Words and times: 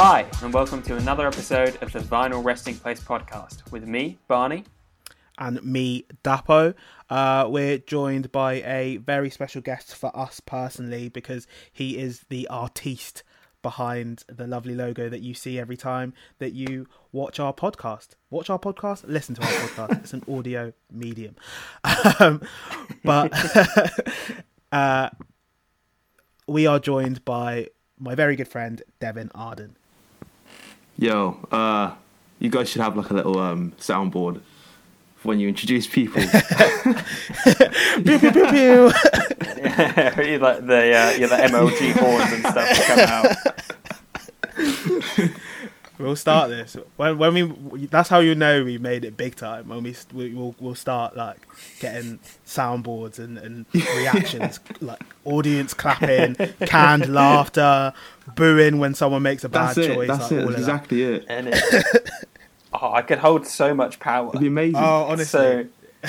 Hi, 0.00 0.26
and 0.44 0.54
welcome 0.54 0.80
to 0.82 0.96
another 0.96 1.26
episode 1.26 1.76
of 1.82 1.90
the 1.90 1.98
Vinyl 1.98 2.44
Resting 2.44 2.76
Place 2.76 3.00
podcast 3.00 3.68
with 3.72 3.84
me, 3.88 4.16
Barney. 4.28 4.62
and 5.38 5.60
me, 5.64 6.04
Dapo. 6.22 6.74
Uh, 7.10 7.48
we're 7.48 7.78
joined 7.78 8.30
by 8.30 8.62
a 8.62 8.98
very 8.98 9.28
special 9.28 9.60
guest 9.60 9.96
for 9.96 10.16
us 10.16 10.38
personally 10.38 11.08
because 11.08 11.48
he 11.72 11.98
is 11.98 12.26
the 12.28 12.46
artiste 12.46 13.24
behind 13.60 14.22
the 14.28 14.46
lovely 14.46 14.76
logo 14.76 15.08
that 15.08 15.18
you 15.20 15.34
see 15.34 15.58
every 15.58 15.76
time 15.76 16.14
that 16.38 16.52
you 16.52 16.86
watch 17.10 17.40
our 17.40 17.52
podcast. 17.52 18.10
Watch 18.30 18.48
our 18.50 18.58
podcast, 18.60 19.02
listen 19.04 19.34
to 19.34 19.42
our 19.42 19.48
podcast. 19.50 19.98
It's 20.04 20.12
an 20.12 20.22
audio 20.32 20.72
medium. 20.92 21.34
Um, 22.20 22.40
but 23.02 23.32
uh, 24.70 25.10
we 26.46 26.68
are 26.68 26.78
joined 26.78 27.24
by 27.24 27.66
my 27.98 28.14
very 28.14 28.36
good 28.36 28.46
friend, 28.46 28.80
Devin 29.00 29.32
Arden. 29.34 29.74
Yo, 30.98 31.38
uh, 31.52 31.92
you 32.40 32.50
guys 32.50 32.68
should 32.68 32.82
have 32.82 32.96
like 32.96 33.10
a 33.10 33.14
little 33.14 33.38
um, 33.38 33.72
soundboard 33.78 34.40
when 35.22 35.38
you 35.38 35.46
introduce 35.48 35.86
people. 35.86 36.20
Pew, 38.02 38.18
pew, 38.18 38.32
pew, 38.32 38.46
pew. 38.46 38.52
you're 40.24 40.38
like 40.40 40.66
the 40.66 40.92
uh, 40.92 41.10
you're 41.16 41.28
the 41.28 41.36
MLG 41.36 41.92
horns 41.92 42.32
and 42.32 42.40
stuff 42.40 42.54
that 42.54 42.84
come 42.86 42.98
out. 42.98 43.36
We'll 45.98 46.16
start 46.16 46.50
this 46.50 46.76
when 46.96 47.18
when 47.18 47.68
we. 47.70 47.86
That's 47.86 48.08
how 48.08 48.20
you 48.20 48.34
know 48.34 48.64
we 48.64 48.78
made 48.78 49.04
it 49.04 49.16
big 49.16 49.34
time. 49.34 49.68
When 49.68 49.82
we 49.82 49.96
we 50.12 50.32
will 50.34 50.54
we'll 50.60 50.76
start 50.76 51.16
like 51.16 51.38
getting 51.80 52.20
soundboards 52.46 53.18
and 53.18 53.36
and 53.38 53.66
reactions, 53.74 54.60
like 54.80 55.02
audience 55.24 55.74
clapping, 55.74 56.36
canned 56.66 57.12
laughter, 57.12 57.92
booing 58.36 58.78
when 58.78 58.94
someone 58.94 59.22
makes 59.22 59.42
a 59.42 59.48
bad 59.48 59.74
That's 59.74 59.78
it. 59.78 59.94
choice. 59.94 60.08
That's 60.08 60.30
like, 60.30 60.32
it. 60.32 60.34
That's 60.36 60.48
of 60.48 60.52
that. 60.52 60.58
exactly 60.58 61.02
it. 61.02 61.26
And 61.28 61.48
it, 61.48 62.10
oh, 62.72 62.92
I 62.92 63.02
could 63.02 63.18
hold 63.18 63.46
so 63.46 63.74
much 63.74 63.98
power. 63.98 64.28
It'd 64.28 64.40
be 64.40 64.46
amazing. 64.46 64.76
Oh, 64.76 65.06
honestly, 65.08 65.68
So 66.04 66.08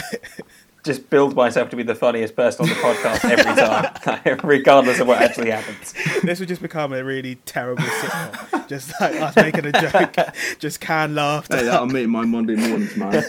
just 0.84 1.10
build 1.10 1.36
myself 1.36 1.70
to 1.70 1.76
be 1.76 1.84
the 1.84 1.96
funniest 1.96 2.36
person 2.36 2.64
on 2.64 2.70
the 2.70 2.76
podcast 2.76 3.30
every 3.30 4.26
time, 4.26 4.40
regardless 4.44 5.00
of 5.00 5.08
what 5.08 5.22
actually 5.22 5.52
happens. 5.52 5.94
this 6.24 6.40
would 6.40 6.48
just 6.48 6.62
become 6.62 6.94
a 6.94 7.04
really 7.04 7.36
terrible 7.46 7.84
sitcom. 7.84 8.59
Just 8.70 8.94
like 9.02 9.16
us 9.16 9.36
making 9.36 9.66
a 9.66 9.72
joke, 9.72 10.16
just 10.60 10.80
canned 10.80 11.16
laughter. 11.16 11.58
hey, 11.58 11.64
that'll 11.66 11.88
make 11.88 12.08
my 12.08 12.24
Monday 12.24 12.56
mornings, 12.56 12.96
man. 12.96 13.24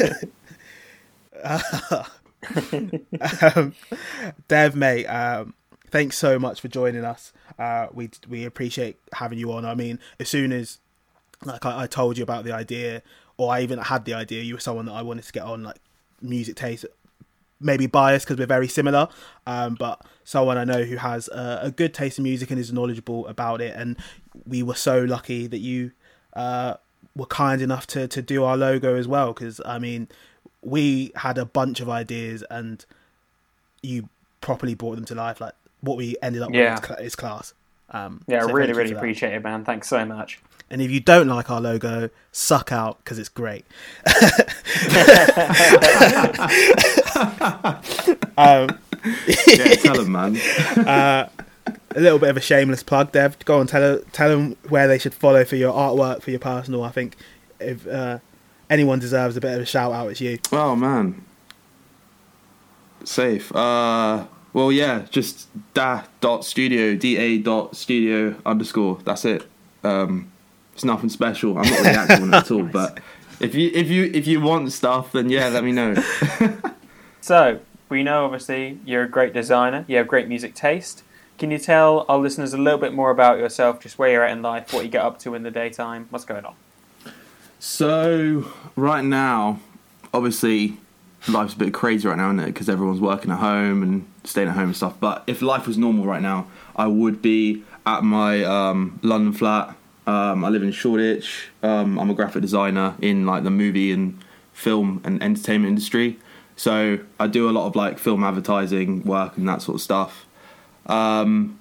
um, 3.56 3.74
Dev, 4.46 4.76
mate, 4.76 5.06
um, 5.06 5.54
thanks 5.90 6.18
so 6.18 6.38
much 6.38 6.60
for 6.60 6.68
joining 6.68 7.04
us. 7.04 7.32
Uh, 7.58 7.88
we 7.92 8.10
we 8.28 8.44
appreciate 8.44 8.98
having 9.14 9.38
you 9.38 9.50
on. 9.52 9.64
I 9.64 9.74
mean, 9.74 9.98
as 10.20 10.28
soon 10.28 10.52
as 10.52 10.78
like 11.44 11.64
I, 11.64 11.82
I 11.82 11.86
told 11.86 12.18
you 12.18 12.22
about 12.22 12.44
the 12.44 12.52
idea, 12.52 13.02
or 13.38 13.52
I 13.52 13.62
even 13.62 13.78
had 13.78 14.04
the 14.04 14.14
idea, 14.14 14.42
you 14.42 14.54
were 14.54 14.60
someone 14.60 14.86
that 14.86 14.92
I 14.92 15.02
wanted 15.02 15.24
to 15.24 15.32
get 15.32 15.42
on. 15.42 15.62
Like 15.62 15.78
music 16.20 16.56
taste, 16.56 16.84
maybe 17.60 17.86
biased 17.86 18.26
because 18.26 18.38
we're 18.38 18.46
very 18.46 18.68
similar, 18.68 19.08
um, 19.46 19.74
but 19.74 20.04
someone 20.30 20.56
I 20.56 20.62
know 20.62 20.84
who 20.84 20.94
has 20.94 21.26
a, 21.26 21.58
a 21.64 21.70
good 21.72 21.92
taste 21.92 22.18
in 22.18 22.22
music 22.22 22.52
and 22.52 22.60
is 22.60 22.72
knowledgeable 22.72 23.26
about 23.26 23.60
it. 23.60 23.74
And 23.74 23.96
we 24.46 24.62
were 24.62 24.76
so 24.76 25.02
lucky 25.02 25.48
that 25.48 25.58
you 25.58 25.90
uh, 26.34 26.74
were 27.16 27.26
kind 27.26 27.60
enough 27.60 27.88
to 27.88 28.06
to 28.06 28.22
do 28.22 28.44
our 28.44 28.56
logo 28.56 28.94
as 28.94 29.08
well. 29.08 29.32
Because 29.32 29.60
I 29.66 29.80
mean, 29.80 30.06
we 30.62 31.10
had 31.16 31.36
a 31.36 31.44
bunch 31.44 31.80
of 31.80 31.88
ideas 31.88 32.44
and 32.48 32.84
you 33.82 34.08
properly 34.40 34.76
brought 34.76 34.94
them 34.94 35.04
to 35.06 35.16
life. 35.16 35.40
Like 35.40 35.54
what 35.80 35.96
we 35.96 36.14
ended 36.22 36.42
up 36.42 36.50
Yeah. 36.52 36.74
with 36.78 37.00
is, 37.00 37.14
cl- 37.14 37.32
class. 37.32 37.52
Um, 37.90 38.22
Yeah, 38.28 38.42
so 38.42 38.50
I 38.50 38.52
really, 38.52 38.72
really 38.72 38.92
appreciate 38.92 39.32
it, 39.34 39.42
man. 39.42 39.64
Thanks 39.64 39.88
so 39.88 40.04
much. 40.04 40.38
And 40.70 40.80
if 40.80 40.92
you 40.92 41.00
don't 41.00 41.26
like 41.26 41.50
our 41.50 41.60
logo, 41.60 42.08
suck 42.30 42.70
out 42.70 42.98
because 42.98 43.18
it's 43.18 43.28
great. 43.28 43.64
um, 48.38 48.78
yeah, 49.46 49.74
tell 49.74 49.94
them, 49.94 50.12
man. 50.12 50.36
a 51.96 52.00
little 52.00 52.18
bit 52.18 52.30
of 52.30 52.36
a 52.36 52.40
shameless 52.40 52.82
plug, 52.82 53.12
Dev. 53.12 53.38
Go 53.44 53.60
on, 53.60 53.66
tell 53.66 54.00
tell 54.12 54.28
them 54.28 54.56
where 54.68 54.88
they 54.88 54.98
should 54.98 55.14
follow 55.14 55.44
for 55.44 55.56
your 55.56 55.72
artwork, 55.72 56.22
for 56.22 56.30
your 56.30 56.40
personal. 56.40 56.84
I 56.84 56.90
think 56.90 57.16
if 57.58 57.86
uh, 57.86 58.18
anyone 58.68 58.98
deserves 58.98 59.36
a 59.36 59.40
bit 59.40 59.54
of 59.54 59.62
a 59.62 59.66
shout 59.66 59.92
out, 59.92 60.10
it's 60.10 60.20
you. 60.20 60.38
Oh 60.52 60.76
man, 60.76 61.24
safe. 63.04 63.54
Uh, 63.54 64.26
well, 64.52 64.72
yeah, 64.72 65.06
just 65.10 65.48
da 65.74 66.02
dot 66.20 66.44
studio, 66.44 66.94
d 66.96 67.16
a 67.16 67.38
dot 67.38 67.76
studio 67.76 68.36
underscore. 68.44 68.98
That's 69.04 69.24
it. 69.24 69.46
Um, 69.82 70.30
it's 70.74 70.84
nothing 70.84 71.08
special. 71.08 71.58
I'm 71.58 71.68
not 71.68 71.78
really 71.78 71.90
active 71.90 72.22
on 72.22 72.34
it 72.34 72.36
at 72.36 72.50
all. 72.50 72.62
But 72.72 73.00
if 73.40 73.54
you 73.54 73.70
if 73.74 73.88
you 73.88 74.10
if 74.12 74.26
you 74.26 74.40
want 74.40 74.70
stuff, 74.72 75.12
then 75.12 75.30
yeah, 75.30 75.48
let 75.48 75.64
me 75.64 75.72
know. 75.72 75.94
So, 77.20 77.60
we 77.90 78.02
know 78.02 78.24
obviously 78.24 78.78
you're 78.84 79.02
a 79.02 79.08
great 79.08 79.32
designer, 79.32 79.84
you 79.88 79.96
have 79.96 80.06
great 80.06 80.28
music 80.28 80.54
taste. 80.54 81.02
Can 81.38 81.50
you 81.50 81.58
tell 81.58 82.04
our 82.08 82.18
listeners 82.18 82.52
a 82.52 82.58
little 82.58 82.78
bit 82.78 82.92
more 82.92 83.10
about 83.10 83.38
yourself, 83.38 83.80
just 83.80 83.98
where 83.98 84.10
you're 84.10 84.24
at 84.24 84.30
in 84.30 84.42
life, 84.42 84.72
what 84.72 84.84
you 84.84 84.90
get 84.90 85.02
up 85.02 85.18
to 85.20 85.34
in 85.34 85.42
the 85.42 85.50
daytime, 85.50 86.06
what's 86.10 86.24
going 86.24 86.44
on? 86.44 86.54
So 87.58 88.50
right 88.76 89.04
now, 89.04 89.60
obviously, 90.14 90.76
life's 91.28 91.54
a 91.54 91.58
bit 91.58 91.74
crazy 91.74 92.08
right 92.08 92.16
now, 92.16 92.28
isn't 92.28 92.40
it? 92.40 92.46
Because 92.46 92.68
everyone's 92.68 93.00
working 93.00 93.30
at 93.30 93.38
home 93.38 93.82
and 93.82 94.06
staying 94.24 94.48
at 94.48 94.54
home 94.54 94.68
and 94.68 94.76
stuff. 94.76 94.98
But 95.00 95.24
if 95.26 95.42
life 95.42 95.66
was 95.66 95.78
normal 95.78 96.04
right 96.04 96.22
now, 96.22 96.46
I 96.76 96.86
would 96.86 97.20
be 97.20 97.64
at 97.86 98.02
my 98.02 98.44
um, 98.44 98.98
London 99.02 99.32
flat. 99.32 99.76
Um, 100.06 100.44
I 100.44 100.48
live 100.48 100.62
in 100.62 100.72
Shoreditch. 100.72 101.48
Um, 101.62 101.98
I'm 101.98 102.10
a 102.10 102.14
graphic 102.14 102.42
designer 102.42 102.96
in 103.00 103.26
like 103.26 103.44
the 103.44 103.50
movie 103.50 103.92
and 103.92 104.18
film 104.52 105.00
and 105.04 105.22
entertainment 105.22 105.70
industry. 105.70 106.18
So 106.60 106.98
I 107.18 107.26
do 107.26 107.48
a 107.48 107.52
lot 107.52 107.66
of 107.68 107.74
like 107.74 107.98
film 107.98 108.22
advertising 108.22 109.02
work 109.04 109.38
and 109.38 109.48
that 109.48 109.62
sort 109.62 109.76
of 109.76 109.80
stuff. 109.80 110.26
Um, 110.84 111.58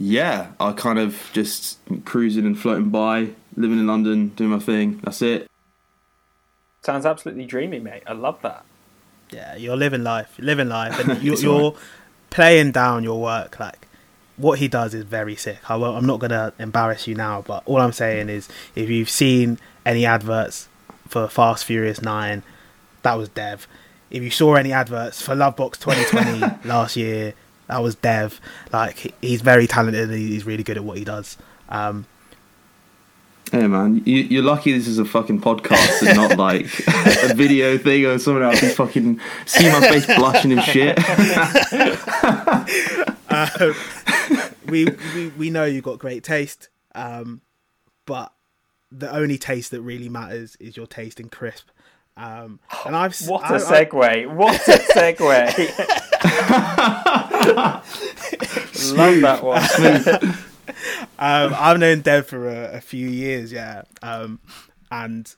yeah, 0.00 0.50
I 0.58 0.72
kind 0.72 0.98
of 0.98 1.30
just 1.32 1.78
cruising 2.04 2.44
and 2.44 2.58
floating 2.58 2.88
by, 2.90 3.34
living 3.56 3.78
in 3.78 3.86
London, 3.86 4.30
doing 4.30 4.50
my 4.50 4.58
thing. 4.58 5.00
That's 5.04 5.22
it. 5.22 5.48
Sounds 6.80 7.06
absolutely 7.06 7.44
dreamy, 7.44 7.78
mate. 7.78 8.02
I 8.04 8.14
love 8.14 8.42
that. 8.42 8.64
Yeah, 9.30 9.54
you're 9.54 9.76
living 9.76 10.02
life, 10.02 10.34
you're 10.36 10.46
living 10.46 10.68
life, 10.68 10.98
and 10.98 11.22
you, 11.22 11.34
It's 11.34 11.44
you're 11.44 11.54
alright. 11.54 11.82
playing 12.30 12.72
down 12.72 13.04
your 13.04 13.20
work. 13.22 13.60
Like 13.60 13.86
what 14.36 14.58
he 14.58 14.66
does 14.66 14.92
is 14.92 15.04
very 15.04 15.36
sick. 15.36 15.70
I 15.70 15.76
won't, 15.76 15.96
I'm 15.96 16.06
not 16.06 16.18
gonna 16.18 16.52
embarrass 16.58 17.06
you 17.06 17.14
now, 17.14 17.42
but 17.46 17.62
all 17.64 17.80
I'm 17.80 17.92
saying 17.92 18.28
is, 18.28 18.48
if 18.74 18.90
you've 18.90 19.08
seen 19.08 19.60
any 19.86 20.04
adverts 20.04 20.68
for 21.06 21.28
Fast 21.28 21.64
Furious 21.64 22.02
Nine, 22.02 22.42
that 23.02 23.14
was 23.14 23.28
Dev. 23.28 23.68
If 24.12 24.22
you 24.22 24.30
saw 24.30 24.56
any 24.56 24.72
adverts 24.72 25.22
for 25.22 25.34
Lovebox 25.34 25.78
2020 25.80 26.58
last 26.68 26.96
year, 26.96 27.32
that 27.68 27.82
was 27.82 27.94
Dev. 27.94 28.38
Like 28.70 29.14
he's 29.22 29.40
very 29.40 29.66
talented 29.66 30.10
and 30.10 30.18
he's 30.18 30.44
really 30.44 30.62
good 30.62 30.76
at 30.76 30.84
what 30.84 30.98
he 30.98 31.04
does. 31.04 31.38
Um, 31.68 32.06
Hey 33.50 33.66
man, 33.66 34.00
you, 34.06 34.16
you're 34.16 34.42
lucky 34.42 34.72
this 34.72 34.88
is 34.88 34.98
a 34.98 35.04
fucking 35.04 35.42
podcast 35.42 36.06
and 36.06 36.16
not 36.16 36.38
like 36.38 36.64
a 37.30 37.34
video 37.34 37.76
thing 37.76 38.06
or 38.06 38.18
someone 38.18 38.44
else 38.44 38.60
can 38.60 38.70
fucking 38.70 39.20
see 39.44 39.70
my 39.70 39.80
face 39.90 40.06
blushing 40.06 40.52
and 40.52 40.62
shit. 40.62 40.98
Um, 43.34 43.74
we, 44.66 44.84
we 45.14 45.28
we 45.38 45.48
know 45.48 45.64
you've 45.64 45.84
got 45.84 45.98
great 45.98 46.22
taste, 46.22 46.68
um, 46.94 47.40
but 48.04 48.30
the 48.90 49.10
only 49.10 49.38
taste 49.38 49.70
that 49.70 49.80
really 49.80 50.10
matters 50.10 50.54
is 50.60 50.76
your 50.76 50.86
taste 50.86 51.18
in 51.18 51.30
crisp. 51.30 51.68
Um, 52.16 52.58
and 52.86 52.96
I've 52.96 53.14
What 53.26 53.44
I- 53.44 53.50
a 53.50 53.54
I- 53.56 53.84
segue! 53.84 54.34
What 54.34 54.54
a 54.68 54.78
segue! 54.94 56.22
Love 58.94 59.20
that 59.20 59.42
one. 59.42 59.62
um, 61.18 61.54
I've 61.58 61.78
known 61.78 62.00
Dev 62.00 62.26
for 62.26 62.48
a, 62.48 62.76
a 62.76 62.80
few 62.80 63.08
years, 63.08 63.52
yeah, 63.52 63.82
um, 64.02 64.38
and 64.90 65.32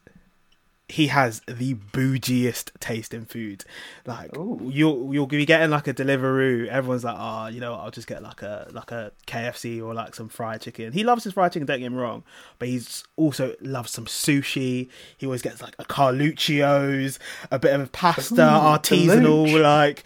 he 0.89 1.07
has 1.07 1.41
the 1.47 1.75
bougiest 1.75 2.71
taste 2.79 3.15
in 3.15 3.25
food. 3.25 3.65
Like 4.05 4.37
Ooh. 4.37 4.61
you'll 4.71 5.15
you'll 5.15 5.27
be 5.27 5.47
getting 5.47 5.71
like 5.71 5.89
a 5.89 5.95
Deliveroo. 5.95 6.69
Everyone's 6.69 7.05
like, 7.05 7.17
oh, 7.19 7.47
you 7.47 7.59
know, 7.61 7.75
I'll 7.75 7.91
just 7.91 8.07
get 8.07 8.23
like 8.23 8.43
a 8.43 8.69
like 8.71 8.93
a 8.93 9.13
KFC 9.27 9.83
or 9.83 9.95
like 9.95 10.15
some 10.15 10.29
fried 10.29 10.61
chicken. 10.61 10.93
He 10.93 11.03
loves 11.03 11.25
his 11.25 11.33
fried 11.33 11.53
chicken. 11.53 11.67
Don't 11.67 11.81
get 11.81 11.91
me 11.91 11.97
wrong, 11.97 12.23
but 12.59 12.69
he's 12.69 13.03
also 13.17 13.55
loves 13.63 13.93
some 13.93 14.05
sushi. 14.05 14.89
He 15.17 15.27
always 15.27 15.41
gets 15.41 15.63
like 15.63 15.75
a 15.79 15.85
Carluccio's, 15.85 17.19
a 17.51 17.59
bit 17.59 17.79
of 17.79 17.91
pasta, 17.93 18.35
artisanal, 18.35 19.63
like. 19.63 20.05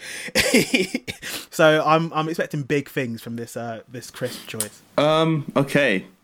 so 1.50 1.82
I'm 1.84 2.12
I'm 2.12 2.28
expecting 2.28 2.62
big 2.62 2.88
things 2.88 3.20
from 3.20 3.34
this 3.34 3.56
uh 3.56 3.82
this 3.88 4.12
crisp 4.12 4.46
choice. 4.46 4.80
Um, 4.96 5.50
okay. 5.56 6.06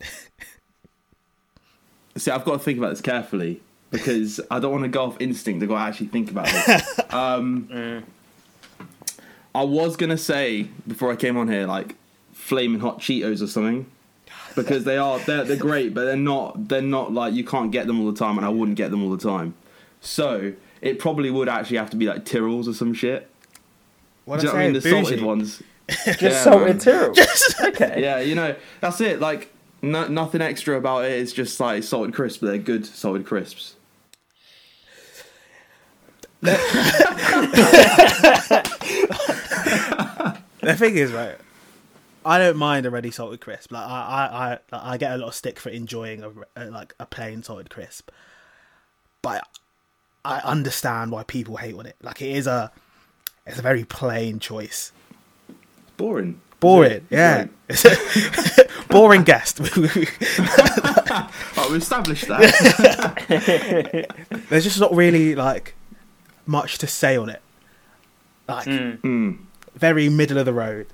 See, 2.17 2.31
I've 2.31 2.45
got 2.45 2.53
to 2.53 2.59
think 2.59 2.77
about 2.77 2.91
this 2.91 3.01
carefully 3.01 3.59
because 3.91 4.41
I 4.51 4.59
don't 4.59 4.71
want 4.71 4.83
to 4.83 4.89
go 4.89 5.05
off 5.05 5.17
instinct. 5.19 5.63
I've 5.63 5.69
got 5.69 5.75
to 5.75 5.89
actually 5.89 6.07
think 6.07 6.31
about 6.31 6.45
this. 6.47 6.99
Um, 7.15 8.03
I 9.55 9.63
was 9.63 9.95
gonna 9.95 10.17
say 10.17 10.63
before 10.85 11.13
I 11.13 11.15
came 11.15 11.37
on 11.37 11.47
here, 11.47 11.65
like 11.65 11.95
flaming 12.33 12.81
hot 12.81 12.99
Cheetos 12.99 13.41
or 13.41 13.47
something. 13.47 13.85
because 14.55 14.83
they 14.83 14.97
are 14.97 15.17
they're 15.19 15.45
they're 15.45 15.55
great, 15.55 15.93
but 15.93 16.03
they're 16.03 16.17
not 16.17 16.67
they're 16.67 16.81
not 16.81 17.13
like 17.13 17.33
you 17.33 17.45
can't 17.45 17.71
get 17.71 17.87
them 17.87 18.01
all 18.01 18.11
the 18.11 18.17
time, 18.19 18.37
and 18.37 18.45
I 18.45 18.49
wouldn't 18.49 18.77
get 18.77 18.91
them 18.91 19.01
all 19.01 19.11
the 19.15 19.23
time. 19.29 19.53
So 20.01 20.53
it 20.81 20.99
probably 20.99 21.31
would 21.31 21.47
actually 21.47 21.77
have 21.77 21.89
to 21.91 21.97
be 21.97 22.05
like 22.05 22.25
Tyrrells 22.25 22.67
or 22.67 22.73
some 22.73 22.93
shit. 22.93 23.29
What 24.25 24.41
Do 24.41 24.47
you 24.47 24.51
know 24.51 24.57
what 24.57 24.61
I 24.61 24.65
mean? 24.65 24.73
The 24.73 24.81
salted 24.81 25.21
ones. 25.21 25.63
Just 25.89 26.21
Yeah, 26.21 26.43
salted 26.43 26.67
man. 26.67 26.79
Tyrrell. 26.79 27.15
okay. 27.69 28.01
Yeah, 28.01 28.19
you 28.19 28.35
know 28.35 28.55
that's 28.81 28.99
it. 28.99 29.21
Like 29.21 29.53
no, 29.85 30.07
nothing 30.07 30.41
extra 30.41 30.77
about 30.77 31.05
it. 31.05 31.11
It's 31.11 31.33
just 31.33 31.59
like 31.59 31.83
salted 31.83 32.13
crisps. 32.13 32.41
They're 32.41 32.57
good 32.57 32.85
salted 32.85 33.25
crisps. 33.25 33.75
The 40.65 40.75
thing 40.75 40.95
is, 40.97 41.11
right, 41.11 41.35
I 42.25 42.39
don't 42.39 42.57
mind 42.57 42.87
a 42.87 42.89
ready 42.89 43.11
salted 43.11 43.39
crisp. 43.39 43.71
Like 43.71 43.85
I, 43.87 44.57
I, 44.71 44.75
I, 44.75 44.93
I 44.93 44.97
get 44.97 45.13
a 45.13 45.17
lot 45.17 45.27
of 45.27 45.35
stick 45.35 45.59
for 45.59 45.69
enjoying 45.69 46.23
a, 46.23 46.31
a 46.55 46.65
like 46.71 46.95
a 46.99 47.05
plain 47.05 47.43
salted 47.43 47.69
crisp, 47.69 48.09
but 49.21 49.47
I 50.25 50.39
understand 50.39 51.11
why 51.11 51.21
people 51.23 51.57
hate 51.57 51.75
on 51.75 51.85
it. 51.85 51.95
Like 52.01 52.19
it 52.23 52.35
is 52.35 52.47
a, 52.47 52.71
it's 53.45 53.59
a 53.59 53.61
very 53.61 53.83
plain 53.83 54.39
choice. 54.39 54.91
Boring. 55.97 56.41
Boring, 56.59 57.05
yeah. 57.11 57.45
Boring 58.95 59.23
guest. 59.23 59.59
Oh, 61.57 61.69
we 61.71 61.77
established 61.77 62.27
that. 62.27 62.45
There's 64.49 64.63
just 64.65 64.79
not 64.79 64.93
really 64.93 65.33
like 65.35 65.73
much 66.45 66.77
to 66.79 66.87
say 66.87 67.15
on 67.17 67.29
it. 67.29 67.41
Like 68.47 68.67
Mm, 68.67 68.99
Mm. 69.01 69.37
very 69.75 70.09
middle 70.09 70.37
of 70.37 70.45
the 70.45 70.53
road. 70.53 70.87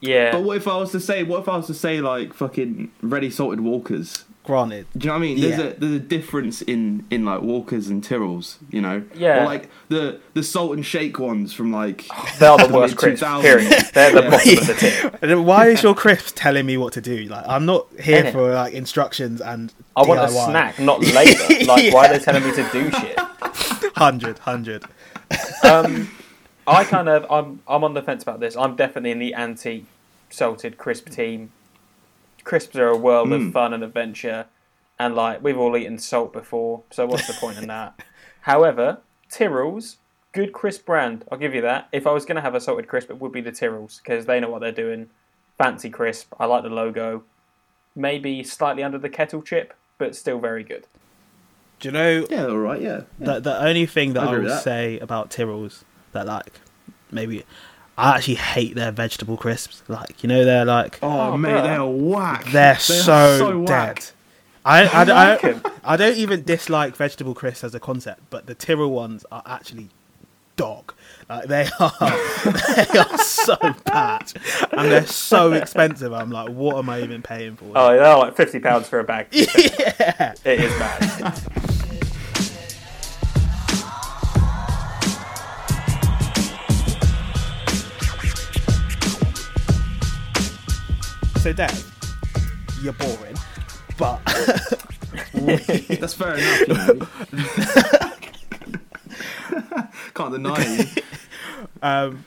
yeah. 0.00 0.30
But 0.32 0.42
what 0.44 0.56
if 0.58 0.68
I 0.68 0.76
was 0.76 0.92
to 0.92 1.00
say? 1.00 1.22
What 1.24 1.40
if 1.40 1.48
I 1.48 1.56
was 1.56 1.66
to 1.66 1.74
say 1.74 2.00
like 2.00 2.32
fucking 2.34 2.90
ready 3.02 3.30
salted 3.30 3.60
Walkers? 3.60 4.24
Granted, 4.46 4.86
Do 4.96 5.04
you 5.04 5.06
know 5.08 5.12
what 5.14 5.18
I 5.18 5.20
mean? 5.26 5.40
There's 5.40 5.58
Yeah. 5.58 5.64
a 5.66 5.74
there's 5.74 5.92
a 5.92 5.98
difference 5.98 6.62
in 6.62 7.04
in 7.10 7.24
like 7.24 7.42
Walkers 7.42 7.88
and 7.88 8.02
Tyrrells. 8.02 8.56
You 8.70 8.80
know. 8.80 9.02
Yeah. 9.14 9.42
Or 9.42 9.46
like 9.46 9.68
the 9.88 10.20
the 10.34 10.42
salt 10.42 10.72
and 10.76 10.86
shake 10.86 11.18
ones 11.18 11.52
from 11.52 11.72
like. 11.72 12.06
They 12.38 12.46
are 12.46 12.56
the 12.58 12.66
the 12.68 12.74
worst 12.74 12.96
crisps. 12.96 13.26
Period. 13.42 13.72
They're 13.92 14.12
the 14.12 14.22
Yeah. 14.24 14.30
bottom 14.30 14.58
of 14.58 14.66
the 14.66 14.74
tip. 14.74 15.38
Why 15.44 15.68
is 15.68 15.82
your 15.82 15.94
crisp 15.94 16.34
telling 16.36 16.64
me 16.66 16.76
what 16.76 16.92
to 16.94 17.00
do? 17.00 17.24
Like 17.24 17.44
I'm 17.48 17.66
not 17.66 17.86
here 18.00 18.22
Innit? 18.22 18.32
for 18.32 18.54
like 18.54 18.72
instructions 18.72 19.40
and 19.40 19.72
I 19.96 20.02
want 20.02 20.20
a 20.20 20.28
snack, 20.28 20.78
not 20.78 21.00
labour. 21.00 21.32
Like, 21.66 21.92
why 21.92 22.06
are 22.08 22.12
they 22.18 22.24
telling 22.24 22.44
me 22.44 22.52
to 22.54 22.68
do 22.70 22.90
shit? 22.92 23.18
Hundred, 23.96 24.38
hundred. 24.40 24.84
Um, 25.64 26.10
I 26.66 26.84
kind 26.84 27.08
of, 27.08 27.24
I'm, 27.30 27.60
I'm 27.66 27.82
on 27.82 27.94
the 27.94 28.02
fence 28.02 28.22
about 28.22 28.38
this. 28.40 28.56
I'm 28.56 28.76
definitely 28.76 29.10
in 29.12 29.18
the 29.18 29.32
anti-salted 29.34 30.78
crisp 30.78 31.08
team. 31.08 31.50
Crisps 32.46 32.76
are 32.76 32.86
a 32.88 32.96
world 32.96 33.28
Mm. 33.28 33.48
of 33.48 33.52
fun 33.52 33.74
and 33.74 33.82
adventure, 33.82 34.46
and 35.00 35.14
like 35.16 35.42
we've 35.42 35.58
all 35.58 35.76
eaten 35.76 35.98
salt 35.98 36.32
before, 36.32 36.84
so 36.90 37.04
what's 37.04 37.26
the 37.26 37.32
point 37.34 37.58
in 37.58 37.66
that? 37.76 38.00
However, 38.42 38.98
Tyrrells, 39.30 39.96
good 40.32 40.52
crisp 40.52 40.86
brand. 40.86 41.24
I'll 41.30 41.38
give 41.38 41.54
you 41.56 41.60
that. 41.62 41.88
If 41.90 42.06
I 42.06 42.12
was 42.12 42.24
going 42.24 42.36
to 42.36 42.42
have 42.42 42.54
a 42.54 42.60
salted 42.60 42.86
crisp, 42.86 43.10
it 43.10 43.20
would 43.20 43.32
be 43.32 43.40
the 43.40 43.50
Tyrrells 43.50 43.98
because 44.00 44.26
they 44.26 44.38
know 44.38 44.48
what 44.48 44.60
they're 44.60 44.70
doing. 44.86 45.10
Fancy 45.58 45.90
crisp. 45.90 46.32
I 46.38 46.44
like 46.46 46.62
the 46.62 46.70
logo. 46.70 47.24
Maybe 47.96 48.44
slightly 48.44 48.82
under 48.84 48.98
the 48.98 49.08
kettle 49.08 49.42
chip, 49.42 49.74
but 49.98 50.14
still 50.14 50.38
very 50.38 50.62
good. 50.62 50.86
Do 51.80 51.88
you 51.88 51.92
know 51.92 52.26
Yeah, 52.30 52.46
all 52.46 52.58
right. 52.58 52.80
Yeah. 52.80 53.00
the 53.18 53.40
the 53.40 53.60
only 53.60 53.86
thing 53.86 54.12
that 54.12 54.22
I 54.22 54.26
I, 54.26 54.32
agree 54.34 54.44
will 54.44 54.50
that. 54.54 54.62
say 54.62 54.98
about 55.00 55.30
Tyrrells 55.30 55.82
that 56.12 56.26
like 56.26 56.60
maybe 57.10 57.44
I 57.98 58.16
actually 58.16 58.34
hate 58.34 58.74
their 58.74 58.92
vegetable 58.92 59.36
crisps. 59.36 59.82
Like 59.88 60.22
you 60.22 60.28
know 60.28 60.44
they're 60.44 60.64
like 60.64 60.98
Oh, 61.02 61.32
Oh, 61.32 61.36
mate, 61.36 61.50
bruh. 61.50 61.62
they 61.62 61.76
are 61.76 61.88
whack. 61.88 62.44
they're 62.46 62.52
They 62.52 62.98
are 62.98 63.38
so, 63.38 63.58
whack. 63.60 63.66
dead. 63.96 64.06
I 64.64 64.82
I, 64.84 64.84
I 64.84 65.00
I, 65.02 65.04
like 65.32 65.44
'em. 65.44 65.62
I 65.84 65.96
don't 65.96 66.16
even 66.16 66.42
dislike 66.44 66.96
vegetable 66.96 67.34
crisps 67.34 67.64
as 67.64 67.74
a 67.74 67.80
concept, 67.80 68.20
but 68.30 68.46
the 68.46 68.54
Tyrrell 68.54 68.90
ones 68.90 69.24
are 69.30 69.42
actually 69.46 69.88
dog. 70.56 70.92
Like 71.28 71.46
they 71.48 71.68
are, 71.80 71.92
they 72.00 72.98
are 72.98 73.18
so 73.18 73.56
bad, 73.84 74.32
and 74.72 74.90
they're 74.90 75.06
so 75.06 75.52
expensive. 75.52 76.12
I'm 76.12 76.30
like, 76.30 76.48
what 76.50 76.76
am 76.78 76.88
I 76.90 77.02
even 77.02 77.22
paying 77.22 77.56
for? 77.56 77.66
Oh, 77.76 77.88
they're 77.96 78.16
like 78.16 78.36
fifty 78.36 78.58
pounds 78.58 78.88
for 78.88 78.98
a 79.00 79.04
bag. 79.04 79.28
yeah. 79.32 80.34
It 80.44 80.60
is 80.60 80.72
bad. 80.78 81.40
So, 91.46 91.52
Dave, 91.52 91.94
you're 92.82 92.92
boring, 92.94 93.36
but 93.96 94.20
That's 95.32 96.12
fair 96.12 96.34
enough. 96.34 96.60
You 96.60 96.74
know. 96.74 97.06
Can't 100.14 100.32
deny 100.32 100.56
it. 100.58 101.04
um, 101.82 102.24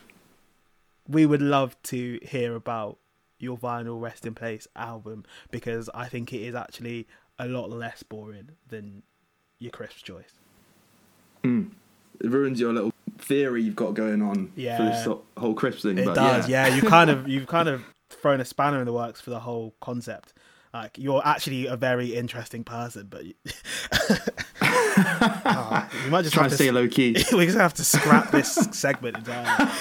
we 1.09 1.25
would 1.25 1.41
love 1.41 1.75
to 1.83 2.19
hear 2.21 2.55
about 2.55 2.97
your 3.39 3.57
vinyl 3.57 3.99
Resting 3.99 4.35
Place 4.35 4.69
album 4.77 5.25
because 5.51 5.89
I 5.93 6.07
think 6.07 6.31
it 6.31 6.39
is 6.41 6.55
actually 6.55 7.05
a 7.37 7.45
lot 7.45 7.69
less 7.69 8.03
boring 8.03 8.51
than 8.69 9.03
your 9.59 9.71
crisp 9.71 10.05
choice. 10.05 10.31
It 11.43 12.29
ruins 12.31 12.61
your 12.61 12.71
little 12.71 12.93
theory 13.17 13.63
you've 13.63 13.75
got 13.75 13.95
going 13.95 14.21
on 14.21 14.53
for 14.55 14.61
this 14.61 15.05
whole 15.35 15.53
crisp 15.55 15.81
thing. 15.81 15.97
It 15.97 16.05
does, 16.05 16.47
yeah. 16.47 16.73
You 16.73 16.83
kind 16.83 17.09
of 17.09 17.27
you've 17.27 17.47
kind 17.47 17.67
of 17.67 17.83
thrown 18.09 18.41
a 18.41 18.45
spanner 18.45 18.79
in 18.79 18.85
the 18.85 18.93
works 18.93 19.21
for 19.21 19.29
the 19.29 19.39
whole 19.39 19.75
concept. 19.81 20.33
Like 20.73 20.97
you're 20.97 21.25
actually 21.25 21.65
a 21.65 21.75
very 21.75 22.15
interesting 22.15 22.63
person, 22.63 23.07
but 23.09 23.25
you, 23.25 23.33
Oh, 24.61 25.89
you 26.05 26.11
might 26.11 26.21
just 26.23 26.33
Try 26.35 26.47
to 26.47 26.55
stay 26.55 26.69
low 26.71 26.87
key. 26.87 27.13
we 27.33 27.45
just 27.45 27.57
have 27.57 27.73
to 27.75 27.83
scrap 27.83 28.31
this 28.31 28.53
segment 28.71 29.17
entirely. 29.17 29.71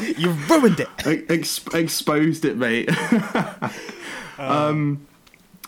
You've 0.16 0.50
ruined 0.50 0.80
it. 0.80 0.88
Ex- 1.30 1.64
exposed 1.74 2.44
it, 2.44 2.56
mate. 2.56 2.90
um, 4.38 5.06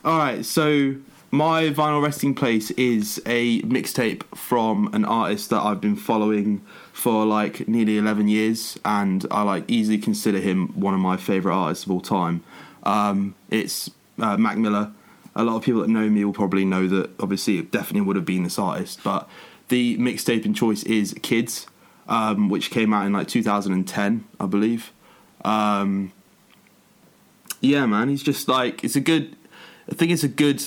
all 0.05 0.19
right, 0.19 0.45
so 0.45 0.95
my 1.34 1.64
vinyl 1.64 2.00
resting 2.00 2.32
place 2.32 2.70
is 2.72 3.20
a 3.26 3.60
mixtape 3.62 4.22
from 4.36 4.88
an 4.94 5.05
artist 5.05 5.50
that 5.50 5.60
I've 5.60 5.81
been 5.81 5.96
following 5.96 6.64
for 6.93 7.26
like 7.26 7.67
nearly 7.67 7.98
11 7.98 8.29
years, 8.29 8.79
and 8.84 9.26
I 9.32 9.43
like 9.43 9.64
easily 9.67 9.98
consider 9.98 10.38
him 10.38 10.69
one 10.81 10.94
of 10.94 11.00
my 11.00 11.17
favorite 11.17 11.53
artists 11.53 11.86
of 11.86 11.91
all 11.91 12.00
time. 12.00 12.44
Um, 12.84 13.34
it's 13.50 13.91
uh, 14.20 14.36
Mac 14.36 14.58
Miller. 14.58 14.93
A 15.34 15.43
lot 15.43 15.56
of 15.56 15.64
people 15.64 15.81
that 15.81 15.88
know 15.88 16.08
me 16.08 16.24
will 16.24 16.32
probably 16.32 16.64
know 16.64 16.86
that. 16.86 17.10
Obviously, 17.19 17.58
it 17.58 17.72
definitely 17.72 18.03
would 18.03 18.14
have 18.14 18.24
been 18.24 18.44
this 18.44 18.58
artist, 18.58 19.00
but 19.03 19.29
the 19.69 19.98
mixtape 19.98 20.44
in 20.44 20.55
choice 20.55 20.84
is 20.84 21.17
Kids, 21.22 21.67
um, 22.08 22.48
which 22.48 22.70
came 22.70 22.94
out 22.94 23.06
in 23.06 23.12
like 23.12 23.26
2010, 23.26 24.24
I 24.38 24.46
believe. 24.46 24.93
Um, 25.44 26.12
yeah, 27.60 27.86
man, 27.86 28.08
he's 28.08 28.22
just 28.22 28.46
like 28.46 28.84
it's 28.84 28.94
a 28.94 29.00
good. 29.00 29.34
I 29.91 29.94
think 29.96 30.12
it's 30.12 30.22
a 30.22 30.29
good 30.29 30.62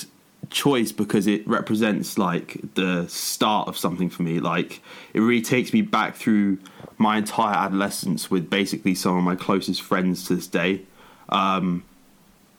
choice 0.50 0.92
because 0.92 1.26
it 1.26 1.46
represents 1.46 2.18
like 2.18 2.58
the 2.74 3.06
start 3.08 3.68
of 3.68 3.76
something 3.76 4.10
for 4.10 4.22
me. 4.22 4.40
Like 4.40 4.82
it 5.14 5.20
really 5.20 5.42
takes 5.42 5.72
me 5.72 5.82
back 5.82 6.16
through 6.16 6.58
my 6.96 7.18
entire 7.18 7.54
adolescence 7.54 8.30
with 8.30 8.48
basically 8.50 8.94
some 8.94 9.16
of 9.16 9.24
my 9.24 9.36
closest 9.36 9.82
friends 9.82 10.26
to 10.26 10.34
this 10.34 10.46
day. 10.46 10.82
Um, 11.28 11.84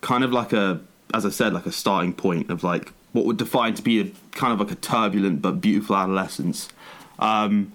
kind 0.01 0.23
of 0.23 0.31
like 0.31 0.53
a, 0.53 0.81
as 1.13 1.25
I 1.25 1.29
said, 1.29 1.53
like 1.53 1.65
a 1.65 1.71
starting 1.71 2.13
point 2.13 2.49
of 2.49 2.63
like 2.63 2.93
what 3.11 3.25
would 3.25 3.37
define 3.37 3.73
to 3.73 3.81
be 3.81 3.99
a 4.01 4.11
kind 4.31 4.53
of 4.53 4.59
like 4.59 4.71
a 4.71 4.79
turbulent 4.79 5.41
but 5.41 5.61
beautiful 5.61 5.95
adolescence. 5.95 6.69
Um, 7.17 7.71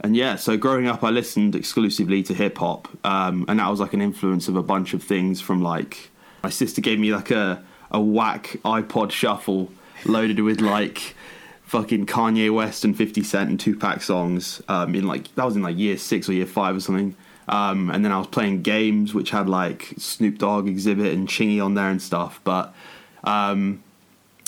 and 0.00 0.16
yeah, 0.16 0.36
so 0.36 0.56
growing 0.56 0.86
up, 0.86 1.04
I 1.04 1.10
listened 1.10 1.54
exclusively 1.54 2.22
to 2.24 2.34
hip 2.34 2.58
hop, 2.58 2.88
um, 3.04 3.44
and 3.48 3.60
that 3.60 3.70
was 3.70 3.80
like 3.80 3.94
an 3.94 4.02
influence 4.02 4.48
of 4.48 4.56
a 4.56 4.62
bunch 4.62 4.92
of 4.92 5.02
things. 5.02 5.40
From 5.40 5.62
like, 5.62 6.10
my 6.42 6.50
sister 6.50 6.80
gave 6.80 6.98
me 6.98 7.14
like 7.14 7.30
a 7.30 7.62
a 7.94 8.00
whack 8.00 8.56
iPod 8.64 9.12
shuffle 9.12 9.70
loaded 10.04 10.40
with 10.40 10.60
like 10.60 11.14
fucking 11.62 12.06
Kanye 12.06 12.52
West 12.52 12.84
and 12.84 12.96
Fifty 12.96 13.22
Cent 13.22 13.48
and 13.48 13.58
Tupac 13.58 14.02
songs. 14.02 14.60
Um, 14.68 14.94
in 14.94 15.06
like 15.06 15.32
that 15.36 15.44
was 15.44 15.56
in 15.56 15.62
like 15.62 15.78
year 15.78 15.96
six 15.96 16.28
or 16.28 16.32
year 16.32 16.44
five 16.44 16.76
or 16.76 16.80
something. 16.80 17.16
Um, 17.46 17.90
and 17.90 18.04
then 18.04 18.10
I 18.10 18.18
was 18.18 18.26
playing 18.26 18.62
games 18.62 19.14
which 19.14 19.30
had 19.30 19.48
like 19.48 19.94
Snoop 19.96 20.38
Dogg 20.38 20.66
Xzibit 20.66 21.12
and 21.12 21.28
Chingy 21.28 21.64
on 21.64 21.74
there 21.74 21.88
and 21.88 22.02
stuff. 22.02 22.40
But 22.42 22.74
um, 23.22 23.82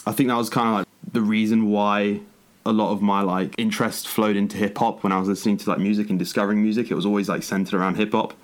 I 0.07 0.13
think 0.13 0.29
that 0.29 0.37
was 0.37 0.51
kind 0.51 0.69
of 0.69 0.75
like 0.75 0.87
the 1.13 1.21
reason 1.21 1.71
why 1.71 2.21
a 2.65 2.73
lot 2.73 2.91
of 2.91 3.01
my 3.01 3.21
like 3.21 3.55
interest 3.59 4.09
flowed 4.09 4.35
into 4.35 4.57
hip 4.57 4.77
hop 4.77 5.05
when 5.05 5.13
I 5.13 5.21
was 5.21 5.29
listening 5.29 5.57
to 5.59 5.71
like 5.71 5.79
music 5.79 6.11
and 6.11 6.19
discovering 6.19 6.63
music. 6.63 6.91
It 6.91 6.95
was 6.95 7.07
always 7.07 7.29
like 7.29 7.45
centered 7.45 7.79
around 7.79 7.95
hip 7.95 8.11
hop. 8.11 8.35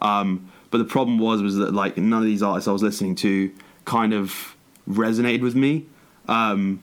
Um, 0.00 0.50
but 0.70 0.78
the 0.78 0.84
problem 0.84 1.18
was 1.18 1.40
was 1.40 1.56
that 1.56 1.72
like 1.72 1.96
none 1.96 2.20
of 2.20 2.26
these 2.26 2.42
artists 2.42 2.68
I 2.68 2.72
was 2.72 2.82
listening 2.82 3.14
to 3.16 3.50
kind 3.84 4.12
of 4.12 4.56
resonated 4.88 5.42
with 5.42 5.54
me. 5.54 5.86
Um, 6.28 6.82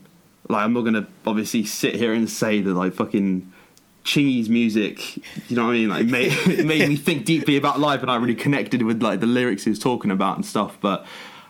like 0.50 0.64
I'm 0.64 0.74
not 0.74 0.82
gonna 0.82 1.08
obviously 1.26 1.66
sit 1.66 1.96
here 1.96 2.14
and 2.14 2.30
say 2.30 2.62
that 2.62 2.74
like 2.74 2.94
fucking 2.94 3.52
Chingy's 4.08 4.50
music, 4.50 5.18
you 5.50 5.56
know 5.58 5.66
what 5.66 5.72
I 5.72 5.74
mean? 5.74 5.90
Like, 5.90 6.06
made, 6.06 6.48
made 6.66 6.88
me 6.88 6.96
think 6.96 7.26
deeply 7.26 7.58
about 7.58 7.80
life, 7.80 8.02
and 8.02 8.10
I 8.10 8.16
really 8.16 8.36
connected 8.36 8.82
with 8.82 9.04
like 9.04 9.20
the 9.20 9.26
lyrics 9.26 9.66
he 9.66 9.70
was 9.70 9.80
talking 9.80 10.12
about 10.12 10.38
and 10.38 10.46
stuff. 10.46 10.78
But 10.80 11.06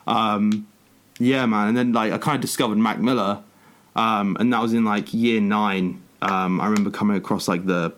um, 0.07 0.67
yeah, 1.19 1.45
man. 1.45 1.69
And 1.69 1.77
then 1.77 1.93
like 1.93 2.11
I 2.11 2.17
kind 2.17 2.35
of 2.35 2.41
discovered 2.41 2.79
Mac 2.79 2.99
Miller, 2.99 3.43
um, 3.95 4.35
and 4.39 4.51
that 4.51 4.61
was 4.61 4.73
in 4.73 4.83
like 4.83 5.13
year 5.13 5.39
nine. 5.39 6.01
Um, 6.21 6.59
I 6.59 6.65
remember 6.65 6.89
coming 6.89 7.15
across 7.15 7.47
like 7.47 7.67
the 7.67 7.93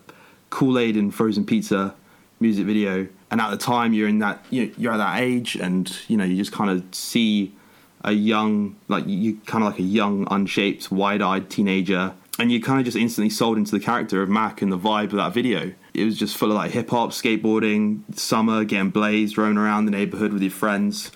Kool 0.50 0.78
Aid 0.78 0.96
and 0.96 1.14
Frozen 1.14 1.46
Pizza 1.46 1.94
music 2.38 2.66
video, 2.66 3.08
and 3.30 3.40
at 3.40 3.50
the 3.50 3.56
time 3.56 3.92
you're 3.92 4.08
in 4.08 4.18
that 4.20 4.44
you 4.50 4.72
you're 4.76 4.92
at 4.92 4.98
that 4.98 5.20
age, 5.20 5.56
and 5.56 5.96
you 6.08 6.16
know 6.16 6.24
you 6.24 6.36
just 6.36 6.52
kind 6.52 6.70
of 6.70 6.84
see 6.94 7.54
a 8.02 8.12
young 8.12 8.76
like 8.88 9.06
you 9.06 9.38
kind 9.46 9.62
of 9.62 9.70
like 9.72 9.80
a 9.80 9.84
young 9.84 10.26
unshaped 10.30 10.90
wide-eyed 10.90 11.50
teenager 11.50 12.14
and 12.40 12.50
you 12.50 12.60
kind 12.60 12.78
of 12.78 12.86
just 12.86 12.96
instantly 12.96 13.28
sold 13.28 13.58
into 13.58 13.70
the 13.70 13.80
character 13.80 14.22
of 14.22 14.28
Mac 14.28 14.62
and 14.62 14.72
the 14.72 14.78
vibe 14.78 15.06
of 15.06 15.12
that 15.12 15.34
video. 15.34 15.74
It 15.92 16.04
was 16.04 16.18
just 16.18 16.36
full 16.36 16.50
of 16.50 16.56
like 16.56 16.70
hip 16.70 16.88
hop, 16.88 17.10
skateboarding, 17.10 18.02
summer, 18.16 18.64
getting 18.64 18.90
blazed, 18.90 19.36
roaming 19.36 19.58
around 19.58 19.84
the 19.84 19.90
neighborhood 19.90 20.32
with 20.32 20.40
your 20.40 20.50
friends, 20.50 21.10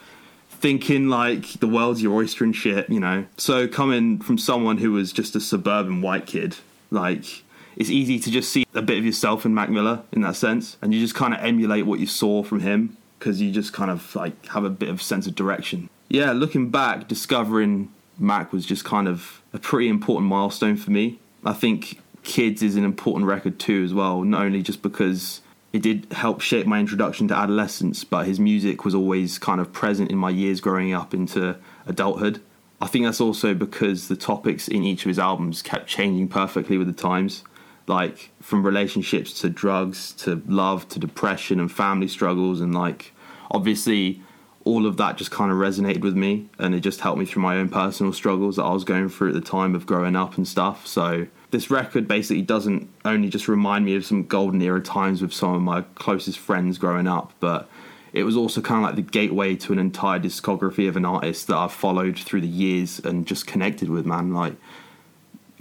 thinking 0.50 1.08
like 1.08 1.60
the 1.60 1.68
world's 1.68 2.02
your 2.02 2.14
oyster 2.14 2.44
and 2.44 2.54
shit, 2.54 2.90
you 2.90 3.00
know. 3.00 3.24
So 3.38 3.66
coming 3.66 4.20
from 4.20 4.36
someone 4.36 4.78
who 4.78 4.92
was 4.92 5.12
just 5.12 5.34
a 5.34 5.40
suburban 5.40 6.02
white 6.02 6.26
kid, 6.26 6.56
like 6.90 7.43
it's 7.76 7.90
easy 7.90 8.18
to 8.18 8.30
just 8.30 8.50
see 8.50 8.64
a 8.74 8.82
bit 8.82 8.98
of 8.98 9.04
yourself 9.04 9.44
in 9.44 9.54
Mac 9.54 9.70
Miller 9.70 10.02
in 10.12 10.22
that 10.22 10.36
sense, 10.36 10.76
and 10.82 10.94
you 10.94 11.00
just 11.00 11.14
kind 11.14 11.34
of 11.34 11.40
emulate 11.40 11.86
what 11.86 12.00
you 12.00 12.06
saw 12.06 12.42
from 12.42 12.60
him 12.60 12.96
because 13.18 13.40
you 13.40 13.50
just 13.50 13.72
kind 13.72 13.90
of 13.90 14.14
like 14.14 14.46
have 14.46 14.64
a 14.64 14.70
bit 14.70 14.88
of 14.88 15.00
sense 15.00 15.26
of 15.26 15.34
direction. 15.34 15.88
Yeah, 16.08 16.32
looking 16.32 16.70
back, 16.70 17.08
discovering 17.08 17.92
Mac 18.18 18.52
was 18.52 18.66
just 18.66 18.84
kind 18.84 19.08
of 19.08 19.42
a 19.52 19.58
pretty 19.58 19.88
important 19.88 20.28
milestone 20.28 20.76
for 20.76 20.90
me. 20.90 21.18
I 21.44 21.52
think 21.52 22.00
Kids 22.22 22.62
is 22.62 22.76
an 22.76 22.84
important 22.84 23.26
record 23.26 23.58
too, 23.58 23.82
as 23.84 23.92
well, 23.92 24.22
not 24.22 24.42
only 24.42 24.62
just 24.62 24.82
because 24.82 25.40
it 25.72 25.82
did 25.82 26.06
help 26.12 26.40
shape 26.40 26.66
my 26.66 26.78
introduction 26.78 27.28
to 27.28 27.36
adolescence, 27.36 28.04
but 28.04 28.26
his 28.26 28.38
music 28.38 28.84
was 28.84 28.94
always 28.94 29.38
kind 29.38 29.60
of 29.60 29.72
present 29.72 30.10
in 30.10 30.16
my 30.16 30.30
years 30.30 30.60
growing 30.60 30.92
up 30.92 31.12
into 31.12 31.56
adulthood. 31.86 32.40
I 32.80 32.86
think 32.86 33.04
that's 33.04 33.20
also 33.20 33.54
because 33.54 34.08
the 34.08 34.16
topics 34.16 34.68
in 34.68 34.84
each 34.84 35.04
of 35.04 35.08
his 35.08 35.18
albums 35.18 35.62
kept 35.62 35.86
changing 35.86 36.28
perfectly 36.28 36.78
with 36.78 36.86
the 36.86 36.92
times, 36.92 37.42
like 37.86 38.30
from 38.40 38.64
relationships 38.64 39.40
to 39.40 39.48
drugs 39.48 40.12
to 40.12 40.42
love 40.46 40.88
to 40.90 40.98
depression 40.98 41.60
and 41.60 41.70
family 41.70 42.08
struggles, 42.08 42.60
and 42.60 42.74
like 42.74 43.12
obviously 43.50 44.22
all 44.64 44.86
of 44.86 44.96
that 44.96 45.16
just 45.16 45.30
kind 45.30 45.52
of 45.52 45.58
resonated 45.58 46.00
with 46.00 46.16
me 46.16 46.48
and 46.58 46.74
it 46.74 46.80
just 46.80 47.00
helped 47.00 47.18
me 47.18 47.26
through 47.26 47.42
my 47.42 47.56
own 47.56 47.68
personal 47.68 48.12
struggles 48.12 48.56
that 48.56 48.62
I 48.62 48.72
was 48.72 48.82
going 48.82 49.10
through 49.10 49.28
at 49.28 49.34
the 49.34 49.40
time 49.40 49.74
of 49.74 49.84
growing 49.84 50.16
up 50.16 50.38
and 50.38 50.48
stuff. 50.48 50.86
So 50.86 51.26
this 51.50 51.70
record 51.70 52.08
basically 52.08 52.42
doesn't 52.42 52.88
only 53.04 53.28
just 53.28 53.46
remind 53.46 53.84
me 53.84 53.94
of 53.94 54.06
some 54.06 54.24
golden 54.24 54.62
era 54.62 54.80
times 54.80 55.20
with 55.20 55.34
some 55.34 55.54
of 55.54 55.60
my 55.60 55.82
closest 55.96 56.38
friends 56.38 56.78
growing 56.78 57.06
up, 57.06 57.32
but 57.40 57.68
it 58.14 58.22
was 58.22 58.36
also 58.36 58.60
kind 58.60 58.82
of 58.82 58.88
like 58.88 58.96
the 58.96 59.10
gateway 59.10 59.54
to 59.56 59.72
an 59.72 59.78
entire 59.78 60.18
discography 60.18 60.88
of 60.88 60.96
an 60.96 61.04
artist 61.04 61.48
that 61.48 61.56
I've 61.56 61.72
followed 61.72 62.18
through 62.18 62.40
the 62.40 62.46
years 62.46 63.00
and 63.00 63.26
just 63.26 63.46
connected 63.46 63.90
with, 63.90 64.06
man. 64.06 64.32
Like 64.32 64.54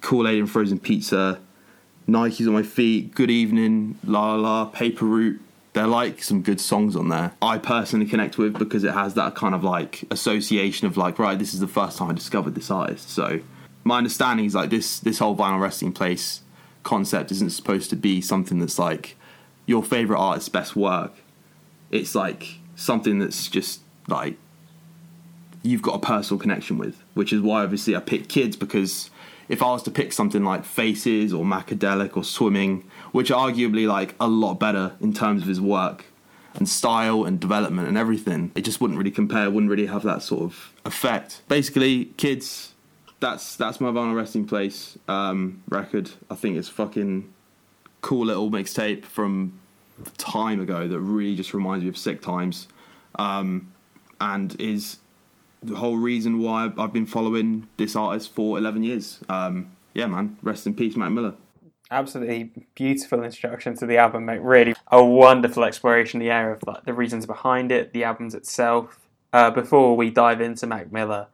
Kool 0.02 0.28
Aid 0.28 0.40
and 0.40 0.50
Frozen 0.50 0.80
Pizza, 0.80 1.42
Nikes 2.08 2.48
on 2.48 2.54
my 2.54 2.64
feet, 2.64 3.16
Good 3.16 3.32
Evening, 3.32 3.98
La 4.04 4.36
La 4.36 4.66
Paper 4.66 5.06
Route, 5.06 5.42
they're 5.74 5.88
like 5.88 6.22
some 6.22 6.42
good 6.42 6.62
songs 6.62 6.96
on 6.96 7.10
there. 7.10 7.34
I 7.42 7.58
personally 7.58 8.06
connect 8.06 8.38
with 8.38 8.58
because 8.58 8.84
it 8.84 8.94
has 8.94 9.16
that 9.16 9.36
kind 9.36 9.56
of 9.56 9.64
like 9.64 10.04
association 10.12 10.88
of 10.88 10.98
like, 10.98 11.18
right, 11.18 11.38
this 11.38 11.54
is 11.54 11.60
the 11.60 11.68
first 11.68 11.98
time 11.98 12.12
I 12.12 12.14
discovered 12.14 12.56
this 12.56 12.70
artist. 12.70 13.10
So 13.10 13.40
my 13.84 13.98
understanding 13.98 14.46
is 14.46 14.56
like 14.56 14.70
this 14.70 15.00
this 15.00 15.20
whole 15.20 15.36
vinyl 15.36 15.60
resting 15.60 15.92
place 15.92 16.42
concept 16.84 17.32
isn't 17.32 17.52
supposed 17.52 17.90
to 17.90 17.96
be 17.96 18.22
something 18.22 18.60
that's 18.60 18.78
like 18.78 19.18
your 19.66 19.84
favorite 19.84 20.20
artist's 20.20 20.50
best 20.50 20.76
work. 20.76 21.14
It's 21.90 22.14
like 22.14 22.60
something 22.76 23.20
that's 23.20 23.48
just 23.48 23.82
like 24.08 24.38
you've 25.64 25.82
got 25.82 25.96
a 25.96 26.00
personal 26.00 26.40
connection 26.40 26.78
with, 26.78 27.02
which 27.14 27.34
is 27.34 27.42
why 27.42 27.64
obviously 27.64 27.96
I 27.96 28.00
picked 28.00 28.30
kids 28.30 28.56
because 28.56 29.10
if 29.50 29.62
I 29.62 29.68
was 29.68 29.84
to 29.84 29.92
pick 29.92 30.14
something 30.14 30.44
like 30.44 30.66
Faces 30.66 31.34
or 31.34 31.44
Macadelic 31.44 32.16
or 32.16 32.24
Swimming, 32.24 32.90
which 33.12 33.32
are 33.32 33.52
arguably 33.52 33.88
like 33.88 34.16
a 34.20 34.28
lot 34.28 34.56
better 34.56 34.94
in 35.02 35.14
terms 35.14 35.42
of 35.42 35.48
his 35.48 35.62
work 35.62 36.06
and 36.56 36.70
style 36.70 37.26
and 37.26 37.40
development 37.40 37.88
and 37.88 37.98
everything, 37.98 38.52
it 38.56 38.62
just 38.62 38.80
wouldn't 38.80 38.98
really 38.98 39.12
compare, 39.12 39.50
wouldn't 39.50 39.70
really 39.70 39.88
have 39.88 40.04
that 40.04 40.22
sort 40.22 40.44
of 40.44 40.74
effect. 40.86 41.42
Basically, 41.48 42.06
kids, 42.18 42.74
that's 43.20 43.56
that's 43.56 43.80
my 43.80 43.90
vinyl 43.90 44.16
resting 44.16 44.46
place 44.46 44.98
um, 45.08 45.64
record. 45.70 46.12
I 46.30 46.36
think 46.36 46.58
it's 46.58 46.70
fucking 46.70 47.34
cool 48.02 48.26
little 48.26 48.52
mixtape 48.52 49.06
from 49.06 49.60
time 50.18 50.60
ago 50.60 50.88
that 50.88 51.00
really 51.00 51.36
just 51.36 51.54
reminds 51.54 51.84
me 51.84 51.90
of 51.90 51.98
sick 51.98 52.22
times, 52.22 52.68
um, 53.16 53.72
and 54.20 54.60
is 54.60 54.98
the 55.64 55.76
whole 55.76 55.98
reason 55.98 56.40
why 56.40 56.72
I've 56.78 56.94
been 56.94 57.06
following 57.06 57.68
this 57.78 57.96
artist 57.96 58.34
for 58.34 58.58
11 58.58 58.84
years. 58.84 59.20
Um, 59.30 59.72
yeah, 59.94 60.08
man. 60.08 60.38
Rest 60.42 60.68
in 60.68 60.74
peace, 60.74 60.96
Mac 60.96 61.12
Miller. 61.12 61.36
Absolutely 61.92 62.52
beautiful 62.76 63.24
introduction 63.24 63.76
to 63.78 63.86
the 63.86 63.98
album, 63.98 64.26
mate. 64.26 64.42
Really 64.42 64.74
a 64.92 65.04
wonderful 65.04 65.64
exploration 65.64 66.22
of 66.22 66.26
the 66.26 66.32
area 66.32 66.56
of 66.56 66.64
like 66.66 66.86
the 66.86 66.94
reasons 66.94 67.26
behind 67.26 67.72
it, 67.72 67.94
the 67.94 68.04
albums 68.04 68.34
itself. 68.34 69.00
Uh, 69.32 69.52
before 69.52 69.96
we 69.96 70.10
dive 70.10 70.42
into 70.42 70.68
Mac 70.68 70.92
Miller, 70.92 71.28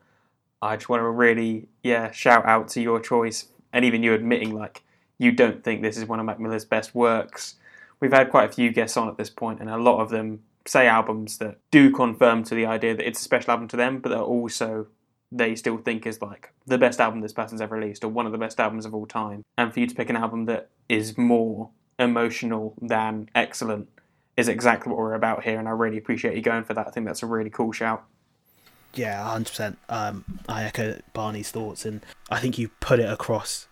I 0.62 0.75
just 0.75 0.89
want 0.89 1.01
to 1.01 1.09
really, 1.09 1.67
yeah, 1.83 2.12
shout 2.12 2.45
out 2.45 2.67
to 2.69 2.81
your 2.81 3.00
choice 3.00 3.48
and 3.71 3.86
even 3.86 4.03
you 4.03 4.13
admitting 4.13 4.53
like 4.53 4.83
you 5.17 5.31
don't 5.31 5.63
think 5.63 5.81
this 5.81 5.98
is 5.98 6.05
one 6.05 6.19
of 6.19 6.25
Mac 6.25 6.39
Miller's 6.39 6.65
best 6.65 6.95
works. 6.95 7.55
We've 8.00 8.13
had 8.13 8.29
quite 8.29 8.50
a 8.50 8.53
few 8.53 8.71
guests 8.71 8.98
on 8.98 9.09
at 9.09 9.17
this 9.17 9.29
point, 9.29 9.59
and 9.59 9.69
a 9.69 9.77
lot 9.77 10.00
of 10.00 10.09
them 10.09 10.43
say 10.66 10.88
albums 10.88 11.38
that 11.38 11.58
do 11.72 11.92
confirm 11.92 12.44
to 12.46 12.56
the 12.56 12.66
idea 12.66 12.96
that 12.96 13.08
it's 13.08 13.20
a 13.20 13.24
special 13.24 13.51
album 13.51 13.68
to 13.70 13.78
them, 13.78 14.00
but 14.00 14.10
that 14.10 14.22
also 14.22 14.88
they 15.32 15.56
still 15.56 15.78
think 15.78 16.06
is 16.06 16.22
like 16.22 16.54
the 16.66 16.78
best 16.78 17.00
album 17.00 17.22
this 17.22 17.34
person's 17.34 17.62
ever 17.62 17.75
released 17.75 18.04
or 18.04 18.10
one 18.10 18.25
of 18.25 18.32
the 18.32 18.38
best 18.38 18.60
albums 18.60 18.86
of 18.86 18.94
all 18.96 19.06
time. 19.06 19.44
And 19.58 19.74
for 19.74 19.80
you 19.80 19.88
to 19.88 19.96
pick 19.96 20.10
an 20.10 20.16
album 20.16 20.46
that 20.46 20.70
is 20.88 21.18
more 21.18 21.70
emotional 22.00 22.74
than 22.82 23.30
excellent 23.36 23.89
is 24.38 24.48
exactly 24.48 24.89
what 24.89 24.98
we're 24.98 25.13
about 25.13 25.44
here. 25.44 25.60
And 25.60 25.68
I 25.68 25.72
really 25.72 25.98
appreciate 25.98 26.36
you 26.36 26.42
going 26.42 26.63
for 26.63 26.74
that. 26.74 26.88
I 26.88 26.92
think 26.92 27.06
that's 27.06 27.22
a 27.22 27.28
really 27.28 27.50
cool 27.50 27.72
shout. 27.72 28.06
Yeah, 28.94 29.20
100%. 29.38 29.78
Um, 29.88 30.39
I 30.48 30.63
echo 30.63 31.00
Barney's 31.13 31.51
thoughts, 31.51 31.86
and 31.86 32.04
I 32.32 32.39
think 32.39 32.58
you 32.58 32.70
put 32.80 33.00
it 33.00 33.08
across 33.08 33.68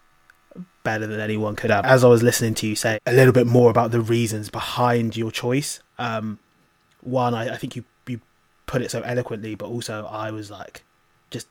better 0.83 1.07
than 1.07 1.19
anyone 1.19 1.55
could 1.55 1.71
have. 1.71 1.85
As 1.85 2.03
I 2.03 2.07
was 2.07 2.21
listening 2.21 2.53
to 2.55 2.67
you 2.67 2.75
say 2.75 2.99
a 3.05 3.13
little 3.13 3.33
bit 3.33 3.47
more 3.47 3.71
about 3.71 3.91
the 3.91 4.01
reasons 4.01 4.49
behind 4.49 5.17
your 5.17 5.31
choice, 5.31 5.81
um, 5.97 6.39
one, 7.07 7.33
I, 7.33 7.53
I 7.53 7.57
think 7.57 7.75
you 7.75 7.83
you 8.07 8.21
put 8.65 8.81
it 8.81 8.91
so 8.91 9.01
eloquently, 9.01 9.55
but 9.55 9.67
also 9.67 10.05
I 10.05 10.31
was 10.31 10.51
like 10.51 10.83
just 11.29 11.47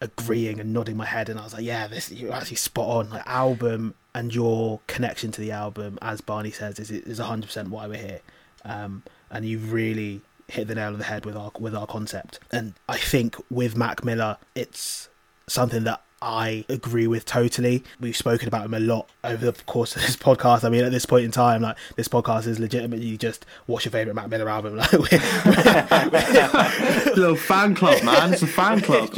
agreeing 0.00 0.60
and 0.60 0.72
nodding 0.72 0.96
my 0.96 1.06
head, 1.06 1.28
and 1.28 1.38
I 1.38 1.44
was 1.44 1.54
like, 1.54 1.64
yeah, 1.64 1.86
this 1.86 2.10
you're 2.10 2.32
actually 2.32 2.56
spot 2.56 2.88
on. 2.88 3.10
Like 3.10 3.26
album 3.26 3.94
and 4.14 4.34
your 4.34 4.80
connection 4.86 5.32
to 5.32 5.40
the 5.40 5.50
album, 5.50 5.98
as 6.00 6.20
Barney 6.20 6.50
says, 6.50 6.78
is 6.78 6.90
is 6.90 7.18
hundred 7.18 7.46
percent 7.46 7.68
why 7.70 7.86
we're 7.86 7.98
here, 7.98 8.20
um, 8.64 9.02
and 9.30 9.44
you 9.44 9.58
really 9.58 10.20
hit 10.48 10.68
the 10.68 10.74
nail 10.74 10.92
on 10.92 10.98
the 10.98 11.04
head 11.04 11.26
with 11.26 11.36
our 11.36 11.50
with 11.58 11.74
our 11.74 11.86
concept. 11.86 12.38
And 12.52 12.74
I 12.88 12.98
think 12.98 13.36
with 13.50 13.76
Mac 13.76 14.04
Miller, 14.04 14.36
it's 14.54 15.08
something 15.46 15.84
that 15.84 16.03
I 16.24 16.64
agree 16.70 17.06
with 17.06 17.26
totally. 17.26 17.84
We've 18.00 18.16
spoken 18.16 18.48
about 18.48 18.64
him 18.64 18.72
a 18.72 18.80
lot 18.80 19.10
over 19.22 19.50
the 19.50 19.62
course 19.64 19.94
of 19.94 20.00
this 20.00 20.16
podcast. 20.16 20.64
I 20.64 20.70
mean, 20.70 20.82
at 20.82 20.90
this 20.90 21.04
point 21.04 21.26
in 21.26 21.30
time, 21.30 21.60
like 21.60 21.76
this 21.96 22.08
podcast 22.08 22.46
is 22.46 22.58
legitimately 22.58 23.18
just 23.18 23.44
what's 23.66 23.84
your 23.84 23.92
favorite 23.92 24.14
Mac 24.14 24.30
Miller 24.30 24.48
album? 24.48 24.76
Like, 24.84 24.92
we're, 24.92 25.20
we're, 26.10 27.14
little 27.14 27.36
fan 27.36 27.74
club, 27.74 28.02
man. 28.02 28.32
It's 28.32 28.40
a 28.40 28.46
fan 28.46 28.80
club. 28.82 29.10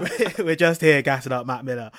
we're, 0.00 0.08
just, 0.18 0.38
we're 0.38 0.56
just 0.56 0.80
here 0.80 1.02
gassing 1.02 1.32
up 1.32 1.44
Mac 1.46 1.64
Miller. 1.64 1.90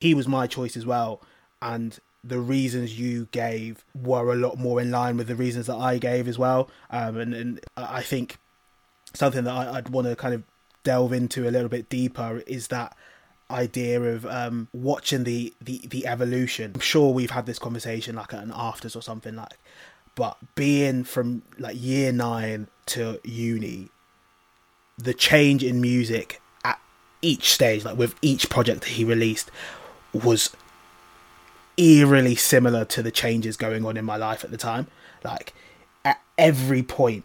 He 0.00 0.14
was 0.14 0.26
my 0.26 0.46
choice 0.46 0.74
as 0.74 0.86
well, 0.86 1.20
and 1.60 1.98
the 2.24 2.38
reasons 2.38 2.98
you 2.98 3.26
gave 3.26 3.84
were 3.94 4.32
a 4.32 4.36
lot 4.36 4.58
more 4.58 4.80
in 4.80 4.90
line 4.90 5.18
with 5.18 5.26
the 5.26 5.36
reasons 5.36 5.66
that 5.66 5.76
I 5.76 5.98
gave 5.98 6.28
as 6.28 6.38
well. 6.38 6.70
Um, 6.88 7.18
and, 7.18 7.34
and 7.34 7.60
I 7.76 8.00
think 8.00 8.38
something 9.12 9.44
that 9.44 9.54
I, 9.54 9.76
I'd 9.76 9.90
want 9.90 10.06
to 10.06 10.16
kind 10.16 10.32
of 10.34 10.44
delve 10.82 11.12
into 11.12 11.46
a 11.46 11.50
little 11.50 11.68
bit 11.68 11.90
deeper 11.90 12.42
is 12.46 12.68
that 12.68 12.96
idea 13.50 14.00
of 14.00 14.24
um, 14.26 14.68
watching 14.72 15.24
the, 15.24 15.52
the 15.60 15.78
the 15.88 16.06
evolution. 16.06 16.72
I'm 16.74 16.80
sure 16.80 17.12
we've 17.12 17.30
had 17.30 17.46
this 17.46 17.58
conversation 17.58 18.16
like 18.16 18.32
at 18.32 18.42
an 18.42 18.52
afters 18.54 18.96
or 18.96 19.02
something 19.02 19.36
like, 19.36 19.58
but 20.14 20.36
being 20.54 21.04
from 21.04 21.42
like 21.58 21.80
year 21.80 22.12
nine 22.12 22.68
to 22.86 23.20
uni, 23.24 23.88
the 24.98 25.14
change 25.14 25.64
in 25.64 25.80
music 25.80 26.40
at 26.64 26.80
each 27.22 27.52
stage, 27.52 27.84
like 27.84 27.96
with 27.96 28.14
each 28.22 28.48
project 28.50 28.82
that 28.82 28.90
he 28.90 29.04
released, 29.04 29.50
was 30.12 30.54
eerily 31.76 32.34
similar 32.34 32.84
to 32.84 33.02
the 33.02 33.10
changes 33.10 33.56
going 33.56 33.84
on 33.84 33.96
in 33.96 34.04
my 34.04 34.16
life 34.16 34.44
at 34.44 34.50
the 34.50 34.56
time. 34.56 34.86
Like 35.24 35.52
at 36.04 36.20
every 36.36 36.82
point, 36.82 37.24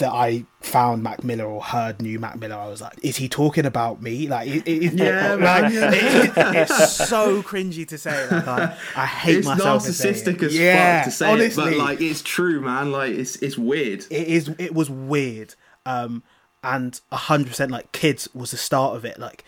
that 0.00 0.12
I 0.12 0.44
found 0.60 1.02
Mac 1.02 1.24
Miller 1.24 1.44
or 1.46 1.62
heard 1.62 2.02
new 2.02 2.18
Mac 2.18 2.38
Miller, 2.38 2.56
I 2.56 2.68
was 2.68 2.80
like, 2.82 2.98
is 3.02 3.16
he 3.16 3.28
talking 3.28 3.64
about 3.64 4.02
me? 4.02 4.28
Like, 4.28 4.48
it, 4.48 4.66
it, 4.68 4.92
Yeah, 4.94 5.34
like, 5.34 5.40
man, 5.40 5.72
yeah. 5.72 5.90
it- 5.94 6.32
it's 6.56 6.92
so 7.08 7.42
cringy 7.42 7.86
to 7.88 7.96
say. 7.96 8.28
Like, 8.30 8.76
I, 8.96 9.06
hate 9.06 9.38
It's 9.38 9.46
myself. 9.48 9.82
saying 9.82 10.14
narcissistic 10.14 10.42
as 10.42 10.56
yeah, 10.58 10.98
fuck 11.00 11.04
to 11.04 11.16
say 11.16 11.30
honestly, 11.32 11.64
it, 11.64 11.70
but 11.70 11.76
like 11.78 12.00
it's 12.00 12.20
true, 12.22 12.60
man. 12.60 12.92
Like 12.92 13.12
it's 13.14 13.36
it's 13.36 13.56
weird. 13.56 14.00
it 14.10 14.26
is. 14.28 14.48
It 14.58 14.74
was 14.74 14.90
weird, 14.90 15.54
um, 15.86 16.22
and 16.64 17.00
hundred 17.12 17.48
percent 17.48 17.70
like 17.70 17.92
kids 17.92 18.28
was 18.34 18.50
the 18.50 18.56
start 18.58 18.96
of 18.96 19.04
it. 19.04 19.18
Like 19.18 19.44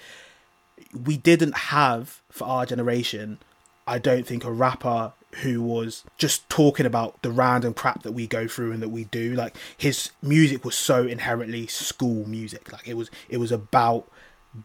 we 1.04 1.16
didn't 1.16 1.56
have 1.56 2.20
for 2.30 2.44
our 2.46 2.64
generation. 2.66 3.38
I 3.86 3.98
don't 3.98 4.26
think 4.26 4.44
a 4.44 4.50
rapper 4.52 5.12
who 5.36 5.62
was 5.62 6.04
just 6.18 6.48
talking 6.48 6.86
about 6.86 7.20
the 7.22 7.30
random 7.30 7.74
crap 7.74 8.02
that 8.02 8.12
we 8.12 8.26
go 8.26 8.46
through 8.46 8.72
and 8.72 8.82
that 8.82 8.90
we 8.90 9.04
do. 9.04 9.34
Like 9.34 9.56
his 9.76 10.10
music 10.22 10.64
was 10.64 10.74
so 10.74 11.06
inherently 11.06 11.66
school 11.66 12.26
music. 12.26 12.72
Like 12.72 12.86
it 12.86 12.94
was. 12.94 13.10
It 13.28 13.38
was 13.38 13.52
about 13.52 14.08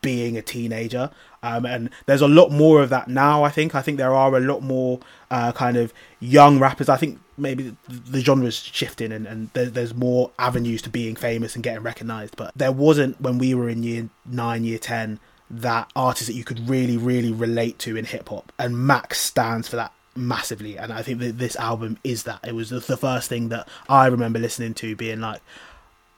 being 0.01 0.37
a 0.37 0.41
teenager 0.41 1.09
um, 1.43 1.65
and 1.65 1.89
there's 2.07 2.21
a 2.21 2.27
lot 2.27 2.51
more 2.51 2.81
of 2.81 2.89
that 2.89 3.07
now 3.07 3.43
i 3.43 3.49
think 3.49 3.73
i 3.73 3.81
think 3.81 3.97
there 3.97 4.13
are 4.13 4.35
a 4.35 4.39
lot 4.41 4.61
more 4.61 4.99
uh, 5.31 5.51
kind 5.53 5.77
of 5.77 5.93
young 6.19 6.59
rappers 6.59 6.89
i 6.89 6.97
think 6.97 7.19
maybe 7.37 7.75
the, 7.87 8.19
genre's 8.19 8.57
shifting 8.59 9.13
and, 9.13 9.25
and 9.25 9.49
there, 9.53 9.67
there's 9.67 9.93
more 9.93 10.29
avenues 10.37 10.81
to 10.81 10.89
being 10.89 11.15
famous 11.15 11.55
and 11.55 11.63
getting 11.63 11.83
recognized 11.83 12.35
but 12.35 12.51
there 12.53 12.71
wasn't 12.71 13.19
when 13.21 13.37
we 13.37 13.53
were 13.53 13.69
in 13.69 13.81
year 13.81 14.09
9 14.25 14.63
year 14.65 14.77
10 14.77 15.21
that 15.49 15.89
artist 15.95 16.27
that 16.27 16.33
you 16.35 16.43
could 16.43 16.67
really 16.67 16.97
really 16.97 17.31
relate 17.31 17.79
to 17.79 17.95
in 17.95 18.03
hip-hop 18.03 18.51
and 18.59 18.77
max 18.77 19.19
stands 19.19 19.69
for 19.69 19.77
that 19.77 19.93
massively 20.17 20.77
and 20.77 20.91
i 20.91 21.01
think 21.01 21.19
that 21.19 21.37
this 21.37 21.55
album 21.57 21.97
is 22.03 22.23
that 22.23 22.39
it 22.45 22.55
was 22.55 22.69
the, 22.69 22.97
first 22.97 23.29
thing 23.29 23.49
that 23.49 23.67
i 23.87 24.07
remember 24.07 24.39
listening 24.39 24.73
to 24.73 24.95
being 24.95 25.19
like 25.21 25.41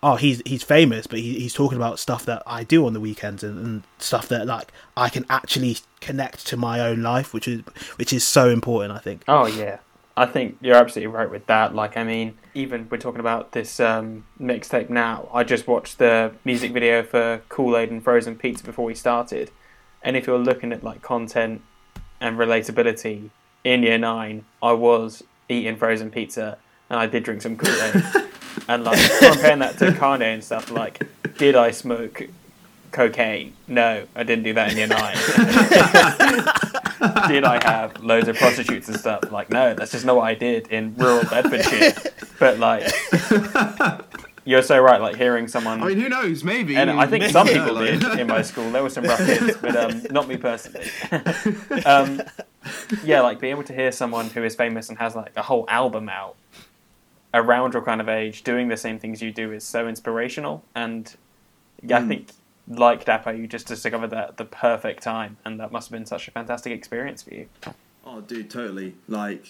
oh 0.02 0.16
he's 0.16 0.42
he's 0.46 0.64
famous 0.64 1.08
but 1.08 1.20
he, 1.20 1.40
he's 1.40 1.54
talking 1.54 1.78
about 1.78 2.00
stuff 2.00 2.26
that 2.26 2.42
i 2.48 2.64
do 2.64 2.86
on 2.86 2.94
the 2.94 3.00
weekends 3.00 3.44
and, 3.44 3.58
and 3.66 3.84
stuff 3.98 4.30
that 4.30 4.48
like 4.48 4.72
i 4.96 5.10
can 5.10 5.26
actually 5.30 5.78
connect 6.00 6.46
to 6.48 6.56
my 6.56 6.80
own 6.80 7.02
life 7.02 7.34
which 7.34 7.48
is 7.48 7.62
which 7.98 8.14
is 8.14 8.26
so 8.26 8.50
important 8.50 8.94
i 8.94 9.00
think 9.00 9.24
Oh 9.28 9.46
yeah, 9.46 9.80
I 10.18 10.26
think 10.26 10.58
you're 10.60 10.76
absolutely 10.76 11.14
right 11.16 11.30
with 11.30 11.46
that. 11.46 11.74
Like, 11.74 11.96
I 11.96 12.04
mean, 12.04 12.38
even 12.54 12.88
we're 12.90 12.98
talking 12.98 13.20
about 13.22 13.54
this 13.54 13.80
um, 13.80 14.26
mixtape 14.40 14.90
now. 14.90 15.30
I 15.34 15.44
just 15.44 15.68
watched 15.68 15.98
the 15.98 16.34
music 16.44 16.74
video 16.74 17.04
for 17.04 17.42
Kool 17.48 17.78
Aid 17.78 17.90
and 17.90 18.04
Frozen 18.04 18.36
Pizza 18.38 18.64
before 18.64 18.86
we 18.86 18.96
started, 18.96 19.52
and 20.02 20.18
if 20.18 20.28
you're 20.28 20.40
looking 20.40 20.74
at 20.74 20.84
like 20.84 21.02
content 21.02 21.62
and 22.20 22.38
relatability 22.38 23.30
in 23.64 23.84
year 23.84 23.98
nine, 23.98 24.46
I 24.62 24.74
was 24.74 25.24
eating 25.48 25.76
frozen 25.76 26.12
pizza 26.12 26.58
and 26.90 27.00
I 27.00 27.08
did 27.08 27.24
drink 27.24 27.42
some 27.42 27.56
Kool 27.56 27.82
Aid, 27.82 28.04
and 28.68 28.84
like 28.84 29.00
comparing 29.20 29.60
that 29.60 29.78
to 29.80 29.92
Kanye 29.92 30.34
and 30.34 30.44
stuff. 30.44 30.72
Like, 30.72 31.08
did 31.38 31.56
I 31.56 31.72
smoke? 31.72 32.24
Cocaine? 32.92 33.54
No, 33.68 34.06
I 34.16 34.24
didn't 34.24 34.44
do 34.44 34.54
that 34.54 34.72
in 34.72 34.78
year 34.78 34.88
nine. 34.88 35.16
did 37.28 37.44
I 37.44 37.64
have 37.64 38.04
loads 38.04 38.28
of 38.28 38.36
prostitutes 38.36 38.90
and 38.90 39.00
stuff? 39.00 39.32
Like, 39.32 39.50
no, 39.50 39.76
that's 39.76 39.92
just 39.92 40.06
not 40.06 40.16
what 40.16 40.24
I 40.24 40.34
did 40.34 40.68
in 40.70 40.96
rural 40.96 41.24
Bedfordshire. 41.24 41.94
But 42.40 42.58
like, 42.58 42.92
you're 44.50 44.62
so 44.64 44.80
right. 44.80 45.00
Like 45.02 45.16
hearing 45.16 45.48
someone, 45.48 45.82
I 45.84 45.88
mean, 45.90 46.00
who 46.00 46.10
knows? 46.10 46.44
Maybe. 46.44 46.76
and 46.76 46.90
I 46.92 47.06
think 47.08 47.24
some 47.26 47.48
Yeah, 47.48 47.54
people 47.60 47.76
like- 47.76 48.00
did 48.00 48.20
in 48.20 48.28
my 48.28 48.42
school. 48.42 48.70
There 48.72 48.84
were 48.84 48.90
some 48.90 49.04
rough 49.06 49.26
kids, 49.26 49.58
but 49.62 49.76
um, 49.76 50.02
not 50.12 50.28
me 50.28 50.38
personally. 50.38 50.88
um, 51.86 52.22
yeah, 53.04 53.22
like 53.22 53.40
being 53.40 53.52
able 53.52 53.64
to 53.64 53.74
hear 53.74 53.92
someone 53.92 54.28
who 54.30 54.44
is 54.44 54.56
famous 54.56 54.90
and 54.90 54.98
has 54.98 55.16
like 55.16 55.32
a 55.36 55.42
whole 55.44 55.66
album 55.68 56.10
out 56.10 56.36
around 57.34 57.74
your 57.74 57.84
kind 57.84 58.02
of 58.02 58.10
age 58.10 58.42
doing 58.44 58.68
the 58.70 58.78
same 58.78 58.98
things 59.00 59.22
you 59.22 59.32
do 59.32 59.52
is 59.52 59.64
so 59.64 59.88
inspirational. 59.88 60.64
And 60.76 61.14
yeah, 61.84 61.98
I 61.98 62.02
Mm. 62.02 62.08
think 62.08 62.28
like 62.68 63.06
Dapo, 63.06 63.38
you 63.38 63.48
just 63.48 63.68
discovered 63.68 64.10
that 64.12 64.30
at 64.30 64.38
the 64.38 64.46
perfect 64.46 65.02
time, 65.04 65.38
and 65.46 65.60
that 65.60 65.72
must 65.72 65.90
have 65.90 65.98
been 65.98 66.06
such 66.06 66.28
a 66.28 66.32
fantastic 66.32 66.72
experience 66.74 67.24
for 67.24 67.34
you. 67.34 67.48
Oh, 68.06 68.22
dude, 68.22 68.50
totally. 68.50 68.96
Like, 69.08 69.46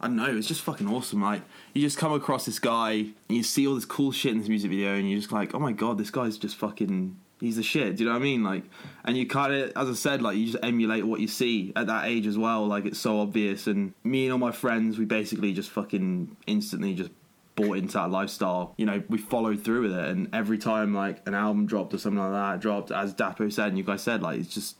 I 0.00 0.08
don't 0.08 0.16
know, 0.16 0.36
it's 0.36 0.48
just 0.48 0.60
fucking 0.62 0.88
awesome. 0.88 1.22
Like, 1.22 1.42
you 1.72 1.80
just 1.80 1.96
come 1.96 2.12
across 2.12 2.44
this 2.44 2.58
guy, 2.58 2.92
and 2.92 3.14
you 3.28 3.42
see 3.42 3.66
all 3.66 3.74
this 3.74 3.84
cool 3.84 4.12
shit 4.12 4.32
in 4.32 4.38
this 4.38 4.48
music 4.48 4.70
video, 4.70 4.94
and 4.94 5.08
you're 5.08 5.18
just 5.18 5.32
like, 5.32 5.54
oh 5.54 5.58
my 5.58 5.72
god, 5.72 5.98
this 5.98 6.10
guy's 6.10 6.38
just 6.38 6.56
fucking. 6.56 7.16
He's 7.38 7.56
the 7.56 7.62
shit. 7.62 7.96
Do 7.96 8.04
you 8.04 8.08
know 8.08 8.14
what 8.14 8.22
I 8.22 8.24
mean? 8.24 8.42
Like, 8.42 8.64
and 9.04 9.14
you 9.14 9.26
kind 9.26 9.52
of, 9.52 9.72
as 9.76 9.90
I 9.90 9.92
said, 9.92 10.22
like 10.22 10.38
you 10.38 10.46
just 10.46 10.64
emulate 10.64 11.06
what 11.06 11.20
you 11.20 11.28
see 11.28 11.70
at 11.76 11.86
that 11.86 12.06
age 12.06 12.26
as 12.26 12.38
well. 12.38 12.66
Like, 12.66 12.86
it's 12.86 12.98
so 12.98 13.20
obvious. 13.20 13.66
And 13.66 13.92
me 14.04 14.24
and 14.24 14.32
all 14.32 14.38
my 14.38 14.52
friends, 14.52 14.96
we 14.96 15.04
basically 15.04 15.52
just 15.52 15.68
fucking 15.68 16.34
instantly 16.46 16.94
just 16.94 17.10
bought 17.54 17.76
into 17.76 17.94
that 17.94 18.10
lifestyle. 18.10 18.72
You 18.78 18.86
know, 18.86 19.02
we 19.10 19.18
followed 19.18 19.62
through 19.62 19.82
with 19.82 19.92
it, 19.92 20.08
and 20.08 20.34
every 20.34 20.56
time 20.56 20.94
like 20.94 21.26
an 21.26 21.34
album 21.34 21.66
dropped 21.66 21.92
or 21.92 21.98
something 21.98 22.22
like 22.22 22.32
that 22.32 22.60
dropped, 22.60 22.90
as 22.90 23.12
Dapo 23.12 23.52
said, 23.52 23.68
and 23.68 23.76
you 23.76 23.84
guys 23.84 24.02
said, 24.02 24.22
like 24.22 24.38
it's 24.38 24.54
just 24.54 24.76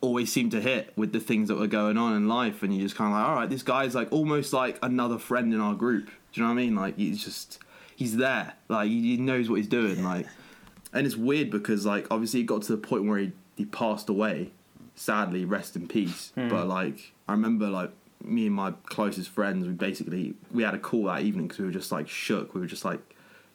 always 0.00 0.32
seemed 0.32 0.50
to 0.52 0.60
hit 0.60 0.92
with 0.96 1.12
the 1.12 1.20
things 1.20 1.48
that 1.48 1.56
were 1.56 1.66
going 1.66 1.96
on 1.96 2.16
in 2.16 2.28
life, 2.28 2.62
and 2.62 2.74
you 2.74 2.82
just 2.82 2.96
kind 2.96 3.12
of 3.12 3.18
like, 3.18 3.28
all 3.28 3.34
right, 3.36 3.50
this 3.50 3.62
guy's 3.62 3.94
like 3.94 4.10
almost 4.12 4.52
like 4.52 4.78
another 4.82 5.18
friend 5.18 5.52
in 5.52 5.60
our 5.60 5.74
group. 5.74 6.06
Do 6.06 6.40
you 6.40 6.42
know 6.42 6.54
what 6.54 6.60
I 6.60 6.64
mean? 6.64 6.74
Like 6.74 6.96
he's 6.96 7.22
just 7.22 7.58
he's 7.96 8.16
there, 8.16 8.54
like 8.68 8.88
he, 8.88 9.16
knows 9.16 9.48
what 9.48 9.56
he's 9.56 9.68
doing, 9.68 10.02
like. 10.02 10.26
And 10.92 11.06
it's 11.06 11.16
weird 11.16 11.50
because 11.50 11.86
like 11.86 12.06
obviously 12.10 12.40
it 12.40 12.44
got 12.44 12.62
to 12.62 12.72
the 12.72 12.78
point 12.78 13.06
where 13.06 13.18
he 13.18 13.32
he 13.56 13.64
passed 13.64 14.08
away. 14.08 14.50
Sadly, 14.96 15.44
rest 15.44 15.76
in 15.76 15.86
peace. 15.86 16.32
Hmm. 16.34 16.48
But 16.48 16.66
like 16.66 17.12
I 17.28 17.32
remember 17.32 17.68
like 17.68 17.90
me 18.24 18.46
and 18.46 18.54
my 18.54 18.72
closest 18.86 19.30
friends, 19.30 19.66
we 19.66 19.72
basically 19.72 20.34
we 20.50 20.62
had 20.62 20.74
a 20.74 20.78
call 20.78 21.04
that 21.04 21.22
evening 21.22 21.46
because 21.46 21.60
we 21.60 21.66
were 21.66 21.72
just 21.72 21.92
like 21.92 22.08
shook. 22.08 22.54
We 22.54 22.60
were 22.60 22.66
just 22.66 22.84
like, 22.84 23.00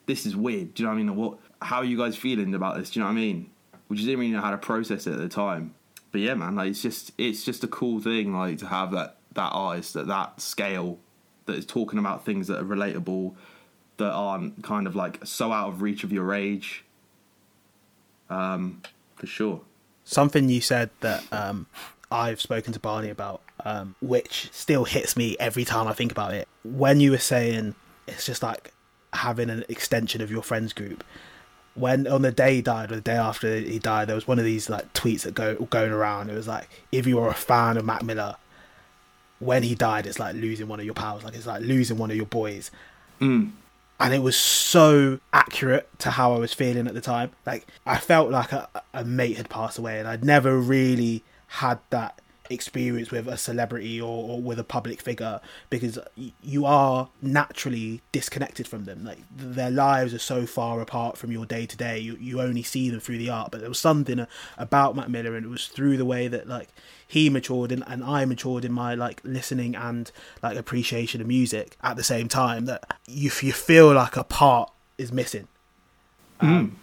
this 0.06 0.26
is 0.26 0.36
weird. 0.36 0.74
Do 0.74 0.84
you 0.84 0.88
know 0.88 0.94
what 0.94 1.00
I 1.00 1.04
mean? 1.04 1.16
What? 1.16 1.38
How 1.62 1.78
are 1.78 1.86
you 1.86 1.98
guys 1.98 2.16
feeling 2.16 2.54
about 2.54 2.78
this? 2.78 2.92
Do 2.92 3.00
you 3.00 3.04
know 3.04 3.08
what 3.08 3.18
I 3.18 3.22
mean? 3.22 3.50
We 3.90 3.98
just 3.98 4.08
didn't 4.08 4.20
really 4.20 4.32
know 4.32 4.42
how 4.42 4.52
to 4.52 4.58
process 4.58 5.08
it 5.08 5.14
at 5.14 5.20
the 5.20 5.30
time. 5.30 5.74
But 6.16 6.22
yeah, 6.22 6.36
man, 6.36 6.56
like 6.56 6.70
it's 6.70 6.82
just 6.82 7.12
it's 7.18 7.44
just 7.44 7.66
a 7.66 7.68
cool 7.68 8.00
thing, 8.00 8.34
like 8.34 8.60
to 8.60 8.68
have 8.68 8.92
that 8.92 9.18
that 9.34 9.50
artist 9.50 9.98
at 9.98 10.08
that 10.08 10.40
scale 10.40 10.98
that 11.46 11.58
is 11.58 11.66
talking 11.66 12.00
about 12.00 12.24
things 12.24 12.48
that 12.48 12.58
are 12.58 12.64
relatable, 12.64 13.36
that 13.98 14.14
aren't 14.14 14.64
kind 14.64 14.88
of 14.88 14.96
like 14.96 15.20
so 15.26 15.52
out 15.52 15.68
of 15.68 15.82
reach 15.82 16.06
of 16.06 16.14
your 16.14 16.34
age. 16.34 16.86
Um, 18.30 18.82
for 19.18 19.28
sure. 19.28 19.60
something 20.06 20.48
you 20.48 20.62
said 20.62 20.90
that 21.02 21.22
um, 21.34 21.68
I've 22.10 22.40
spoken 22.40 22.72
to 22.72 22.80
Barney 22.80 23.10
about, 23.10 23.42
um, 23.66 23.96
which 24.00 24.50
still 24.54 24.86
hits 24.86 25.18
me 25.18 25.36
every 25.38 25.66
time 25.66 25.86
I 25.86 25.92
think 25.92 26.14
about 26.14 26.34
it. 26.34 26.48
When 26.64 27.02
you 27.02 27.12
were 27.12 27.18
saying 27.18 27.76
it's 28.08 28.26
just 28.26 28.42
like 28.42 28.72
having 29.12 29.50
an 29.50 29.66
extension 29.68 30.22
of 30.22 30.32
your 30.32 30.44
friends 30.44 30.72
group. 30.72 31.04
When 31.76 32.08
on 32.08 32.22
the 32.22 32.32
day 32.32 32.56
he 32.56 32.62
died, 32.62 32.92
or 32.92 32.96
the 32.96 33.02
day 33.02 33.18
after 33.18 33.54
he 33.60 33.80
died, 33.80 34.08
there 34.08 34.16
was 34.16 34.28
one 34.28 34.40
of 34.40 34.46
these 34.46 34.70
like 34.70 34.92
tweets 34.94 35.22
that 35.24 35.34
go 35.36 35.56
going 35.56 35.92
around. 35.92 36.30
It 36.30 36.34
was 36.36 36.48
like, 36.48 36.70
if 36.92 37.06
you 37.06 37.20
are 37.20 37.30
a 37.30 37.34
fan 37.34 37.76
of 37.78 37.84
Mac 37.86 38.02
Miller, 38.02 38.38
when 39.40 39.64
he 39.64 39.76
died, 39.76 40.06
it's 40.08 40.18
like 40.18 40.36
losing 40.36 40.68
one 40.70 40.80
of 40.80 40.86
your 40.86 40.94
pals, 40.96 41.24
like 41.24 41.36
it's 41.36 41.46
like 41.46 41.62
losing 41.62 41.98
one 41.98 42.10
of 42.12 42.16
your 42.18 42.26
boys 42.26 42.72
Mm. 43.22 43.52
and 44.00 44.14
it 44.14 44.20
was 44.22 44.36
so 44.36 45.20
accurate 45.32 45.88
to 46.00 46.12
how 46.12 46.34
I 46.34 46.38
was 46.38 46.52
feeling 46.54 46.86
at 46.88 46.94
the 46.94 47.00
time. 47.02 47.32
Like 47.46 47.66
I 47.86 47.98
felt 47.98 48.30
like 48.30 48.52
a, 48.52 48.68
a 48.94 49.04
mate 49.06 49.38
had 49.38 49.50
passed 49.50 49.78
away, 49.78 50.00
and 50.00 50.08
I'd 50.08 50.24
never 50.24 50.58
really 50.58 51.24
had 51.48 51.80
that 51.92 52.20
experience 52.50 53.12
with 53.12 53.28
a 53.28 53.38
celebrity 53.38 54.00
or, 54.00 54.30
or 54.30 54.42
with 54.42 54.60
a 54.60 54.64
public 54.64 55.02
figure 55.02 55.40
because 55.70 55.98
y- 56.18 56.32
you 56.44 56.66
are 56.66 57.10
naturally 57.22 58.02
disconnected 58.12 58.68
from 58.68 58.86
them. 58.86 59.04
Like 59.04 59.20
their 59.36 59.72
lives 59.72 60.14
are 60.14 60.20
so 60.20 60.46
far 60.46 60.82
apart 60.82 61.18
from 61.18 61.32
your 61.32 61.46
day 61.46 61.66
to 61.66 61.78
day. 61.78 62.00
You 62.00 62.18
you 62.20 62.42
only 62.42 62.64
see 62.64 62.90
them 62.90 63.00
through 63.00 63.18
the 63.18 63.30
art. 63.30 63.52
But 63.52 63.62
there 63.62 63.70
was 63.70 63.80
something 63.80 64.26
about 64.58 64.96
Mac 64.96 65.10
Miller, 65.10 65.36
and 65.36 65.46
it 65.46 65.50
was 65.50 65.68
through 65.68 65.98
the 65.98 66.06
way 66.06 66.28
that 66.28 66.48
like 66.48 66.70
he 67.08 67.30
matured 67.30 67.72
and, 67.72 67.84
and 67.88 68.04
I 68.04 68.26
matured 68.26 68.66
in 68.66 68.72
my 68.72 68.96
like 68.96 69.22
listening 69.24 69.76
and 69.76 70.12
like 70.42 70.58
appreciation 70.58 71.22
of 71.22 71.28
music 71.28 71.78
at 71.82 71.98
the 71.98 72.04
same 72.04 72.28
time 72.28 72.66
that 72.66 72.98
you 73.08 73.32
you 73.42 73.54
feel 73.54 73.94
like 73.94 74.16
a 74.16 74.24
part 74.24 74.72
is 74.98 75.12
missing. 75.12 75.48
Um, 76.40 76.78